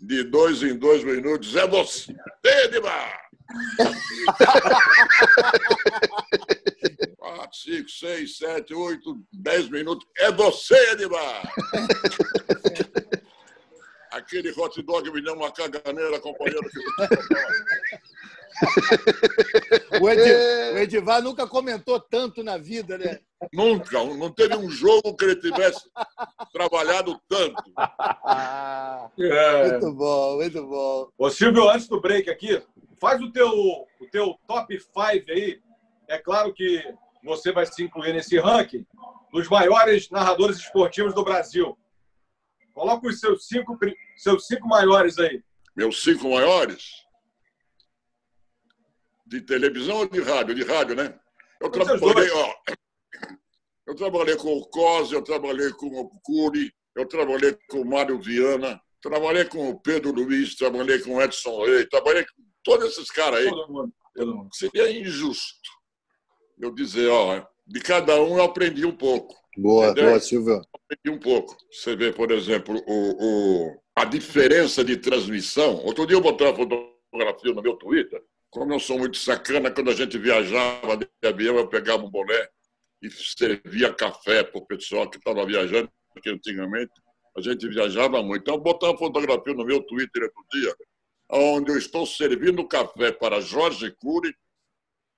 de 0.00 0.24
dois 0.24 0.62
em 0.62 0.76
dois 0.76 1.04
minutos, 1.04 1.54
é 1.54 1.66
você, 1.66 2.14
Edmar! 2.44 3.20
Quatro, 7.36 7.56
cinco, 7.56 7.88
seis, 7.88 8.38
sete, 8.38 8.74
oito, 8.74 9.22
dez 9.32 9.70
minutos, 9.70 10.04
é 10.18 10.32
você, 10.32 10.74
Edmar! 10.90 11.42
Aquele 14.10 14.50
hot 14.50 14.82
dog 14.82 15.08
me 15.12 15.22
deu 15.22 15.34
uma 15.34 15.52
caganeira, 15.52 16.18
companheiro. 16.18 16.68
O, 20.02 20.10
Edi, 20.10 20.74
o 20.74 20.78
Edivar 20.78 21.22
nunca 21.22 21.46
comentou 21.46 22.00
tanto 22.00 22.42
na 22.42 22.58
vida, 22.58 22.98
né? 22.98 23.20
Nunca, 23.52 24.02
não 24.02 24.32
teve 24.32 24.56
um 24.56 24.68
jogo 24.68 25.14
que 25.14 25.24
ele 25.24 25.36
tivesse 25.36 25.88
trabalhado 26.52 27.16
tanto. 27.28 27.62
É. 29.20 29.70
Muito 29.70 29.92
bom, 29.92 30.36
muito 30.36 30.66
bom. 30.66 31.08
Ô, 31.16 31.30
Silvio, 31.30 31.70
antes 31.70 31.86
do 31.86 32.00
break 32.00 32.28
aqui, 32.28 32.60
faz 33.00 33.22
o 33.22 33.30
teu, 33.30 33.48
o 33.48 33.86
teu 34.10 34.36
top 34.48 34.76
5 34.76 35.30
aí. 35.30 35.62
É 36.08 36.18
claro 36.18 36.52
que 36.52 36.82
você 37.22 37.52
vai 37.52 37.66
se 37.66 37.82
incluir 37.82 38.12
nesse 38.12 38.38
ranking 38.38 38.86
dos 39.32 39.48
maiores 39.48 40.10
narradores 40.10 40.58
esportivos 40.58 41.14
do 41.14 41.24
Brasil. 41.24 41.76
Coloca 42.72 43.06
os 43.06 43.20
seus 43.20 43.46
cinco, 43.46 43.78
seus 44.16 44.46
cinco 44.46 44.66
maiores 44.66 45.18
aí. 45.18 45.42
Meus 45.76 46.02
cinco 46.02 46.30
maiores? 46.30 46.90
De 49.26 49.40
televisão 49.40 49.98
ou 49.98 50.08
de 50.08 50.20
rádio? 50.20 50.54
De 50.54 50.64
rádio, 50.64 50.96
né? 50.96 51.18
Eu 51.60 51.70
trabalhei, 51.70 52.30
ó. 52.30 52.54
Eu 53.86 53.94
trabalhei 53.94 54.36
com 54.36 54.56
o 54.56 54.66
Cosi, 54.68 55.14
eu 55.14 55.22
trabalhei 55.22 55.70
com 55.72 55.86
o 55.86 56.10
Cury, 56.20 56.72
eu 56.96 57.06
trabalhei 57.06 57.58
com 57.68 57.80
o 57.80 57.84
Mário 57.84 58.20
Viana, 58.20 58.80
trabalhei 59.02 59.44
com 59.44 59.68
o 59.68 59.80
Pedro 59.80 60.12
Luiz, 60.12 60.54
trabalhei 60.54 61.00
com 61.00 61.16
o 61.16 61.22
Edson 61.22 61.64
Rey, 61.64 61.86
trabalhei 61.86 62.24
com 62.24 62.42
todos 62.62 62.92
esses 62.92 63.10
caras 63.10 63.40
aí. 63.40 63.50
Todo 63.50 63.72
mundo. 63.72 63.94
Todo 64.14 64.36
mundo. 64.36 64.54
Seria 64.54 64.90
injusto 64.90 65.79
eu 66.60 66.70
dizer, 66.74 67.08
ó, 67.08 67.44
de 67.66 67.80
cada 67.80 68.20
um 68.20 68.36
eu 68.38 68.44
aprendi 68.44 68.84
um 68.84 68.94
pouco. 68.96 69.34
Boa, 69.56 69.86
Entendeu? 69.86 70.10
boa, 70.10 70.20
Silvio. 70.20 70.60
Aprendi 70.74 71.16
um 71.16 71.18
pouco. 71.20 71.56
Você 71.70 71.96
vê, 71.96 72.12
por 72.12 72.30
exemplo, 72.30 72.82
o, 72.86 73.66
o- 73.66 73.80
a 73.96 74.04
diferença 74.04 74.84
de 74.84 74.96
transmissão. 74.96 75.76
Outro 75.84 76.06
dia 76.06 76.16
eu 76.16 76.20
botei 76.20 76.46
uma 76.46 76.56
fotografia 76.56 77.52
no 77.52 77.62
meu 77.62 77.76
Twitter. 77.76 78.22
Como 78.50 78.72
eu 78.72 78.80
sou 78.80 78.98
muito 78.98 79.16
sacana, 79.16 79.70
quando 79.70 79.90
a 79.90 79.94
gente 79.94 80.18
viajava 80.18 80.96
de 80.96 81.06
avião, 81.24 81.56
eu 81.56 81.68
pegava 81.68 82.04
um 82.04 82.10
boné 82.10 82.48
e 83.02 83.10
servia 83.10 83.92
café 83.94 84.42
para 84.42 84.60
o 84.60 84.66
pessoal 84.66 85.08
que 85.08 85.18
estava 85.18 85.44
viajando, 85.46 85.88
porque 86.12 86.30
antigamente 86.30 86.90
a 87.36 87.40
gente 87.40 87.68
viajava 87.68 88.22
muito. 88.22 88.42
Então, 88.42 88.54
eu 88.54 88.60
botei 88.60 88.88
uma 88.88 88.98
fotografia 88.98 89.54
no 89.54 89.64
meu 89.64 89.82
Twitter 89.82 90.22
outro 90.24 90.44
dia, 90.52 90.74
onde 91.30 91.70
eu 91.70 91.78
estou 91.78 92.04
servindo 92.06 92.66
café 92.66 93.12
para 93.12 93.40
Jorge 93.40 93.90
Cury 94.00 94.34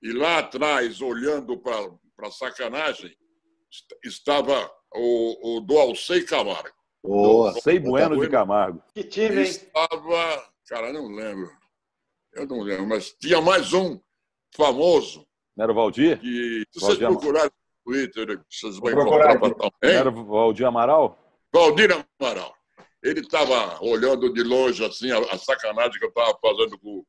e 0.03 0.11
lá 0.11 0.39
atrás, 0.39 1.01
olhando 1.01 1.57
para 1.57 1.87
a 2.27 2.31
sacanagem, 2.31 3.15
est- 3.71 3.97
estava 4.03 4.69
o, 4.93 5.57
o 5.57 5.61
do 5.61 5.77
Alcei 5.79 6.23
Camargo. 6.23 6.75
Boa. 7.03 7.53
Sei 7.53 7.79
Bueno 7.79 8.19
de 8.19 8.29
Camargo. 8.29 8.81
Que 8.93 9.03
time, 9.03 9.37
hein? 9.37 9.41
Estava, 9.43 10.51
cara, 10.67 10.93
não 10.93 11.07
lembro. 11.07 11.49
Eu 12.33 12.45
não 12.47 12.61
lembro, 12.61 12.87
mas 12.87 13.11
tinha 13.19 13.41
mais 13.41 13.73
um 13.73 13.99
famoso 14.55 15.25
Não 15.55 15.63
era 15.63 15.71
o 15.71 15.75
Valdir? 15.75 16.19
que, 16.19 16.63
se 16.71 16.79
vocês 16.79 16.97
Valdir 16.99 17.07
procurarem 17.19 17.51
no 17.85 17.91
Twitter, 17.93 18.41
vocês 18.49 18.77
vão 18.77 18.91
encontrar 18.91 19.39
também. 19.39 19.95
Era 19.95 20.09
o 20.09 20.25
Valdir 20.25 20.65
Amaral? 20.65 21.17
Valdir 21.53 21.89
Amaral. 22.19 22.55
Ele 23.03 23.19
estava 23.19 23.83
olhando 23.83 24.31
de 24.33 24.41
longe 24.43 24.83
assim 24.85 25.11
a, 25.11 25.17
a 25.19 25.37
sacanagem 25.37 25.99
que 25.99 26.05
eu 26.05 26.09
estava 26.09 26.37
fazendo 26.41 26.79
com 26.79 26.99
o. 26.99 27.05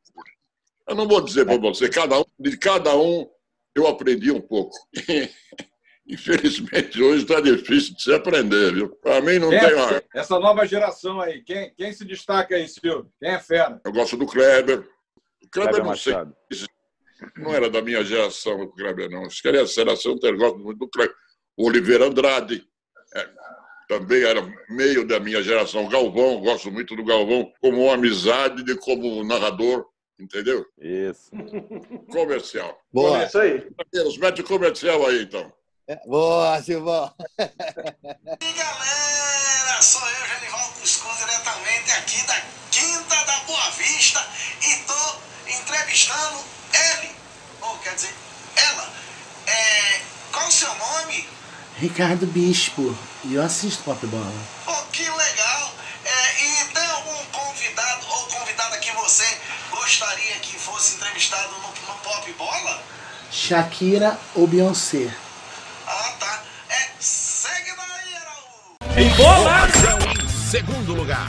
Eu 0.89 0.95
não 0.95 1.09
vou 1.09 1.21
dizer 1.21 1.45
para 1.47 1.57
você, 1.57 1.89
cada 1.89 2.21
um, 2.21 2.25
de 2.39 2.57
cada 2.59 2.97
um 2.97 3.29
eu 3.75 3.87
aprendi 3.87 4.31
um 4.31 4.41
pouco. 4.41 4.77
Infelizmente, 6.07 7.03
hoje 7.03 7.23
está 7.23 7.41
difícil 7.41 7.95
de 7.95 8.03
se 8.03 8.13
aprender, 8.13 8.75
viu? 8.75 8.91
Para 8.97 9.23
mim 9.23 9.39
não 9.39 9.49
Quem 9.49 9.59
tem 9.59 9.71
é- 9.71 9.75
mais. 9.75 10.03
Essa 10.15 10.39
nova 10.39 10.67
geração 10.67 11.19
aí, 11.21 11.43
quem, 11.43 11.73
quem 11.75 11.93
se 11.93 12.05
destaca 12.05 12.55
aí, 12.55 12.69
Silvio? 12.69 13.11
Quem 13.19 13.31
é 13.31 13.39
fera? 13.39 13.81
Eu 13.85 13.93
gosto 13.93 14.17
do 14.17 14.27
Kleber. 14.27 14.81
O 14.81 15.49
Kleber, 15.51 15.73
Kleber 15.73 15.85
não 15.85 15.97
sei. 15.97 16.13
Machado. 16.13 16.37
Não 17.39 17.55
era 17.55 17.71
da 17.71 17.81
minha 17.81 18.05
geração, 18.05 18.61
o 18.61 18.69
Kleber, 18.69 19.09
não. 19.09 19.31
Se 19.31 19.41
queria 19.41 19.67
ser 19.67 19.81
geração, 19.87 20.19
eu 20.23 20.37
gosto 20.37 20.59
muito 20.59 20.79
do 20.79 20.89
Kleber. 20.89 21.15
O 21.57 21.67
Oliveira 21.69 22.05
Andrade. 22.07 22.69
é, 23.17 23.29
também 23.89 24.23
era 24.23 24.43
meio 24.69 25.07
da 25.07 25.19
minha 25.19 25.43
geração. 25.43 25.89
Galvão, 25.89 26.41
gosto 26.41 26.71
muito 26.71 26.95
do 26.95 27.05
Galvão, 27.05 27.51
como 27.61 27.91
amizade 27.91 28.63
de 28.63 28.77
como 28.77 29.25
narrador, 29.25 29.87
entendeu? 30.19 30.67
Isso. 30.79 31.31
Comercial. 32.11 32.81
Boa. 32.93 33.23
É 33.23 33.27
isso 33.27 33.39
aí. 33.39 33.67
Os 34.07 34.19
mete 34.19 34.43
comercial 34.43 35.07
aí, 35.07 35.23
então. 35.23 35.53
Boa, 36.07 36.61
Silvão. 36.63 37.15
Galera, 37.39 37.63
sou 39.83 40.01
eu, 40.01 40.27
Genival 40.27 40.73
Cuscuz, 40.81 41.19
diretamente 41.19 41.93
aqui 41.93 42.27
da 42.27 42.41
Quinta 42.71 43.25
da 43.27 43.39
Boa 43.41 43.71
Vista 43.71 44.27
e 44.63 44.77
tô 44.87 45.17
entrevistando 45.47 46.39
ele, 46.73 47.11
ou 47.61 47.77
quer 47.79 47.95
dizer, 47.95 48.15
ela. 48.57 48.91
É, 49.47 50.01
qual 50.33 50.49
o 50.49 50.53
seu 50.53 50.75
nome? 50.75 51.29
Ricardo 51.77 52.27
Bispo. 52.27 52.97
E 53.25 53.35
eu 53.35 53.43
assisto 53.43 53.85
Pop 53.85 54.07
Bola. 54.07 54.33
Oh, 54.67 54.85
que 54.91 55.03
legal! 55.03 55.75
É, 56.05 56.45
e 56.45 56.65
tem 56.73 56.87
algum 56.87 57.25
convidado 57.27 58.07
ou 58.09 58.27
convidada 58.29 58.79
que 58.79 58.91
você 58.93 59.25
gostaria 59.85 60.37
que 60.37 60.59
fosse 60.59 60.97
entrevistado 60.97 61.51
no, 61.59 61.69
no 61.69 61.99
Pop 62.01 62.33
Bola? 62.39 62.83
Shakira 63.31 64.19
ou 64.35 64.47
Beyoncé? 64.47 65.15
Ah, 65.87 66.13
tá. 66.19 66.43
É, 66.71 66.89
segue 66.99 67.71
daí, 67.77 68.15
Araújo! 68.17 69.13
Informação 69.13 69.99
em 70.11 70.51
segundo 70.51 70.95
lugar. 70.95 71.29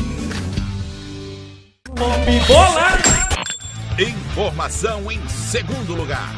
Informação 3.99 5.11
em 5.11 5.27
segundo 5.27 5.93
lugar. 5.93 6.29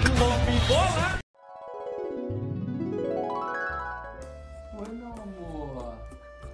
Oi, 4.75 4.87
meu 4.89 5.07
amor. 5.07 5.95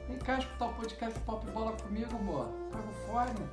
Vem 0.07 0.17
cá 0.19 0.37
escutar 0.37 0.65
o 0.65 0.73
podcast 0.73 1.19
Pop 1.21 1.45
Bola 1.51 1.71
comigo, 1.73 2.15
amor. 2.17 2.49
Pega 2.71 2.83
o 2.83 2.93
fone. 3.07 3.49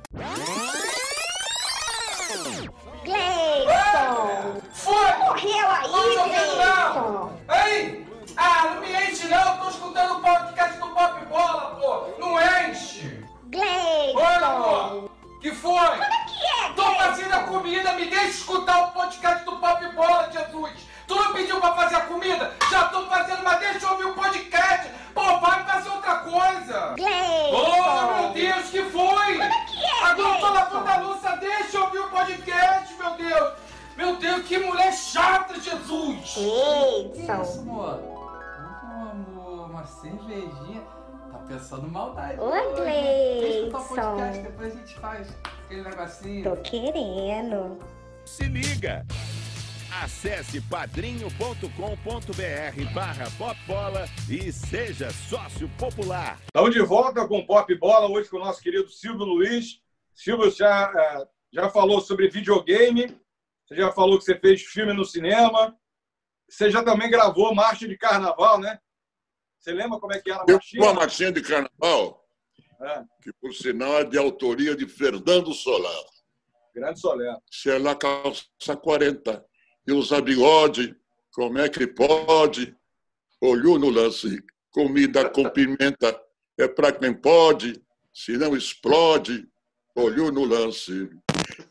Gleison! 3.05 4.61
Foi! 4.73 5.17
Morreu 5.19 5.69
aí, 5.69 5.87
Gleison! 5.87 6.57
não! 6.57 7.31
Ei! 7.65 8.05
Ah, 8.35 8.71
não 8.73 8.81
me 8.81 8.87
enche 9.09 9.27
não! 9.27 9.55
Eu 9.55 9.61
tô 9.61 9.69
escutando 9.69 10.17
o 10.17 10.21
podcast 10.21 10.77
do 10.77 10.87
Pop 10.89 11.25
Bola, 11.25 11.75
pô! 11.79 12.19
Não 12.19 12.37
enche! 12.69 13.23
Gleison! 13.49 14.17
Oi, 14.17 14.43
amor! 14.43 14.86
Como 15.77 16.03
é 16.03 16.25
que 16.25 16.43
é, 16.43 16.73
Tô 16.75 16.95
fazendo 16.95 17.33
a 17.33 17.39
comida, 17.43 17.93
me 17.93 18.05
deixa 18.05 18.25
escutar 18.29 18.85
o 18.85 18.91
podcast 18.93 19.45
do 19.45 19.57
Pop 19.57 19.87
Bola, 19.89 20.27
Jesus! 20.31 20.71
Tu 21.07 21.15
não 21.15 21.33
pediu 21.33 21.59
pra 21.61 21.73
fazer 21.75 21.95
a 21.97 22.01
comida? 22.01 22.51
Já 22.71 22.85
tô 22.89 23.05
fazendo, 23.05 23.43
mas 23.43 23.59
deixa 23.59 23.85
eu 23.85 23.91
ouvir 23.91 24.05
o 24.05 24.13
podcast! 24.15 24.89
Pô, 25.13 25.39
vai 25.39 25.63
fazer 25.65 25.89
outra 25.89 26.15
coisa! 26.15 26.93
Gleison! 26.95 27.51
Oh, 27.51 28.21
meu 28.21 28.29
Deus, 28.33 28.69
que 28.69 28.81
foi? 28.83 29.33
Como 29.37 29.43
é 29.43 29.65
que 29.67 29.83
é, 29.85 30.03
Agora 30.03 30.27
eu 30.29 30.33
tô 30.39 30.47
Gleison? 30.47 30.53
lavando 30.53 30.89
a 30.89 30.97
louça, 30.97 31.37
deixa 31.37 31.77
eu 31.77 31.83
ouvir 31.83 31.99
o 31.99 32.09
podcast, 32.09 32.93
meu 32.95 33.11
Deus! 33.11 33.53
Meu 33.95 34.15
Deus, 34.17 34.45
que 34.47 34.57
mulher 34.59 34.93
chata, 34.93 35.59
Jesus! 35.59 36.33
Gleison! 36.35 37.61
amor? 37.61 37.99
Ô, 38.03 39.09
amor, 39.11 39.69
uma 39.69 39.85
cervejinha. 39.85 40.96
Pensando 41.47 41.89
maldade. 41.89 42.39
Ô, 42.41 42.51
Gleison. 42.75 43.71
podcast, 43.71 44.43
depois 44.43 44.73
a 44.73 44.77
gente 44.77 44.95
faz 44.95 45.37
aquele 45.43 45.83
negocinho. 45.83 46.43
Tô 46.43 46.57
querendo. 46.57 47.79
Se 48.25 48.43
liga! 48.43 49.05
Acesse 50.03 50.59
padrinho.com.br 50.61 52.93
barra 52.93 53.31
popbola 53.37 54.05
e 54.29 54.51
seja 54.51 55.09
sócio 55.11 55.69
popular. 55.79 56.37
Estamos 56.47 56.73
de 56.73 56.81
volta 56.81 57.25
com 57.25 57.39
o 57.39 57.47
Pop 57.47 57.73
Bola, 57.75 58.09
hoje 58.09 58.29
com 58.29 58.37
o 58.37 58.41
nosso 58.41 58.61
querido 58.61 58.89
Silvio 58.89 59.25
Luiz. 59.25 59.81
Silvio 60.13 60.51
já, 60.51 60.91
eh, 60.93 61.27
já 61.53 61.69
falou 61.69 62.01
sobre 62.01 62.29
videogame, 62.29 63.17
você 63.65 63.75
já 63.75 63.91
falou 63.91 64.17
que 64.17 64.25
você 64.25 64.37
fez 64.37 64.61
filme 64.61 64.91
no 64.91 65.05
cinema, 65.05 65.75
você 66.47 66.69
já 66.69 66.83
também 66.83 67.09
gravou 67.09 67.55
Marcha 67.55 67.87
de 67.87 67.97
Carnaval, 67.97 68.59
né? 68.59 68.79
Você 69.59 69.73
lembra 69.73 69.99
como 69.99 70.13
é 70.13 70.19
que 70.19 70.31
era 70.31 70.41
a 70.41 70.45
marchinha? 70.45 70.83
uma 70.83 70.93
marchinha 70.93 71.31
de 71.31 71.41
carnaval, 71.41 72.23
É, 72.79 73.03
que 73.23 73.33
por 73.41 73.53
sinal 73.53 73.99
é 73.99 74.03
de 74.03 74.17
autoria 74.17 74.75
de 74.75 74.87
Fernando 74.87 75.53
Solar. 75.53 76.03
grande 76.75 76.99
Soler. 76.99 77.35
Se 77.51 77.69
ela 77.71 77.95
calça 77.95 78.45
40 78.81 79.43
e 79.87 79.91
usa 79.91 80.21
bigode, 80.21 80.95
como 81.33 81.57
é 81.57 81.67
que 81.67 81.87
pode? 81.87 82.75
Olhou 83.41 83.79
no 83.79 83.89
lance, 83.89 84.43
comida 84.71 85.27
com 85.29 85.49
pimenta 85.49 86.19
é 86.57 86.67
pra 86.67 86.91
quem 86.91 87.13
pode, 87.13 87.81
se 88.13 88.37
não 88.37 88.55
explode, 88.55 89.47
olhou 89.95 90.31
no 90.31 90.43
lance. 90.45 91.09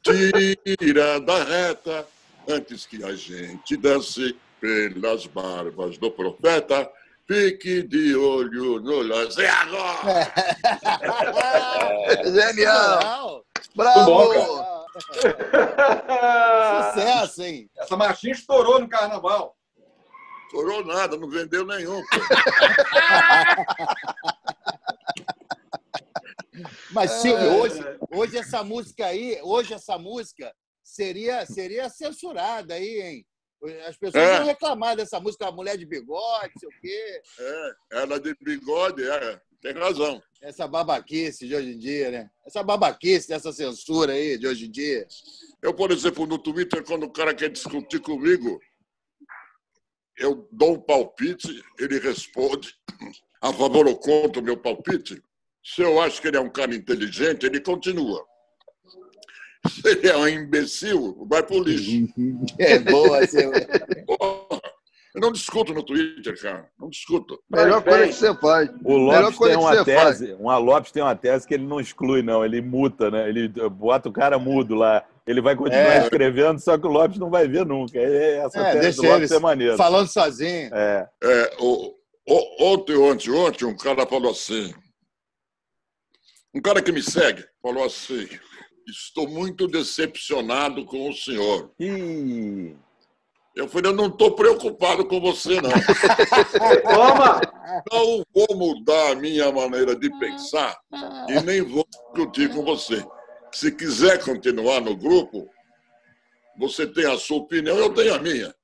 Tira 0.03 1.21
da 1.21 1.43
reta 1.45 2.07
antes 2.49 2.87
que 2.87 3.03
a 3.05 3.15
gente 3.15 3.77
dance 3.77 4.37
pelas 4.61 5.27
barbas 5.27 5.99
do 5.99 6.11
profeta. 6.11 6.91
Fique 7.27 7.83
de 7.83 8.15
olho 8.15 8.79
no 8.81 9.03
lance. 9.03 9.43
É 9.43 9.49
agora! 9.51 10.33
Genial! 12.33 13.45
Bom, 13.75 13.83
Bravo! 13.83 14.87
Sucesso, 16.95 17.43
hein? 17.43 17.69
Essa 17.77 17.97
marchinha 17.97 18.33
estourou 18.33 18.79
no 18.79 18.89
carnaval. 18.89 19.57
Estourou 20.45 20.85
nada, 20.85 21.17
não 21.17 21.29
vendeu 21.29 21.67
nenhum. 21.67 22.01
Mas, 26.93 27.11
É. 27.11 27.15
Silvio, 27.21 27.57
hoje, 27.61 27.81
hoje 28.11 28.39
essa 28.39 28.63
música 28.65 29.07
aí, 29.07 29.39
hoje 29.43 29.75
essa 29.75 29.99
música 29.99 30.55
seria, 30.83 31.45
seria 31.45 31.91
censurada 31.91 32.75
aí, 32.75 33.03
hein? 33.03 33.27
As 33.87 33.97
pessoas 33.97 34.23
É. 34.25 34.37
iam 34.37 34.45
reclamar 34.45 34.97
dessa 34.97 35.19
música, 35.21 35.47
a 35.47 35.53
mulher 35.53 35.77
de 35.77 35.87
bigode, 35.87 36.53
sei 36.59 36.69
o 36.69 36.81
quê. 36.81 37.23
É, 37.39 37.75
ela 37.93 38.19
de 38.21 38.35
bigode, 38.41 39.03
é, 39.03 39.41
tem 39.61 39.73
razão. 39.73 40.23
Essa 40.43 40.67
babaquice 40.69 41.47
de 41.47 41.55
hoje 41.55 41.71
em 41.73 41.79
dia, 41.79 42.11
né? 42.11 42.31
Essa 42.47 42.63
babaquice 42.63 43.29
dessa 43.29 43.53
censura 43.53 44.13
aí 44.13 44.39
de 44.39 44.47
hoje 44.47 44.67
em 44.67 44.71
dia. 44.71 45.07
Eu, 45.63 45.75
por 45.75 45.91
exemplo, 45.91 46.27
no 46.27 46.39
Twitter, 46.39 46.85
quando 46.85 47.05
o 47.05 47.11
cara 47.11 47.35
quer 47.35 47.49
discutir 47.51 48.01
comigo, 48.01 48.61
eu 50.19 50.49
dou 50.53 50.75
um 50.75 50.81
palpite, 50.81 51.63
ele 51.79 51.99
responde 51.99 52.75
a 53.41 53.53
favor 53.53 53.87
ou 53.87 53.97
contra 53.99 54.41
o 54.41 54.45
meu 54.45 54.57
palpite. 54.57 55.23
Se 55.65 55.83
eu 55.83 56.01
acho 56.01 56.23
que 56.23 56.29
ele 56.29 56.37
é 56.37 56.41
um 56.41 56.49
cara 56.51 56.75
inteligente, 56.75 57.45
ele 57.45 57.61
continua. 57.61 58.25
Ele 59.85 60.09
é 60.09 60.17
um 60.17 60.29
imbecil, 60.29 61.27
vai 61.29 61.43
pro 61.43 61.63
lixo. 61.63 62.07
É 62.59 62.79
boa, 62.79 63.25
Silvio. 63.27 63.53
Porra, 64.07 64.61
Eu 65.15 65.21
não 65.21 65.33
discuto 65.33 65.73
no 65.73 65.83
Twitter, 65.83 66.41
cara. 66.41 66.69
Não 66.79 66.89
discuto. 66.91 67.39
Melhor 67.51 67.83
coisa 67.83 68.07
que 68.07 68.13
você 68.13 68.35
faz. 68.37 68.69
O 68.85 68.97
Lopes 68.97 69.39
tem 69.39 69.57
uma 69.57 69.75
você 69.85 69.95
faz. 69.95 70.19
tese, 70.19 70.35
um 70.39 70.59
Lopes 70.59 70.93
tem 70.93 71.03
uma 71.03 71.17
tese 71.17 71.47
que 71.49 71.55
ele 71.55 71.65
não 71.67 71.81
exclui, 71.81 72.23
não, 72.23 72.45
ele 72.45 72.61
muta, 72.61 73.11
né? 73.11 73.29
Ele 73.29 73.49
bota 73.71 74.09
o 74.09 74.13
cara 74.13 74.39
mudo 74.39 74.75
lá. 74.75 75.05
Ele 75.27 75.41
vai 75.41 75.57
continuar 75.57 75.97
É. 75.97 76.03
escrevendo, 76.03 76.61
só 76.61 76.77
que 76.79 76.87
o 76.87 76.91
Lopes 76.91 77.19
não 77.19 77.31
vai 77.31 77.49
ver 77.49 77.65
nunca. 77.67 77.99
É, 77.99 78.37
Essa 78.45 78.61
É, 78.61 78.73
tese 78.73 78.81
deixa 78.81 79.03
do 79.03 79.09
Lopes 79.09 79.31
é 79.33 79.39
maneiro. 79.41 79.77
falando 79.77 80.07
sozinho. 80.09 80.71
É. 80.73 81.09
É, 81.25 81.57
o, 81.61 81.95
o- 82.29 82.73
ontem 82.75 82.95
ou 82.95 83.11
anteontem, 83.11 83.67
um 83.67 83.77
cara 83.77 84.07
falou 84.07 84.31
assim. 84.31 84.73
Um 86.55 86.61
cara 86.61 86.81
que 86.81 86.93
me 86.93 87.03
segue 87.03 87.45
falou 87.63 87.85
assim: 87.85 88.29
Estou 88.87 89.29
muito 89.29 89.67
decepcionado 89.67 90.85
com 90.85 91.09
o 91.09 91.13
senhor. 91.13 91.73
Eu 93.57 93.69
falei: 93.69 93.91
Eu 93.91 93.97
não 93.97 94.07
estou 94.07 94.33
preocupado 94.37 95.05
com 95.05 95.21
você, 95.21 95.61
não. 95.61 95.71
Toma! 96.83 97.41
Não 97.91 98.25
vou 98.33 98.57
mudar 98.57 99.13
a 99.13 99.15
minha 99.17 99.51
maneira 99.51 99.97
de 99.97 100.09
pensar 100.19 100.79
e 101.29 101.41
nem 101.43 101.63
vou 101.63 101.85
discutir 101.91 102.49
com 102.55 102.63
você. 102.63 103.05
Se 103.53 103.73
quiser 103.73 104.23
continuar 104.23 104.81
no 104.81 104.97
grupo, 104.97 105.49
você 106.59 106.87
tem 106.87 107.07
a 107.07 107.19
sua 107.19 107.39
opinião, 107.39 107.77
eu 107.77 107.93
tenho 107.93 108.15
a 108.15 108.19
minha. 108.19 108.55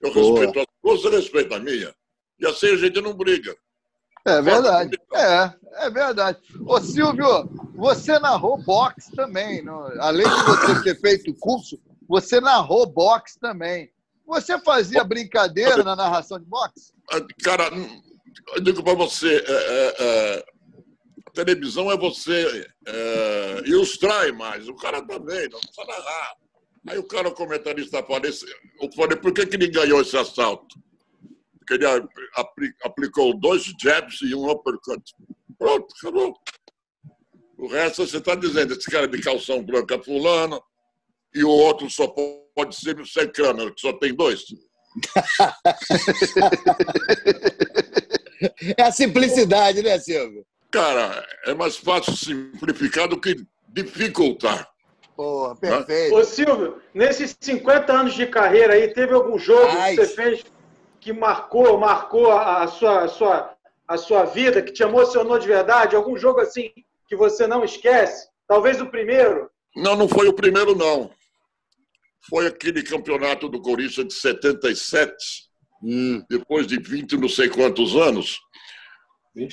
Eu 0.00 0.12
Boa. 0.12 0.40
respeito 0.40 0.60
a 0.60 0.64
sua, 0.88 0.96
você 0.96 1.16
respeita 1.16 1.56
a 1.56 1.60
minha. 1.60 1.94
E 2.38 2.46
assim 2.46 2.68
a 2.68 2.76
gente 2.76 3.00
não 3.00 3.14
briga. 3.14 3.56
É 4.26 4.42
verdade. 4.42 4.96
É, 5.14 5.52
é 5.86 5.90
verdade. 5.90 6.38
Ô, 6.66 6.80
Silvio, 6.80 7.48
você 7.80 8.18
narrou 8.18 8.56
boxe 8.62 9.10
também. 9.16 9.62
não? 9.62 9.82
Além 10.00 10.26
de 10.28 10.42
você 10.44 10.82
ter 10.82 11.00
feito 11.00 11.34
curso, 11.34 11.80
você 12.08 12.40
narrou 12.40 12.86
boxe 12.86 13.38
também. 13.40 13.90
Você 14.26 14.58
fazia 14.60 15.02
brincadeira 15.02 15.82
na 15.82 15.96
narração 15.96 16.38
de 16.38 16.46
boxe? 16.46 16.92
Ah, 17.12 17.20
Cara, 17.42 17.68
eu 18.54 18.62
digo 18.62 18.82
para 18.82 18.94
você, 18.94 19.36
é, 19.46 19.52
é, 19.52 19.94
é, 19.98 20.44
televisão 21.34 21.90
é 21.90 21.96
você 21.96 22.66
é, 22.86 23.62
ilustrar 23.66 24.28
imagem. 24.28 24.70
O 24.70 24.76
cara 24.76 25.02
também, 25.04 25.48
não 25.48 25.58
precisa 25.58 25.84
narrar. 25.86 26.32
Aí 26.88 26.98
o 26.98 27.04
cara, 27.04 27.28
o 27.28 27.34
comentarista, 27.34 27.98
aparece. 27.98 28.46
Eu 28.80 28.90
falei, 28.92 29.16
por 29.16 29.32
que, 29.34 29.44
que 29.46 29.56
ele 29.56 29.68
ganhou 29.68 30.00
esse 30.00 30.16
assalto? 30.16 30.78
Porque 31.58 31.74
ele 31.74 31.86
apli- 32.36 32.72
aplicou 32.82 33.38
dois 33.38 33.64
jabs 33.80 34.20
e 34.22 34.34
um 34.34 34.48
uppercut. 34.50 35.02
Pronto, 35.58 35.86
acabou. 36.00 36.34
O 37.60 37.66
resto 37.66 38.06
você 38.06 38.16
está 38.16 38.34
dizendo, 38.34 38.72
esse 38.72 38.90
cara 38.90 39.06
de 39.06 39.20
calção 39.20 39.62
branco 39.62 39.92
é 39.92 40.02
fulano, 40.02 40.62
e 41.34 41.44
o 41.44 41.50
outro 41.50 41.90
só 41.90 42.06
pode 42.06 42.74
ser 42.74 42.98
o 42.98 43.06
Secrano, 43.06 43.72
que 43.74 43.80
só 43.82 43.92
tem 43.92 44.14
dois. 44.14 44.40
É 48.74 48.84
a 48.84 48.90
simplicidade, 48.90 49.82
né, 49.82 49.98
Silvio? 49.98 50.46
Cara, 50.70 51.26
é 51.44 51.52
mais 51.52 51.76
fácil 51.76 52.16
simplificar 52.16 53.06
do 53.06 53.20
que 53.20 53.36
dificultar. 53.68 54.66
Pô, 55.14 55.54
perfeito. 55.56 56.14
Ô, 56.14 56.24
Silvio, 56.24 56.80
nesses 56.94 57.36
50 57.38 57.92
anos 57.92 58.14
de 58.14 58.26
carreira 58.26 58.72
aí, 58.72 58.88
teve 58.94 59.12
algum 59.12 59.38
jogo 59.38 59.68
Ai. 59.76 59.94
que 59.94 60.06
você 60.06 60.14
fez 60.14 60.42
que 60.98 61.12
marcou, 61.12 61.76
marcou 61.76 62.32
a, 62.32 62.62
a 62.62 62.66
sua, 62.66 63.04
a, 63.04 63.08
sua, 63.08 63.54
a 63.86 63.98
sua 63.98 64.24
vida, 64.24 64.62
que 64.62 64.72
te 64.72 64.82
emocionou 64.82 65.38
de 65.38 65.46
verdade? 65.46 65.94
Algum 65.94 66.16
jogo 66.16 66.40
assim 66.40 66.72
que 67.10 67.16
você 67.16 67.44
não 67.44 67.64
esquece? 67.64 68.28
Talvez 68.46 68.80
o 68.80 68.86
primeiro? 68.86 69.50
Não, 69.74 69.96
não 69.96 70.08
foi 70.08 70.28
o 70.28 70.32
primeiro, 70.32 70.76
não. 70.76 71.10
Foi 72.28 72.46
aquele 72.46 72.84
campeonato 72.84 73.48
do 73.48 73.60
Corinthians 73.60 74.06
de 74.06 74.14
77, 74.14 75.12
depois 76.28 76.68
de 76.68 76.78
20 76.78 77.16
não 77.16 77.28
sei 77.28 77.48
quantos 77.48 77.96
anos, 77.96 78.38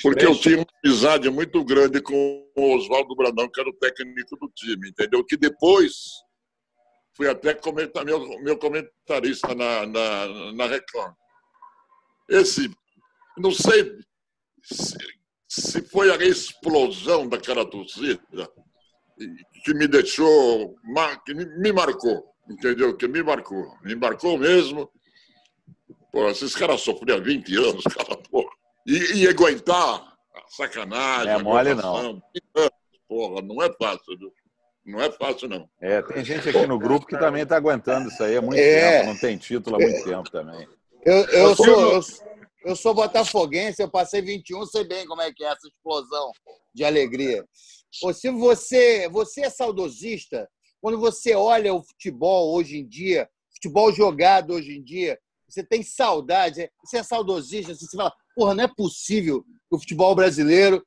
porque 0.04 0.26
eu 0.26 0.40
tinha 0.40 0.58
uma 0.58 0.68
amizade 0.84 1.30
muito 1.32 1.64
grande 1.64 2.00
com 2.00 2.48
o 2.56 2.76
Oswaldo 2.76 3.16
Brandão, 3.16 3.50
que 3.50 3.60
era 3.60 3.70
o 3.70 3.74
técnico 3.74 4.38
do 4.38 4.52
time, 4.54 4.90
entendeu? 4.90 5.26
Que 5.26 5.38
depois 5.38 5.94
fui 7.16 7.28
até 7.28 7.56
comentar, 7.56 8.06
meu, 8.06 8.20
meu 8.44 8.58
comentarista 8.58 9.56
na, 9.56 9.88
na, 9.88 10.54
na 10.54 10.68
Record. 10.68 11.16
Esse, 12.30 12.70
não 13.38 13.52
sei 13.52 13.98
se, 15.62 15.82
foi 15.82 16.12
a 16.12 16.16
explosão 16.18 17.28
daquela 17.28 17.66
torcida 17.66 18.20
que 19.64 19.74
me 19.74 19.88
deixou, 19.88 20.76
que 21.26 21.34
me- 21.34 21.74
marcou, 21.74 22.24
entendeu? 22.50 22.96
Que 22.96 23.08
me 23.08 23.24
marcou, 23.24 23.66
me 23.84 23.96
marcou 23.96 24.38
mesmo. 24.38 24.90
Pô, 26.12 26.28
esses 26.30 26.56
caras 26.56 26.82
sofriam 26.82 27.22
20 27.22 27.56
anos, 27.58 27.84
cara, 27.96 28.16
porra. 28.30 28.50
E, 28.86 29.24
e 29.24 29.28
aguentar 29.28 30.16
a 30.36 30.48
sacanagem, 30.50 31.30
É 31.30 31.34
a 31.34 31.40
mole, 31.40 31.74
gozação, 31.74 32.14
20 32.34 32.44
anos, 32.56 32.72
Porra, 33.08 33.42
não 33.42 33.62
é 33.64 33.72
fácil, 33.74 34.18
viu? 34.18 34.34
Não 34.86 35.02
é 35.02 35.12
fácil, 35.12 35.50
não. 35.50 35.68
É, 35.82 36.02
tem 36.02 36.24
gente 36.24 36.48
aqui 36.48 36.66
no 36.66 36.78
grupo 36.80 37.06
que 37.06 37.18
também 37.18 37.44
está 37.44 37.58
aguentando 37.58 38.10
isso 38.10 38.22
aí 38.24 38.38
há 38.38 38.42
muito 38.42 38.60
É. 38.60 39.00
tempo, 39.00 39.12
não 39.12 39.18
tem 39.18 39.38
título 39.38 39.76
há 39.76 39.80
muito 39.80 40.04
tempo 40.04 40.30
também. 40.30 40.68
Eu, 41.06 41.26
eu, 41.26 41.46
Ô, 41.48 41.56
sou, 41.56 41.66
eu, 41.68 42.02
eu 42.68 42.76
sou 42.76 42.94
botafoguense, 42.94 43.82
eu 43.82 43.90
passei 43.90 44.22
21, 44.22 44.66
sei 44.66 44.84
bem 44.84 45.06
como 45.06 45.22
é 45.22 45.32
que 45.32 45.42
é 45.42 45.48
essa 45.48 45.68
explosão 45.68 46.34
de 46.76 46.84
alegria. 46.84 47.46
Ô, 48.04 48.12
se 48.12 48.30
você, 48.30 49.08
você 49.08 49.46
é 49.46 49.50
saudosista, 49.50 50.50
quando 50.82 51.00
você 51.00 51.34
olha 51.34 51.74
o 51.74 51.82
futebol 51.82 52.54
hoje 52.54 52.78
em 52.78 52.86
dia, 52.86 53.30
futebol 53.56 53.90
jogado 53.94 54.54
hoje 54.54 54.76
em 54.76 54.84
dia, 54.84 55.18
você 55.48 55.64
tem 55.64 55.82
saudade, 55.82 56.70
você 56.84 56.98
é 56.98 57.04
saudosista, 57.04 57.74
você 57.74 57.96
fala, 57.96 58.14
porra, 58.36 58.54
não 58.54 58.66
é 58.66 58.68
possível 58.68 59.44
que 59.44 59.76
o 59.76 59.80
futebol 59.80 60.14
brasileiro 60.14 60.86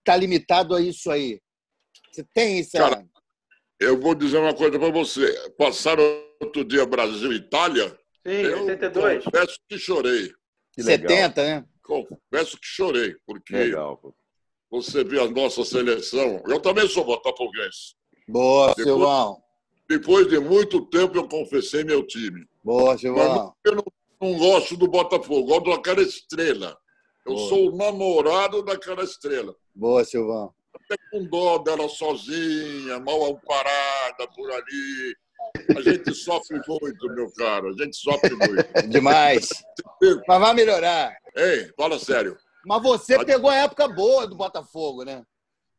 está 0.00 0.14
limitado 0.14 0.74
a 0.74 0.80
isso 0.80 1.10
aí. 1.10 1.40
Você 2.12 2.22
tem 2.34 2.58
isso, 2.58 2.72
Cara, 2.72 3.02
eu 3.80 3.98
vou 3.98 4.14
dizer 4.14 4.36
uma 4.36 4.54
coisa 4.54 4.78
para 4.78 4.92
você. 4.92 5.50
Passaram 5.56 6.04
outro 6.38 6.62
dia 6.62 6.84
Brasil 6.84 7.32
e 7.32 7.36
Itália. 7.36 7.98
Sim, 8.26 8.42
eu 8.42 8.64
82. 8.66 9.24
confesso 9.24 9.58
que 9.66 9.78
chorei. 9.78 10.30
Que 10.74 10.82
legal. 10.82 11.08
70, 11.10 11.42
né? 11.44 11.64
Confesso 11.82 12.56
que 12.58 12.66
chorei, 12.66 13.14
porque 13.26 13.54
Legal, 13.54 14.00
você 14.70 15.04
vê 15.04 15.20
a 15.20 15.28
nossa 15.30 15.64
seleção. 15.64 16.42
Eu 16.46 16.60
também 16.60 16.88
sou 16.88 17.04
botafoguense. 17.04 17.94
Boa, 18.26 18.68
Depois- 18.68 18.86
Silvão. 18.86 19.42
Depois 19.88 20.26
de 20.28 20.38
muito 20.40 20.86
tempo, 20.86 21.16
eu 21.18 21.28
confessei 21.28 21.84
meu 21.84 22.06
time. 22.06 22.46
Boa, 22.64 22.92
Mas 22.92 23.00
Silvão. 23.02 23.34
não- 23.34 23.54
eu 23.64 23.74
não, 23.76 23.84
não 24.20 24.38
gosto 24.38 24.76
do 24.78 24.88
Botafogo, 24.88 25.44
gosto 25.46 25.70
daquela 25.70 26.00
estrela. 26.02 26.76
Eu 27.26 27.34
Boa. 27.34 27.48
sou 27.48 27.70
o 27.70 27.76
namorado 27.76 28.62
daquela 28.62 29.04
estrela. 29.04 29.54
Boa, 29.74 30.02
Silvão. 30.04 30.54
Até 30.74 30.96
com 31.10 31.24
dó 31.26 31.58
dela 31.58 31.88
sozinha, 31.88 32.98
mal 33.00 33.24
amparada 33.26 34.26
por 34.34 34.50
ali. 34.50 35.16
A 35.76 35.80
gente 35.80 36.14
sofre 36.14 36.60
muito, 36.66 37.08
meu 37.14 37.32
caro. 37.32 37.68
A 37.68 37.72
gente 37.84 37.96
sofre 37.96 38.34
muito. 38.34 38.54
Demais. 38.88 39.48
Mas 40.26 40.40
vai 40.40 40.54
melhorar. 40.54 41.16
Ei, 41.36 41.70
fala 41.76 41.98
sério. 41.98 42.36
Mas 42.66 42.82
você 42.82 43.22
pegou 43.24 43.50
a 43.50 43.56
época 43.56 43.88
boa 43.88 44.26
do 44.26 44.36
Botafogo, 44.36 45.04
né? 45.04 45.22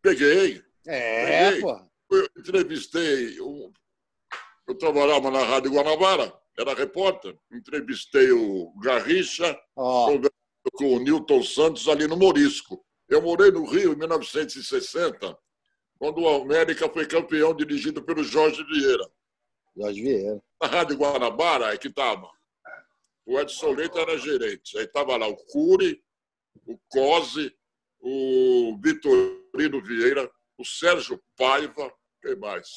Peguei. 0.02 0.62
É, 0.88 1.50
Peguei. 1.52 1.62
pô. 1.62 1.80
Eu 2.12 2.28
entrevistei. 2.38 3.40
um- 3.42 3.72
Eu 4.68 4.76
trabalhava 4.76 5.30
na 5.30 5.44
Rádio 5.44 5.72
Guanabara, 5.72 6.34
era 6.58 6.74
repórter. 6.74 7.36
Entrevistei 7.52 8.32
o 8.32 8.72
Garricha, 8.82 9.56
conversando 10.06 10.32
com 10.74 10.96
o 10.96 11.00
Newton 11.00 11.44
Santos 11.44 11.88
ali 11.88 12.08
no 12.08 12.18
Morisco. 12.18 12.84
Eu 13.08 13.22
morei 13.22 13.52
no 13.52 13.64
Rio 13.66 13.94
em 13.94 13.96
1960, 13.98 15.38
quando 16.00 16.22
o 16.22 16.28
América 16.42 16.90
foi 16.90 17.06
campeão 17.06 17.56
dirigido 17.56 18.02
pelo 18.04 18.24
Jorge 18.24 18.64
Vieira. 18.64 19.08
Jorge 19.76 20.02
Vieira. 20.02 20.42
Na 20.62 20.68
Rádio 20.68 20.98
Guanabara 20.98 21.74
é 21.74 21.78
que 21.78 21.88
estava. 21.88 22.30
O 23.26 23.40
Edson 23.40 23.72
Leite 23.72 23.98
era 23.98 24.18
gerente. 24.18 24.78
Aí 24.78 24.86
estava 24.86 25.18
lá 25.18 25.28
o 25.28 25.36
Cury, 25.36 26.02
o 26.68 26.78
Cose, 26.90 27.56
o 28.00 28.78
Vitorino 28.82 29.82
Vieira 29.84 30.30
o 30.58 30.66
Sérgio 30.66 31.22
Paiva, 31.38 31.92
quem 32.22 32.36
mais? 32.38 32.68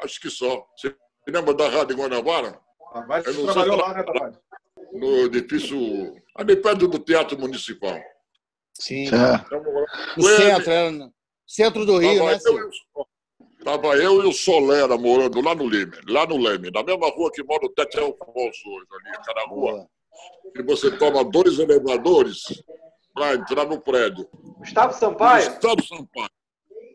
Acho 0.00 0.20
que 0.20 0.30
só. 0.30 0.66
Você 0.76 0.94
lembra 1.28 1.54
da 1.54 1.68
Rádio 1.68 1.96
Guanabara? 1.96 2.60
Tavares 2.92 3.26
sei 3.34 3.44
trabalhou 3.44 3.76
lá, 3.76 3.94
né, 3.94 4.02
Tavares? 4.02 4.38
No 4.92 5.26
edifício. 5.26 5.78
Ali 6.36 6.56
perto 6.56 6.88
do 6.88 6.98
Teatro 6.98 7.38
Municipal. 7.38 8.00
Sim. 8.74 9.06
Então, 9.06 9.62
No 10.16 10.22
com 10.22 10.28
ele, 10.28 10.36
centro, 10.36 10.70
era 10.70 10.90
no 10.90 11.14
centro 11.46 11.86
do 11.86 11.98
Rio, 11.98 12.18
tava 12.18 12.32
né, 12.32 12.38
eu 12.44 13.06
Silvio? 13.64 13.78
e 13.80 13.80
o- 13.80 13.80
Tava 13.82 13.96
eu 13.96 14.22
e 14.24 14.26
o 14.28 14.32
Solera 14.32 14.96
morando 14.98 15.40
lá 15.40 15.54
no 15.54 15.64
Leme, 15.66 15.96
lá 16.08 16.26
no 16.26 16.36
Leme, 16.36 16.70
na 16.70 16.82
mesma 16.82 17.08
rua 17.08 17.30
que 17.32 17.42
mora 17.42 17.64
o 17.66 17.70
Tete 17.70 17.98
Alfonso 17.98 18.68
hoje, 18.68 18.86
ali, 19.00 19.16
aquela 19.16 19.46
rua. 19.48 19.86
E 20.56 20.62
você 20.62 20.90
toma 20.96 21.24
dois 21.24 21.58
elevadores 21.58 22.42
para 23.14 23.34
entrar 23.34 23.64
no 23.66 23.80
prédio. 23.80 24.28
Gustavo 24.58 24.92
Sampaio? 24.92 25.50
Gustavo 25.50 25.82
Sampaio. 25.86 26.30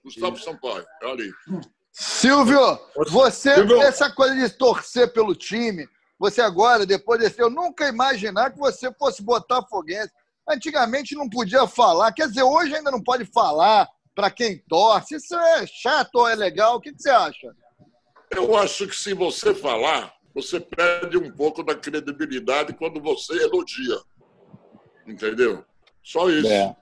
Gustavo 0.03 0.37
Sampaio, 0.37 0.85
é 1.03 1.11
ali. 1.11 1.31
Silvio, 1.91 2.79
você, 3.09 3.55
Silvio. 3.55 3.81
essa 3.81 4.09
coisa 4.11 4.35
de 4.35 4.49
torcer 4.57 5.11
pelo 5.11 5.35
time, 5.35 5.87
você 6.17 6.41
agora, 6.41 6.85
depois 6.85 7.19
desse, 7.19 7.41
eu 7.41 7.49
nunca 7.49 7.85
ia 7.85 7.89
imaginar 7.89 8.51
que 8.51 8.59
você 8.59 8.91
fosse 8.93 9.21
botafoguense. 9.23 10.11
Antigamente 10.47 11.15
não 11.15 11.29
podia 11.29 11.67
falar, 11.67 12.11
quer 12.13 12.27
dizer, 12.27 12.43
hoje 12.43 12.75
ainda 12.75 12.89
não 12.91 13.01
pode 13.03 13.25
falar 13.25 13.87
para 14.15 14.29
quem 14.31 14.57
torce. 14.67 15.15
Isso 15.15 15.35
é 15.35 15.65
chato 15.67 16.15
ou 16.15 16.27
é 16.27 16.35
legal? 16.35 16.75
O 16.75 16.81
que, 16.81 16.91
que 16.93 17.01
você 17.01 17.09
acha? 17.09 17.55
Eu 18.31 18.55
acho 18.55 18.87
que 18.87 18.95
se 18.95 19.13
você 19.13 19.53
falar, 19.55 20.13
você 20.35 20.59
perde 20.59 21.17
um 21.17 21.31
pouco 21.31 21.63
da 21.63 21.75
credibilidade 21.75 22.73
quando 22.73 23.01
você 23.01 23.33
elogia. 23.43 23.97
Entendeu? 25.07 25.63
Só 26.03 26.29
isso. 26.29 26.47
É. 26.47 26.75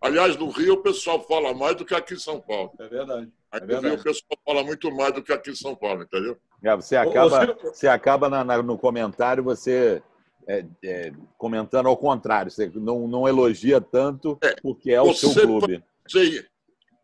Aliás, 0.00 0.36
no 0.36 0.48
Rio 0.50 0.74
o 0.74 0.82
pessoal 0.82 1.20
fala 1.26 1.52
mais 1.54 1.76
do 1.76 1.84
que 1.84 1.94
aqui 1.94 2.14
em 2.14 2.18
São 2.18 2.40
Paulo. 2.40 2.72
É 2.78 2.88
verdade. 2.88 3.32
Aí 3.50 3.60
É 3.60 3.64
no 3.64 3.66
Rio 3.72 3.80
verdade. 3.80 4.00
o 4.00 4.04
pessoal 4.04 4.38
fala 4.44 4.62
muito 4.64 4.90
mais 4.94 5.12
do 5.12 5.22
que 5.22 5.32
aqui 5.32 5.50
em 5.50 5.54
São 5.56 5.74
Paulo, 5.74 6.02
entendeu? 6.02 6.36
É, 6.62 6.74
você 6.76 6.96
ô, 6.96 7.00
acaba, 7.00 7.56
você 7.62 7.88
acaba 7.88 8.28
na- 8.28 8.44
na- 8.44 8.62
no 8.62 8.78
comentário 8.78 9.42
você 9.42 10.02
é, 10.48 10.64
é, 10.84 11.12
comentando 11.36 11.86
ao 11.88 11.96
contrário. 11.96 12.50
Você 12.50 12.70
não, 12.74 13.06
não 13.08 13.28
elogia 13.28 13.80
tanto 13.80 14.38
porque 14.62 14.90
é 14.92 15.00
o 15.02 15.12
seu 15.12 15.30
Você, 15.30 15.42
clube. 15.42 15.78
pra 16.02 16.10
ser- 16.10 16.50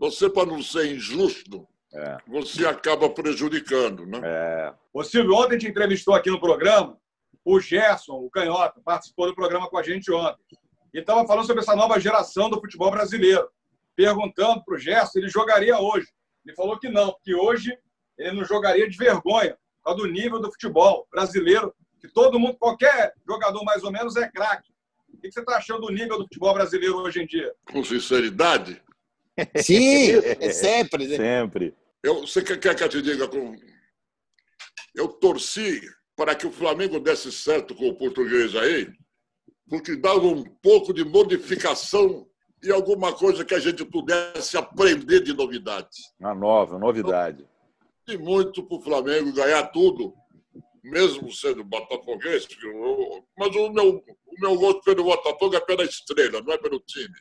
você 0.04 0.28
para 0.28 0.46
não 0.46 0.62
ser 0.62 0.94
injusto, 0.94 1.66
É. 1.94 2.18
você 2.26 2.66
acaba 2.66 3.08
prejudicando, 3.08 4.04
né? 4.04 4.20
É. 4.22 4.74
Ô, 4.92 5.02
Silvio, 5.02 5.34
ontem 5.34 5.56
a 5.56 5.58
gente 5.58 5.70
entrevistou 5.70 6.14
aqui 6.14 6.30
no 6.30 6.40
programa 6.40 6.98
o 7.44 7.58
Gerson, 7.60 8.14
o 8.14 8.28
Canhota, 8.30 8.80
participou 8.84 9.26
do 9.26 9.34
programa 9.34 9.68
com 9.68 9.78
a 9.78 9.82
gente 9.82 10.10
ontem. 10.12 10.42
E 10.92 10.98
estava 10.98 11.26
falando 11.26 11.46
sobre 11.46 11.62
essa 11.62 11.74
nova 11.76 11.98
geração 12.00 12.48
do 12.50 12.60
futebol 12.60 12.90
brasileiro. 12.90 13.48
Perguntando 13.96 14.62
para 14.64 14.74
o 14.74 14.78
Gerson 14.78 15.06
se 15.12 15.18
ele 15.20 15.28
jogaria 15.28 15.78
hoje. 15.78 16.06
Ele 16.44 16.54
falou 16.56 16.78
que 16.78 16.88
não, 16.88 17.14
que 17.22 17.34
hoje 17.34 17.76
ele 18.18 18.32
não 18.32 18.44
jogaria 18.44 18.88
de 18.88 18.96
vergonha, 18.96 19.56
por 19.82 19.84
causa 19.84 19.98
do 20.02 20.06
nível 20.06 20.40
do 20.40 20.50
futebol 20.52 21.06
brasileiro, 21.10 21.74
que 22.00 22.08
todo 22.08 22.38
mundo, 22.38 22.56
qualquer 22.58 23.12
jogador 23.26 23.64
mais 23.64 23.82
ou 23.82 23.90
menos, 23.92 24.16
é 24.16 24.28
craque. 24.30 24.72
O 25.12 25.18
que 25.18 25.30
você 25.30 25.40
está 25.40 25.56
achando 25.56 25.82
do 25.82 25.92
nível 25.92 26.18
do 26.18 26.24
futebol 26.24 26.52
brasileiro 26.54 26.96
hoje 26.98 27.22
em 27.22 27.26
dia? 27.26 27.52
Com 27.72 27.82
sinceridade. 27.84 28.82
Sim, 29.62 30.12
é 30.40 30.50
sempre. 30.50 31.06
né? 31.08 31.16
Sempre. 31.16 31.74
Eu, 32.02 32.20
você 32.20 32.42
quer, 32.42 32.58
quer 32.58 32.74
que 32.74 32.84
eu 32.84 32.88
te 32.88 33.02
diga? 33.02 33.26
Com... 33.26 33.56
Eu 34.94 35.08
torci 35.08 35.80
para 36.16 36.34
que 36.34 36.46
o 36.46 36.52
Flamengo 36.52 37.00
desse 37.00 37.32
certo 37.32 37.74
com 37.74 37.88
o 37.88 37.96
português 37.96 38.54
aí, 38.54 38.92
porque 39.68 39.96
dava 39.96 40.26
um 40.26 40.44
pouco 40.44 40.92
de 40.92 41.04
modificação 41.04 42.26
e 42.62 42.70
alguma 42.70 43.12
coisa 43.12 43.44
que 43.44 43.54
a 43.54 43.58
gente 43.58 43.84
pudesse 43.84 44.56
aprender 44.56 45.20
de 45.20 45.34
novidades. 45.34 45.98
Uma 46.18 46.34
nova, 46.34 46.78
novidade. 46.78 47.46
E 48.08 48.16
muito 48.16 48.62
para 48.62 48.76
o 48.76 48.82
Flamengo 48.82 49.32
ganhar 49.32 49.64
tudo, 49.68 50.14
mesmo 50.82 51.32
sendo 51.32 51.64
botafoguense. 51.64 52.48
Mas 53.36 53.56
o 53.56 53.70
meu, 53.70 53.96
o 54.26 54.40
meu 54.40 54.56
gosto 54.56 54.82
pelo 54.82 55.04
Botafogo 55.04 55.56
é 55.56 55.60
pela 55.60 55.84
estrela, 55.84 56.40
não 56.42 56.52
é 56.52 56.58
pelo 56.58 56.80
time. 56.80 57.14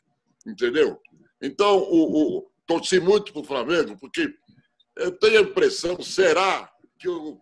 Entendeu? 0.46 1.00
Então, 1.44 1.78
o, 1.78 2.38
o, 2.38 2.48
torci 2.66 3.00
muito 3.02 3.34
para 3.34 3.42
o 3.42 3.46
Flamengo, 3.46 3.98
porque 4.00 4.34
eu 4.98 5.12
tenho 5.20 5.40
a 5.40 5.42
impressão, 5.44 6.02
será 6.02 6.70
que 6.98 7.10
o 7.10 7.38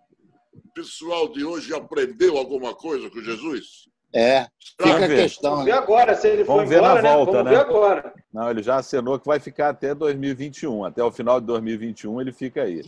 pessoal 0.74 1.30
de 1.32 1.46
hoje 1.46 1.72
aprendeu 1.74 2.36
alguma 2.38 2.74
coisa 2.74 3.10
com 3.12 3.22
Jesus? 3.22 3.88
É, 4.14 4.48
Será 4.60 4.94
fica 4.94 5.06
a 5.06 5.08
que- 5.08 5.16
questão. 5.16 5.52
Vamos 5.52 5.66
ver 5.66 5.72
Né? 5.72 5.78
agora 5.78 6.16
se 6.16 6.28
ele 6.28 6.44
Vamos 6.44 6.64
for 6.64 6.70
ver 6.70 6.78
embora, 6.80 6.96
na 6.96 7.02
né? 7.02 7.14
volta, 7.16 7.32
Vamos 7.32 7.46
né? 7.46 7.52
ver 7.52 7.60
agora. 7.62 8.14
Não, 8.34 8.50
ele 8.50 8.64
já 8.64 8.76
acenou 8.78 9.20
que 9.20 9.28
vai 9.28 9.40
ficar 9.40 9.70
até 9.70 9.94
2021. 9.96 10.84
Até 10.84 11.04
o 11.04 11.12
final 11.12 11.40
de 11.40 11.46
2021 11.48 12.20
ele 12.20 12.34
fica 12.34 12.64
aí. 12.64 12.82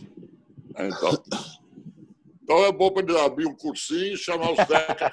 Então, 0.76 1.22
então 2.42 2.64
é 2.66 2.72
bom 2.72 2.90
para 2.90 3.02
ele 3.04 3.18
abrir 3.20 3.46
um 3.46 3.54
cursinho 3.54 4.14
e 4.14 4.18
chamar 4.18 4.50
os 4.50 4.56
técnicos. 4.58 5.06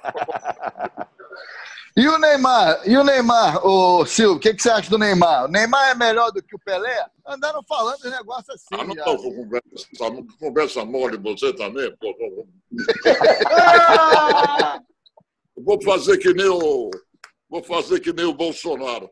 E 1.95 2.07
o 2.07 2.17
Neymar? 2.17 2.81
E 2.85 2.97
o 2.97 3.03
Neymar, 3.03 3.63
ô 3.65 4.05
Silvio, 4.05 4.37
o 4.37 4.39
que, 4.39 4.53
que 4.53 4.63
você 4.63 4.69
acha 4.69 4.89
do 4.89 4.97
Neymar? 4.97 5.45
O 5.45 5.47
Neymar 5.49 5.89
é 5.89 5.95
melhor 5.95 6.31
do 6.31 6.41
que 6.41 6.55
o 6.55 6.59
Pelé? 6.59 7.05
Andaram 7.27 7.61
falando 7.67 7.99
de 7.99 8.09
negócio 8.09 8.53
assim. 8.53 8.67
Ah, 8.73 8.83
não 8.83 8.95
já. 8.95 9.03
conversa, 9.03 9.87
conversa 10.39 10.85
mole 10.85 11.17
você 11.17 11.53
também, 11.53 11.93
pô. 11.97 12.15
pô. 12.15 12.47
Vou 15.63 15.79
fazer 15.83 16.17
que 16.17 16.33
nem 16.33 16.47
o. 16.47 16.89
Vou 17.49 17.63
fazer 17.63 17.99
que 17.99 18.13
nem 18.13 18.25
o 18.25 18.33
Bolsonaro. 18.33 19.09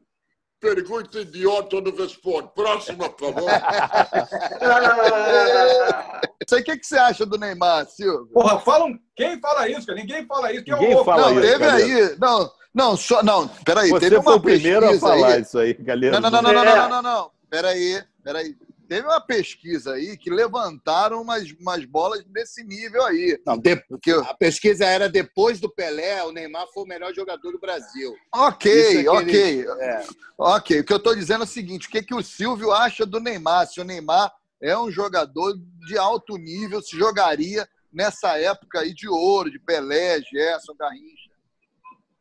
Pergunta 0.60 1.20
idiota 1.20 1.80
não 1.80 1.96
responde. 1.96 2.50
Próxima, 2.54 3.10
por 3.10 3.34
favor. 3.34 3.50
Aí, 6.52 6.62
o 6.62 6.64
que, 6.64 6.78
que 6.78 6.86
você 6.86 6.98
acha 6.98 7.26
do 7.26 7.38
Neymar, 7.38 7.88
Silvio? 7.88 8.28
Porra, 8.34 8.60
falam. 8.60 9.00
Quem 9.16 9.40
fala 9.40 9.70
isso, 9.70 9.86
cara? 9.86 10.00
Ninguém 10.00 10.26
fala 10.26 10.52
isso. 10.52 10.64
Quem 10.64 10.74
é 10.74 10.78
o 10.78 10.80
Ninguém 10.80 11.06
fala 11.06 11.22
não, 11.22 11.32
isso, 11.32 11.42
teve 11.42 11.66
aí. 11.66 12.18
Não, 12.20 12.52
não, 12.80 12.98
só, 12.98 13.22
não, 13.22 13.48
peraí. 13.66 13.90
Você 13.90 14.00
teve 14.00 14.16
uma 14.16 14.24
foi 14.24 14.36
o 14.36 14.40
primeiro 14.42 14.86
a 14.86 14.90
pesquisa 14.90 15.08
falar 15.08 15.34
aí. 15.36 15.42
isso 15.42 15.60
aí, 15.60 15.74
galera. 15.74 16.20
Não, 16.20 16.32
não, 16.32 16.42
não, 16.42 16.54
não, 16.54 16.64
não, 16.64 16.76
não, 16.76 16.90
não, 16.90 17.02
não. 17.02 17.32
Peraí, 17.50 18.02
peraí. 18.24 18.56
Teve 18.88 19.06
uma 19.08 19.22
pesquisa 19.22 19.94
aí 19.94 20.18
que 20.18 20.32
levantaram 20.32 21.22
umas, 21.22 21.44
umas 21.62 21.86
bolas 21.86 22.24
desse 22.26 22.64
nível 22.64 23.04
aí. 23.06 23.40
Não, 23.46 23.56
de- 23.56 23.76
Porque, 23.88 24.10
a 24.12 24.34
pesquisa 24.34 24.84
era 24.84 25.08
depois 25.08 25.60
do 25.60 25.70
Pelé, 25.70 26.24
o 26.24 26.32
Neymar 26.32 26.66
foi 26.74 26.84
o 26.84 26.88
melhor 26.88 27.14
jogador 27.14 27.52
do 27.52 27.60
Brasil. 27.60 28.16
ok, 28.34 29.06
é 29.06 29.10
ok. 29.12 29.30
eles- 29.60 29.68
é. 29.80 30.04
Ok, 30.36 30.80
o 30.80 30.84
que 30.84 30.92
eu 30.94 30.98
estou 30.98 31.14
dizendo 31.16 31.42
é 31.44 31.46
o 31.46 31.48
seguinte: 31.48 31.88
o 31.88 31.92
que, 31.92 32.02
que 32.02 32.16
o 32.16 32.24
Silvio 32.24 32.72
acha 32.72 33.06
do 33.06 33.20
Neymar? 33.20 33.68
Se 33.68 33.80
o 33.80 33.84
Neymar 33.84 34.32
é 34.60 34.76
um 34.76 34.90
jogador 34.90 35.54
de 35.86 35.96
alto 35.98 36.36
nível, 36.38 36.82
se 36.82 36.98
jogaria 36.98 37.68
nessa 37.94 38.40
época 38.40 38.80
aí 38.80 38.92
de 38.94 39.08
ouro, 39.08 39.52
de 39.52 39.60
Pelé, 39.60 40.20
Gerson, 40.22 40.74
Garrincha. 40.74 41.29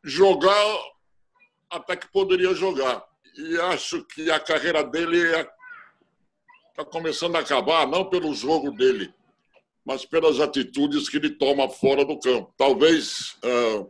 Jogar, 0.09 0.77
até 1.69 1.95
que 1.95 2.11
poderia 2.11 2.53
jogar. 2.55 3.05
E 3.37 3.59
acho 3.59 4.03
que 4.05 4.31
a 4.31 4.39
carreira 4.39 4.83
dele 4.83 5.19
está 6.69 6.83
começando 6.83 7.35
a 7.35 7.39
acabar, 7.39 7.87
não 7.87 8.09
pelo 8.09 8.33
jogo 8.33 8.71
dele, 8.71 9.13
mas 9.85 10.05
pelas 10.05 10.39
atitudes 10.39 11.07
que 11.07 11.17
ele 11.17 11.29
toma 11.29 11.69
fora 11.69 12.03
do 12.03 12.19
campo. 12.19 12.51
Talvez, 12.57 13.37
ah, 13.43 13.85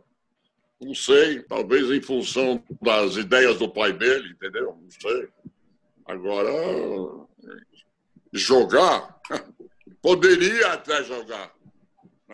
não 0.78 0.94
sei, 0.94 1.42
talvez 1.44 1.90
em 1.90 2.02
função 2.02 2.62
das 2.82 3.16
ideias 3.16 3.58
do 3.58 3.68
pai 3.68 3.92
dele, 3.94 4.30
entendeu? 4.32 4.78
Não 4.78 4.90
sei. 4.90 5.28
Agora, 6.04 6.50
jogar, 8.30 9.18
poderia 10.02 10.74
até 10.74 11.02
jogar? 11.02 11.50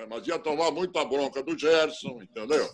Mas 0.08 0.26
ia 0.26 0.38
tomar 0.38 0.70
muita 0.70 1.04
bronca 1.04 1.42
do 1.42 1.58
Gerson, 1.58 2.20
entendeu? 2.22 2.66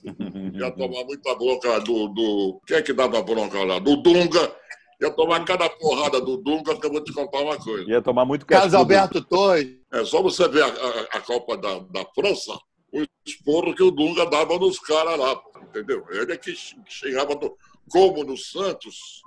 Ia 0.55 0.71
tomar 0.73 1.05
muita 1.05 1.35
bronca 1.35 1.79
do, 1.81 2.09
do. 2.09 2.61
Quem 2.67 2.79
é 2.79 2.83
que 2.83 2.93
dava 2.93 3.23
bronca 3.23 3.63
lá? 3.65 3.79
Do 3.79 3.97
Dunga. 4.03 4.57
Ia 5.01 5.11
tomar 5.11 5.45
cada 5.45 5.69
porrada 5.69 6.21
do 6.21 6.37
Dunga, 6.37 6.77
que 6.79 6.87
eu 6.87 6.91
vou 6.93 7.03
te 7.03 7.13
contar 7.13 7.41
uma 7.41 7.57
coisa. 7.59 7.91
Ia 7.91 8.01
tomar 8.03 8.25
muito 8.25 8.47
Carlos. 8.47 8.73
Alberto 8.75 9.21
Torres. 9.25 9.77
É 9.93 10.05
só 10.05 10.23
você 10.23 10.47
ver 10.49 10.63
a, 10.63 10.67
a- 10.69 11.09
a 11.17 11.21
Copa 11.21 11.57
da, 11.57 11.79
da 11.81 12.05
França, 12.15 12.57
o 12.93 13.05
esporro 13.27 13.75
que 13.75 13.83
o 13.83 13.91
Dunga 13.91 14.27
dava 14.27 14.59
nos 14.59 14.79
caras 14.79 15.19
lá, 15.19 15.41
entendeu? 15.63 16.05
Ele 16.11 16.33
é 16.33 16.37
que 16.37 16.55
chegava 16.89 17.35
do, 17.35 17.57
como 17.91 18.23
no 18.23 18.37
Santos, 18.37 19.23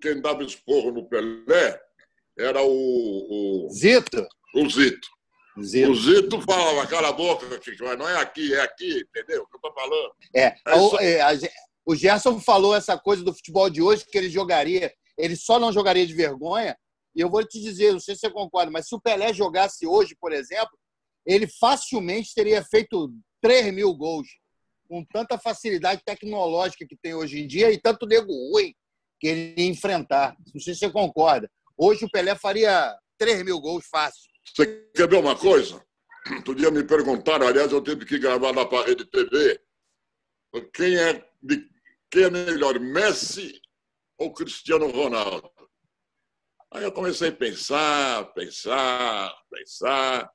quem 0.00 0.20
dava 0.20 0.42
esporro 0.44 0.92
no 0.92 1.04
Pelé 1.08 1.80
era 2.38 2.62
o, 2.62 2.68
o, 3.66 3.68
Zito. 3.72 4.26
o 4.54 4.68
Zito. 4.68 5.08
Zito. 5.62 5.90
O 5.90 5.94
Zito 5.94 6.40
falava, 6.42 6.86
cala 6.86 7.08
a 7.08 7.12
boca, 7.12 7.46
não 7.96 8.08
é 8.08 8.16
aqui, 8.20 8.54
é 8.54 8.60
aqui, 8.60 9.00
entendeu? 9.08 9.42
O 9.42 9.46
que 9.46 9.56
eu 9.56 9.60
tô 9.60 9.72
falando? 9.72 10.12
É, 10.34 10.54
É 10.66 10.74
o, 10.74 10.90
só- 10.90 10.98
é, 11.00 11.20
a 11.20 11.30
o 11.86 11.94
Gerson 11.96 12.38
falou 12.38 12.74
essa 12.76 12.98
coisa 12.98 13.24
do 13.24 13.32
futebol 13.32 13.70
de 13.70 13.80
hoje, 13.80 14.04
que 14.04 14.18
ele 14.18 14.28
jogaria, 14.28 14.92
ele 15.16 15.34
só 15.34 15.58
não 15.58 15.72
jogaria 15.72 16.06
de 16.06 16.12
vergonha. 16.12 16.76
E 17.16 17.20
eu 17.20 17.30
vou 17.30 17.42
te 17.42 17.58
dizer, 17.60 17.92
não 17.92 18.00
sei 18.00 18.14
se 18.14 18.20
você 18.20 18.30
concorda, 18.30 18.70
mas 18.70 18.86
se 18.86 18.94
o 18.94 19.00
Pelé 19.00 19.32
jogasse 19.32 19.86
hoje, 19.86 20.14
por 20.20 20.30
exemplo, 20.32 20.78
ele 21.24 21.46
facilmente 21.48 22.34
teria 22.34 22.62
feito 22.62 23.10
3 23.40 23.72
mil 23.72 23.94
gols. 23.94 24.28
Com 24.86 25.02
tanta 25.04 25.38
facilidade 25.38 26.02
tecnológica 26.04 26.86
que 26.86 26.96
tem 26.96 27.14
hoje 27.14 27.40
em 27.40 27.46
dia 27.46 27.70
e 27.70 27.78
tanto 27.80 28.06
nego 28.06 28.32
ruim 28.52 28.74
que 29.18 29.26
ele 29.26 29.54
ia 29.56 29.66
enfrentar. 29.68 30.36
Não 30.54 30.60
sei 30.60 30.74
se 30.74 30.80
você 30.80 30.90
concorda. 30.90 31.50
Hoje 31.76 32.04
o 32.04 32.10
Pelé 32.10 32.34
faria 32.34 32.94
3 33.18 33.42
mil 33.44 33.60
gols 33.60 33.86
fácil. 33.90 34.30
Você 34.54 34.90
quer 34.94 35.08
ver 35.08 35.16
uma 35.16 35.36
coisa? 35.36 35.82
Outro 36.36 36.54
dia 36.54 36.70
me 36.70 36.84
perguntaram, 36.84 37.46
aliás, 37.46 37.72
eu 37.72 37.82
tive 37.82 38.04
que 38.04 38.18
gravar 38.18 38.52
na 38.52 38.62
Rede 38.82 39.04
TV, 39.06 39.60
quem 40.74 40.96
é, 40.96 41.24
de, 41.42 41.68
quem 42.10 42.24
é 42.24 42.30
melhor, 42.30 42.78
Messi 42.78 43.60
ou 44.18 44.32
Cristiano 44.32 44.88
Ronaldo? 44.90 45.50
Aí 46.70 46.84
eu 46.84 46.92
comecei 46.92 47.28
a 47.28 47.32
pensar, 47.32 48.24
pensar, 48.34 49.34
pensar. 49.50 50.30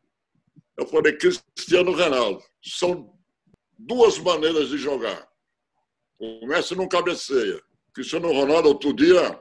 Eu 0.78 0.88
falei, 0.88 1.16
Cristiano 1.16 1.92
Ronaldo. 1.92 2.44
São 2.64 3.14
duas 3.78 4.18
maneiras 4.18 4.70
de 4.70 4.78
jogar. 4.78 5.28
O 6.20 6.48
Messi 6.48 6.76
não 6.76 6.88
cabeceia. 6.88 7.62
Cristiano 7.94 8.32
Ronaldo, 8.32 8.70
outro 8.70 8.94
dia, 8.94 9.40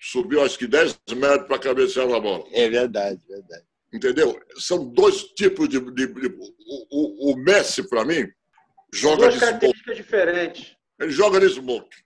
subiu 0.00 0.42
acho 0.42 0.58
que 0.58 0.66
10 0.66 0.98
metros 1.16 1.46
para 1.46 1.58
cabecear 1.58 2.08
na 2.08 2.18
bola. 2.18 2.44
É 2.52 2.68
verdade, 2.68 3.20
verdade. 3.28 3.66
Entendeu? 3.94 4.36
São 4.56 4.88
dois 4.88 5.22
tipos 5.22 5.68
de. 5.68 5.78
de, 5.78 6.06
de 6.08 6.26
o, 6.26 7.30
o, 7.30 7.32
o, 7.32 7.36
Messi, 7.36 7.88
para 7.88 8.04
mim, 8.04 8.28
joga 8.92 9.18
Duas 9.18 9.34
de 9.34 9.40
características 9.40 9.84
smoke. 9.84 10.02
diferentes. 10.02 10.76
Ele 10.98 11.10
joga 11.12 11.38
de 11.38 11.48
smoke. 11.48 11.96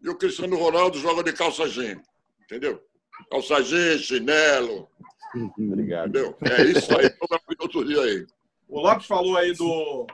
E 0.00 0.08
o 0.08 0.16
Cristiano 0.16 0.56
Ronaldo 0.56 1.00
joga 1.00 1.24
de 1.24 1.32
calça 1.32 1.68
jeans. 1.68 2.00
Entendeu? 2.44 2.80
Calça 3.28 3.60
jeans, 3.60 4.02
chinelo. 4.02 4.88
Obrigado. 5.58 6.10
Entendeu? 6.10 6.36
É 6.42 6.62
isso 6.62 6.96
aí 6.96 7.10
que 7.10 7.16
eu 7.20 7.38
vi 7.48 7.56
outro 7.58 7.84
dia 7.84 8.00
aí. 8.02 8.24
O 8.68 8.80
Lopes 8.80 9.06
falou 9.06 9.36
aí 9.36 9.52
do. 9.52 10.06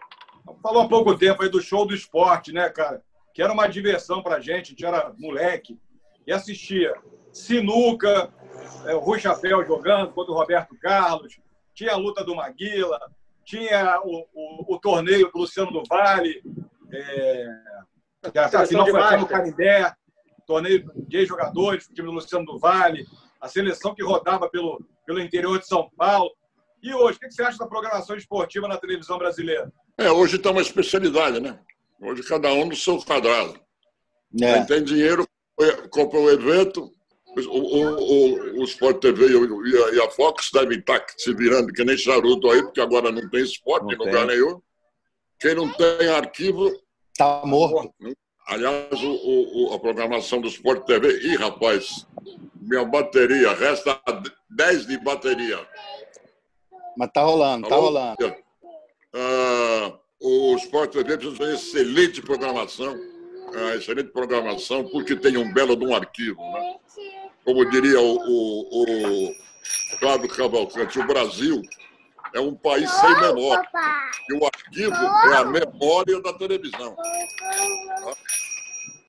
Falou 0.62 0.82
há 0.82 0.88
pouco 0.88 1.14
tempo 1.18 1.42
aí 1.42 1.50
do 1.50 1.60
show 1.60 1.86
do 1.86 1.94
esporte, 1.94 2.52
né, 2.52 2.70
cara? 2.70 3.02
Que 3.34 3.42
era 3.42 3.52
uma 3.52 3.66
diversão 3.66 4.22
pra 4.22 4.40
gente, 4.40 4.68
a 4.68 4.70
gente 4.70 4.84
era 4.86 5.12
moleque 5.18 5.78
e 6.26 6.32
assistia 6.32 6.94
sinuca, 7.34 8.32
é, 8.86 8.94
o 8.94 8.98
Rui 8.98 9.18
Chapéu 9.18 9.64
jogando 9.64 10.12
contra 10.12 10.32
o 10.32 10.36
Roberto 10.36 10.76
Carlos, 10.80 11.38
tinha 11.74 11.92
a 11.92 11.96
luta 11.96 12.24
do 12.24 12.34
Maguila, 12.34 12.98
tinha 13.44 14.00
o, 14.04 14.26
o, 14.34 14.74
o 14.74 14.78
torneio 14.78 15.30
do 15.32 15.38
Luciano 15.38 15.72
do 15.72 15.82
Vale, 15.88 16.42
é, 16.92 17.46
a 18.22 18.66
final 18.66 18.86
foi 18.86 19.00
aqui 19.00 19.16
no 19.16 19.26
Canindé, 19.26 19.92
torneio 20.46 20.90
de 20.96 21.26
jogadores, 21.26 21.86
o 21.86 21.94
time 21.94 22.08
do 22.08 22.14
Luciano 22.14 22.44
do 22.44 22.58
Vale, 22.58 23.06
a 23.40 23.48
seleção 23.48 23.94
que 23.94 24.02
rodava 24.02 24.48
pelo, 24.48 24.82
pelo 25.06 25.20
interior 25.20 25.58
de 25.58 25.66
São 25.66 25.90
Paulo. 25.96 26.30
E 26.82 26.94
hoje, 26.94 27.16
o 27.16 27.20
que 27.20 27.30
você 27.30 27.42
acha 27.42 27.58
da 27.58 27.66
programação 27.66 28.16
esportiva 28.16 28.66
na 28.66 28.78
televisão 28.78 29.18
brasileira? 29.18 29.70
É, 29.96 30.10
hoje 30.10 30.36
está 30.36 30.50
uma 30.50 30.62
especialidade, 30.62 31.40
né? 31.40 31.58
Hoje 32.00 32.22
cada 32.22 32.52
um 32.52 32.66
no 32.66 32.76
seu 32.76 32.98
quadrado. 33.02 33.60
É. 34.40 34.54
Quem 34.54 34.66
tem 34.66 34.84
dinheiro 34.84 35.26
compra 35.90 36.18
o 36.18 36.30
evento, 36.30 36.92
o, 37.46 37.52
o, 37.52 38.58
o, 38.58 38.60
o 38.60 38.64
Sport 38.64 39.00
TV 39.00 39.26
e, 39.28 39.76
a, 39.84 39.94
e 39.94 40.00
a 40.00 40.10
Fox 40.10 40.50
devem 40.52 40.78
estar 40.78 41.04
se 41.16 41.34
virando 41.34 41.72
que 41.72 41.84
nem 41.84 41.96
charuto 41.96 42.50
aí, 42.50 42.62
porque 42.62 42.80
agora 42.80 43.10
não 43.12 43.28
tem 43.28 43.42
esporte 43.42 43.84
Não 43.84 43.92
em 43.92 43.98
tem. 43.98 44.06
lugar 44.06 44.26
nenhum. 44.26 44.60
Quem 45.40 45.54
não 45.54 45.68
tem 45.72 46.08
arquivo. 46.08 46.70
Tá 47.16 47.42
morto. 47.44 47.92
Aliás, 48.46 49.02
o, 49.02 49.68
o- 49.70 49.74
a 49.74 49.78
programação 49.78 50.40
do 50.40 50.48
Sport 50.48 50.84
TV. 50.86 51.18
Ih, 51.20 51.36
rapaz, 51.36 52.06
minha 52.60 52.84
bateria, 52.84 53.52
resta 53.52 54.00
10 54.50 54.86
de 54.86 54.98
bateria. 54.98 55.58
Mas 56.96 57.10
tá 57.12 57.22
rolando, 57.22 57.68
tá 57.68 57.74
Alô? 57.74 57.84
rolando. 57.86 58.16
Ah, 59.14 59.98
o 60.20 60.56
Sport 60.56 60.92
TV 60.92 61.16
precisa 61.16 61.36
fazer 61.36 61.54
excelente 61.54 62.20
programação. 62.22 62.96
ah, 63.54 63.76
excelente 63.76 64.10
programação, 64.10 64.84
porque 64.88 65.14
tem 65.16 65.36
um 65.36 65.52
belo 65.52 65.76
de 65.76 65.84
um 65.86 65.94
arquivo. 65.94 66.40
Né? 66.40 66.76
Como 67.48 67.64
diria 67.64 67.98
o, 67.98 68.14
o, 68.14 69.30
o 69.30 69.34
Cláudio 70.00 70.28
Cavalcante, 70.28 70.98
o 70.98 71.06
Brasil 71.06 71.62
é 72.34 72.40
um 72.40 72.54
país 72.54 72.90
sem 72.90 73.08
memória. 73.22 73.66
E 74.28 74.34
o 74.34 74.44
arquivo 74.44 74.94
é 74.94 75.34
a 75.34 75.44
memória 75.46 76.20
da 76.20 76.34
televisão. 76.34 76.94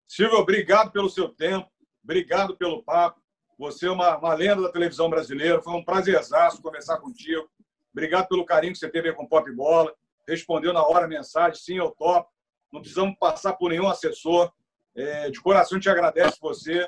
Silvio, 0.07 0.37
obrigado 0.37 0.89
pelo 0.89 1.09
seu 1.09 1.27
tempo, 1.27 1.69
obrigado 2.01 2.55
pelo 2.55 2.81
papo. 2.81 3.19
Você 3.57 3.87
é 3.87 3.91
uma, 3.91 4.17
uma 4.17 4.33
lenda 4.35 4.61
da 4.61 4.71
televisão 4.71 5.09
brasileira. 5.09 5.61
Foi 5.61 5.73
um 5.73 5.83
prazerzaço 5.83 6.61
conversar 6.61 6.97
contigo. 6.99 7.45
Obrigado 7.91 8.29
pelo 8.29 8.45
carinho 8.45 8.71
que 8.71 8.79
você 8.79 8.87
teve 8.87 9.09
aí 9.09 9.15
com 9.15 9.23
o 9.23 9.27
Pop 9.27 9.51
Bola. 9.51 9.93
Respondeu 10.25 10.71
na 10.71 10.81
hora 10.81 11.03
a 11.03 11.09
mensagem, 11.09 11.59
sim, 11.59 11.77
eu 11.77 11.91
topo. 11.91 12.29
Não 12.71 12.79
precisamos 12.79 13.17
passar 13.19 13.51
por 13.55 13.69
nenhum 13.71 13.89
assessor. 13.89 14.49
É, 14.95 15.29
de 15.29 15.41
coração 15.41 15.77
te 15.77 15.89
agradece 15.89 16.37
você. 16.39 16.87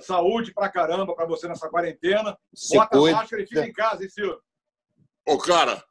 Saúde 0.00 0.52
pra 0.54 0.70
caramba 0.70 1.14
pra 1.14 1.26
você 1.26 1.46
nessa 1.48 1.68
quarentena. 1.68 2.36
Se 2.54 2.76
Bota 2.76 2.96
a 2.96 2.98
cuida. 3.00 3.16
máscara 3.16 3.42
e 3.42 3.46
fica 3.46 3.66
em 3.66 3.72
casa, 3.72 4.02
hein, 4.02 4.08
Silvio? 4.08 4.40
Ô, 5.26 5.36
cara, 5.38 5.82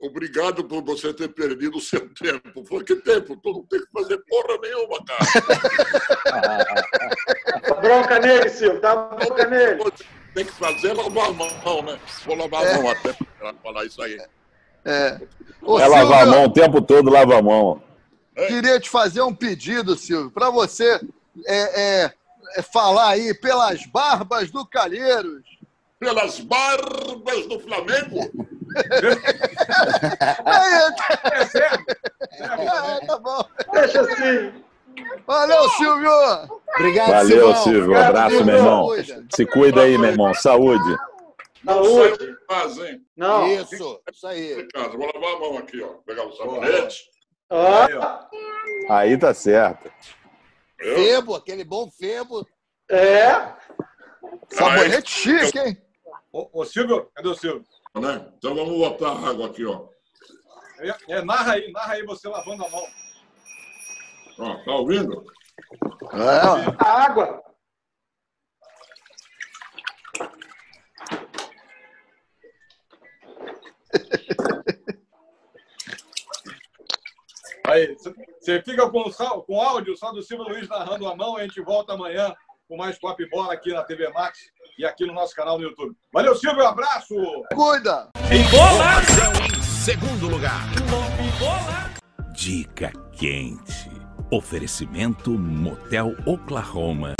obrigado 0.00 0.64
por 0.64 0.82
você 0.82 1.12
ter 1.12 1.28
perdido 1.28 1.76
o 1.78 1.80
seu 1.80 2.08
tempo. 2.14 2.64
Foi 2.64 2.82
que 2.84 2.96
tempo? 2.96 3.36
Tu 3.36 3.52
não 3.52 3.66
tem 3.66 3.80
que 3.80 3.90
fazer 3.92 4.18
porra 4.28 4.58
nenhuma, 4.62 5.04
cara. 5.04 5.20
Dá 7.68 7.74
bronca 7.74 8.18
nele, 8.18 8.48
Silvio. 8.48 8.80
Dá 8.80 8.96
bronca 8.96 9.46
nele. 9.46 9.84
Tem 10.34 10.44
que 10.44 10.52
fazer 10.52 10.92
lavar 10.94 11.28
a 11.28 11.32
mão, 11.32 11.82
né? 11.82 12.00
Vou 12.24 12.36
lavar 12.36 12.66
a 12.66 12.74
mão 12.78 12.90
até 12.90 13.12
para 13.38 13.54
falar 13.54 13.84
isso 13.84 14.00
aí. 14.02 14.16
É. 14.84 15.20
É 15.62 15.86
lavar 15.86 16.22
a 16.22 16.26
mão 16.26 16.44
o 16.44 16.52
tempo 16.52 16.80
todo, 16.80 17.10
lava 17.10 17.38
a 17.38 17.42
mão. 17.42 17.82
Queria 18.34 18.80
te 18.80 18.88
fazer 18.88 19.20
um 19.20 19.34
pedido, 19.34 19.96
Silvio, 19.96 20.30
para 20.30 20.48
você 20.48 20.98
é, 21.46 22.04
é, 22.04 22.12
é, 22.56 22.62
falar 22.62 23.10
aí 23.10 23.34
pelas 23.34 23.84
barbas 23.86 24.50
do 24.50 24.66
Calheiros. 24.66 25.42
Pelas 25.98 26.40
barbas 26.40 27.46
do 27.46 27.60
Flamengo? 27.60 28.30
É 31.32 31.46
sério? 31.46 31.84
É, 32.38 33.06
tá 33.06 33.18
bom. 33.18 33.44
Deixa 33.72 34.00
assim. 34.00 34.52
Valeu, 35.26 35.68
Silvio. 35.70 36.10
Obrigado, 36.76 37.10
Valeu, 37.10 37.54
Silvio. 37.56 37.92
Um 37.92 37.96
abraço, 37.96 38.44
meu 38.44 38.56
irmão. 38.56 38.88
Se 39.34 39.46
cuida 39.46 39.82
aí, 39.82 39.98
meu 39.98 40.10
irmão. 40.10 40.32
Saúde. 40.34 40.96
Saúde. 41.64 42.36
Hein? 42.88 43.00
Não. 43.16 43.46
Isso, 43.46 44.00
isso 44.12 44.26
aí. 44.26 44.66
Vou 44.74 45.06
lavar 45.14 45.36
a 45.36 45.38
mão 45.40 45.58
aqui, 45.58 45.80
ó. 45.82 45.94
Pegar 46.06 46.26
o 46.26 46.32
sabonete. 46.32 47.04
Aí 48.88 49.16
tá 49.18 49.34
certo. 49.34 49.90
Febo, 50.80 51.34
aquele 51.34 51.62
bom 51.62 51.90
febo. 51.90 52.46
É. 52.90 53.54
Sabonete 54.50 55.10
chique, 55.10 55.58
hein? 55.58 55.76
Ô, 56.32 56.60
ô, 56.60 56.64
Silvio, 56.64 57.10
cadê 57.14 57.28
o 57.28 57.34
Silvio? 57.34 57.64
Né? 57.94 58.32
Então 58.38 58.54
vamos 58.54 58.78
botar 58.78 59.10
a 59.12 59.28
água 59.28 59.46
aqui, 59.46 59.64
ó. 59.64 59.88
É, 60.78 61.16
é, 61.16 61.22
narra 61.22 61.52
aí, 61.52 61.70
narra 61.72 61.94
aí 61.94 62.04
você 62.04 62.28
lavando 62.28 62.64
a 62.64 62.70
mão. 62.70 62.84
ó 64.38 64.64
tá 64.64 64.72
ouvindo? 64.72 65.24
É, 66.12 66.84
A 66.84 67.04
água. 67.04 67.42
Aí, 77.70 77.96
você 78.40 78.60
fica 78.62 78.90
com, 78.90 79.04
com 79.46 79.62
áudio 79.62 79.96
só 79.96 80.10
do 80.10 80.20
Silvio 80.20 80.48
Luiz 80.48 80.68
narrando 80.68 81.06
a 81.06 81.14
mão 81.14 81.38
e 81.38 81.42
a 81.42 81.44
gente 81.44 81.60
volta 81.60 81.92
amanhã 81.92 82.34
com 82.68 82.76
mais 82.76 82.98
Pop 82.98 83.24
Bola 83.30 83.52
aqui 83.54 83.72
na 83.72 83.84
TV 83.84 84.08
Max 84.08 84.40
e 84.76 84.84
aqui 84.84 85.06
no 85.06 85.12
nosso 85.12 85.36
canal 85.36 85.56
no 85.56 85.68
YouTube. 85.68 85.94
Valeu, 86.12 86.34
Silvio, 86.34 86.64
um 86.64 86.66
abraço! 86.66 87.14
Cuida! 87.54 88.08
Informação 88.28 89.32
em 89.46 89.62
segundo 89.62 90.28
lugar. 90.28 90.62
Dica 92.34 92.90
quente. 93.12 93.88
Oferecimento 94.32 95.30
Motel 95.30 96.16
Oklahoma. 96.26 97.14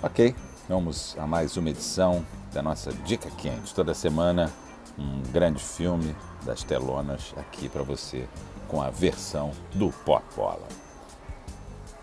Ok, 0.00 0.32
vamos 0.68 1.16
a 1.18 1.26
mais 1.26 1.56
uma 1.56 1.70
edição 1.70 2.24
da 2.52 2.62
nossa 2.62 2.92
Dica 2.92 3.30
Quente. 3.30 3.74
Toda 3.74 3.94
semana, 3.94 4.52
um 5.02 5.22
grande 5.32 5.62
filme 5.62 6.14
das 6.44 6.62
telonas 6.62 7.34
aqui 7.36 7.68
para 7.68 7.82
você, 7.82 8.28
com 8.68 8.80
a 8.80 8.90
versão 8.90 9.50
do 9.74 9.90
Pop 10.04 10.24
Bola. 10.36 10.68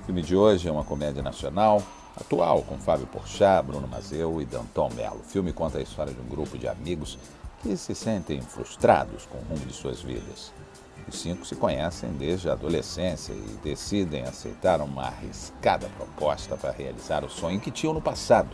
O 0.02 0.06
filme 0.06 0.22
de 0.22 0.36
hoje 0.36 0.68
é 0.68 0.72
uma 0.72 0.84
comédia 0.84 1.22
nacional, 1.22 1.82
atual, 2.20 2.62
com 2.64 2.78
Fábio 2.78 3.08
Porchat, 3.08 3.66
Bruno 3.66 3.88
Mazeu 3.88 4.42
e 4.42 4.46
Danton 4.46 4.90
Mello. 4.96 5.20
O 5.20 5.24
filme 5.24 5.54
conta 5.54 5.78
a 5.78 5.82
história 5.82 6.14
de 6.14 6.20
um 6.20 6.28
grupo 6.28 6.58
de 6.58 6.68
amigos 6.68 7.18
que 7.62 7.76
se 7.78 7.94
sentem 7.94 8.42
frustrados 8.42 9.26
com 9.26 9.38
o 9.38 9.42
rumo 9.42 9.66
de 9.66 9.74
suas 9.74 10.02
vidas. 10.02 10.52
Os 11.08 11.20
cinco 11.20 11.46
se 11.46 11.56
conhecem 11.56 12.12
desde 12.12 12.50
a 12.50 12.54
adolescência 12.54 13.34
e 13.34 13.60
decidem 13.64 14.24
aceitar 14.24 14.80
uma 14.80 15.06
arriscada 15.06 15.90
proposta 15.98 16.56
para 16.56 16.72
realizar 16.72 17.24
o 17.24 17.30
sonho 17.30 17.60
que 17.60 17.72
tinham 17.72 17.94
no 17.94 18.02
passado: 18.02 18.50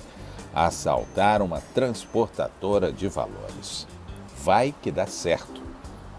assaltar 0.53 1.41
uma 1.41 1.59
transportadora 1.73 2.91
de 2.91 3.07
valores. 3.07 3.85
Vai 4.45 4.75
que 4.79 4.91
dá 4.91 5.07
certo. 5.07 5.59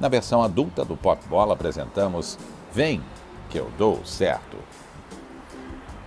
Na 0.01 0.09
versão 0.09 0.43
adulta 0.43 0.85
do 0.85 0.97
Pop 0.97 1.25
Bola 1.29 1.53
apresentamos 1.53 2.37
Vem, 2.73 3.01
que 3.49 3.57
eu 3.57 3.71
dou 3.79 4.05
certo. 4.05 4.57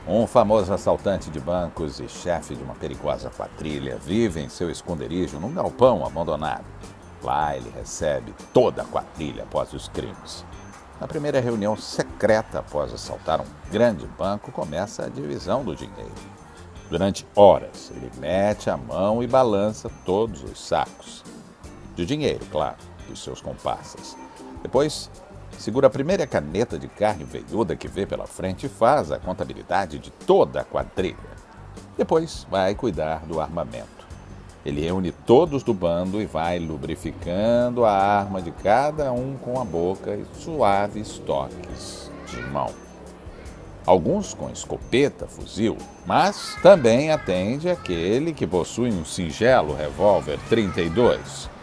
Um 0.06 0.28
famoso 0.28 0.74
assaltante 0.74 1.30
de 1.30 1.40
bancos 1.40 2.02
e 2.02 2.10
chefe 2.10 2.56
de 2.56 2.62
uma 2.62 2.76
perigosa 2.76 3.30
quadrilha 3.30 3.96
vive 3.96 4.42
em 4.42 4.50
seu 4.50 4.70
esconderijo 4.70 5.40
num 5.40 5.54
galpão 5.54 6.06
abandonado. 6.06 6.66
Lá 7.24 7.56
ele 7.56 7.72
recebe 7.74 8.36
toda 8.54 8.82
a 8.82 8.86
quadrilha 8.86 9.44
após 9.44 9.72
os 9.72 9.88
crimes. 9.88 10.44
Na 11.00 11.08
primeira 11.08 11.40
reunião 11.40 11.78
secreta 11.78 12.60
após 12.60 12.94
assaltar 12.94 13.40
um 13.40 13.48
grande 13.72 14.06
banco, 14.18 14.52
começa 14.52 15.06
a 15.06 15.10
divisão 15.10 15.64
do 15.64 15.74
dinheiro. 15.74 16.12
Durante 16.90 17.26
horas, 17.34 17.90
ele 17.96 18.12
mete 18.18 18.70
a 18.70 18.76
mão 18.76 19.24
e 19.24 19.28
balança 19.28 19.90
todos 20.04 20.44
os 20.44 20.60
sacos. 20.60 21.24
De 22.00 22.06
dinheiro, 22.06 22.46
claro, 22.50 22.78
dos 23.10 23.22
seus 23.22 23.42
comparsas. 23.42 24.16
Depois, 24.64 25.12
segura 25.58 25.88
a 25.88 25.90
primeira 25.90 26.26
caneta 26.26 26.80
de 26.80 26.88
carne 26.88 27.26
veiuda 27.26 27.76
que 27.76 27.90
vê 27.90 28.06
pela 28.06 28.26
frente 28.26 28.68
e 28.68 28.70
faz 28.70 29.12
a 29.12 29.20
contabilidade 29.20 30.00
de 30.00 30.10
toda 30.10 30.62
a 30.62 30.64
quadrilha. 30.64 31.18
Depois, 31.98 32.48
vai 32.50 32.74
cuidar 32.74 33.26
do 33.26 33.42
armamento. 33.42 34.08
Ele 34.66 34.80
reúne 34.80 35.12
todos 35.12 35.62
do 35.62 35.74
bando 35.74 36.22
e 36.22 36.26
vai 36.26 36.58
lubrificando 36.58 37.84
a 37.84 37.92
arma 37.92 38.42
de 38.42 38.52
cada 38.52 39.12
um 39.12 39.36
com 39.36 39.60
a 39.60 39.66
boca 39.66 40.16
e 40.16 40.26
suaves 40.36 41.20
toques 41.26 42.10
de 42.28 42.40
mão. 42.44 42.74
Alguns 43.86 44.34
com 44.34 44.50
escopeta, 44.50 45.28
fuzil, 45.28 45.76
mas 46.06 46.56
também 46.62 47.12
atende 47.12 47.70
aquele 47.70 48.32
que 48.32 48.48
possui 48.48 48.90
um 48.90 49.04
singelo 49.04 49.76
revólver 49.76 50.40
32. 50.48 51.59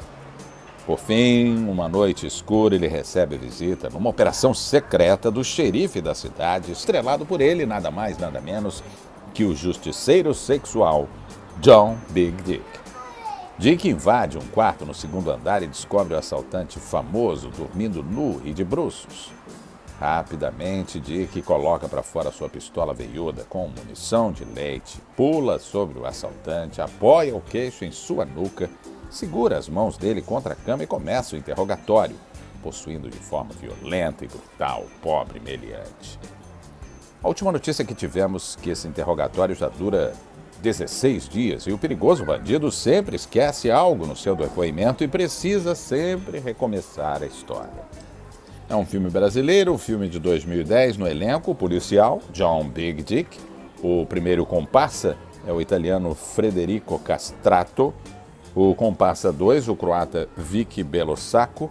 Por 0.87 1.01
fim, 1.01 1.67
uma 1.69 1.89
noite 1.89 2.29
escura, 2.29 2.77
ele 2.77 2.87
recebe 2.87 3.37
visita 3.37 3.91
numa 3.91 4.09
operação 4.09 4.55
secreta 4.55 5.33
do 5.33 5.43
xerife 5.43 6.01
da 6.01 6.15
cidade, 6.15 6.71
estrelado 6.71 7.27
por 7.27 7.41
ele, 7.41 7.67
nada 7.67 7.91
mais, 7.91 8.17
nada 8.17 8.41
menos 8.41 8.85
que 9.35 9.43
o 9.43 9.53
justiceiro 9.53 10.33
sexual 10.33 11.09
John 11.61 11.97
Big 12.11 12.41
Dick. 12.43 12.65
Dick 13.59 13.89
invade 13.89 14.39
um 14.39 14.47
quarto 14.47 14.87
no 14.87 14.95
segundo 14.95 15.33
andar 15.33 15.61
e 15.61 15.67
descobre 15.67 16.15
o 16.15 16.19
assaltante 16.19 16.79
famoso 16.79 17.49
dormindo 17.49 18.01
nu 18.01 18.41
e 18.45 18.53
de 18.53 18.63
bruços. 18.63 19.33
Rapidamente, 19.99 21.01
Dick 21.01 21.43
coloca 21.43 21.89
para 21.89 22.03
fora 22.03 22.31
sua 22.31 22.49
pistola 22.49 22.95
veiuda 22.95 23.45
com 23.49 23.69
munição 23.69 24.31
de 24.31 24.45
leite, 24.45 25.01
pula 25.17 25.59
sobre 25.59 25.99
o 25.99 26.07
assaltante, 26.07 26.81
apoia 26.81 27.35
o 27.35 27.41
queixo 27.41 27.85
em 27.85 27.91
sua 27.91 28.25
nuca, 28.25 28.71
segura 29.11 29.59
as 29.59 29.69
mãos 29.69 29.97
dele 29.97 30.23
contra 30.23 30.53
a 30.53 30.57
cama 30.57 30.83
e 30.83 30.87
começa 30.87 31.35
o 31.35 31.39
interrogatório, 31.39 32.17
possuindo 32.63 33.09
de 33.09 33.19
forma 33.19 33.53
violenta 33.61 34.25
e 34.25 34.29
brutal 34.29 34.83
o 34.83 35.01
pobre 35.01 35.41
meliante. 35.41 36.19
A 37.23 37.29
última 37.29 37.51
notícia 37.51 37.85
que 37.85 37.95
tivemos 37.95 38.57
que 38.57 38.71
esse 38.71 38.87
interrogatório 38.87 39.55
já 39.55 39.69
dura 39.69 40.13
16 40.63 41.29
dias 41.29 41.63
e 41.65 41.73
o 41.73 41.79
perigoso 41.79 42.25
bandido 42.25 42.71
sempre 42.71 43.17
esquece 43.17 43.71
algo 43.71 44.07
no 44.07 44.17
seu 44.17 44.35
depoimento 44.35 45.05
e 45.05 45.09
precisa 45.09 45.75
sempre 45.75 46.39
recomeçar 46.39 47.23
a 47.23 47.27
história. 47.27 47.85
É 48.69 48.75
um 48.75 48.85
filme 48.85 49.09
brasileiro, 49.09 49.73
um 49.73 49.79
filme 49.79 50.09
de 50.09 50.19
2010 50.19 50.97
no 50.97 51.07
elenco, 51.07 51.53
o 51.53 51.55
policial 51.55 52.21
John 52.33 52.69
Big 52.69 53.03
Dick. 53.03 53.39
O 53.81 54.05
primeiro 54.07 54.45
comparsa 54.45 55.17
é 55.47 55.53
o 55.53 55.61
italiano 55.61 56.15
Federico 56.15 56.99
Castrato. 56.99 57.95
O 58.57 58.75
comparsa 58.75 59.31
2, 59.31 59.69
o 59.69 59.77
croata 59.77 60.31
Vicky 60.35 60.83
Belossaco. 60.83 61.71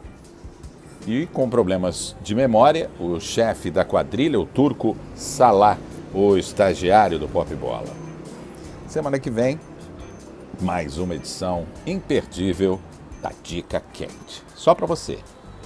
E 1.08 1.26
com 1.26 1.50
problemas 1.50 2.16
de 2.22 2.36
memória, 2.36 2.92
o 3.00 3.20
chefe 3.20 3.72
da 3.72 3.84
quadrilha, 3.84 4.40
o 4.40 4.46
turco 4.46 4.96
Salah, 5.16 5.80
o 6.14 6.38
estagiário 6.38 7.18
do 7.18 7.28
Pop 7.28 7.54
Bola. 7.56 7.90
Semana 8.88 9.18
que 9.18 9.32
vem, 9.32 9.60
mais 10.62 11.00
uma 11.00 11.16
edição 11.16 11.66
imperdível 11.88 12.80
da 13.20 13.32
Dica 13.42 13.82
Quente. 13.92 14.44
Só 14.54 14.76
para 14.76 14.86
você, 14.86 15.18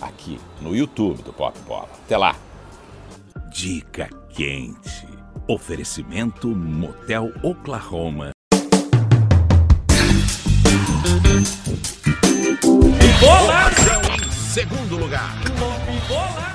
aqui 0.02 0.40
no 0.62 0.74
YouTube 0.74 1.22
do 1.22 1.34
Pop 1.34 1.58
Bola. 1.68 1.90
Até 2.06 2.18
lá! 2.18 2.34
Dica 3.52 4.10
Quente. 4.30 5.06
Oferecimento 5.50 6.48
Motel 6.48 7.30
Oklahoma. 7.44 8.32
Bola! 13.20 13.72
Em 14.26 14.32
segundo 14.32 14.98
lugar. 14.98 15.36
Bola! 16.08 16.50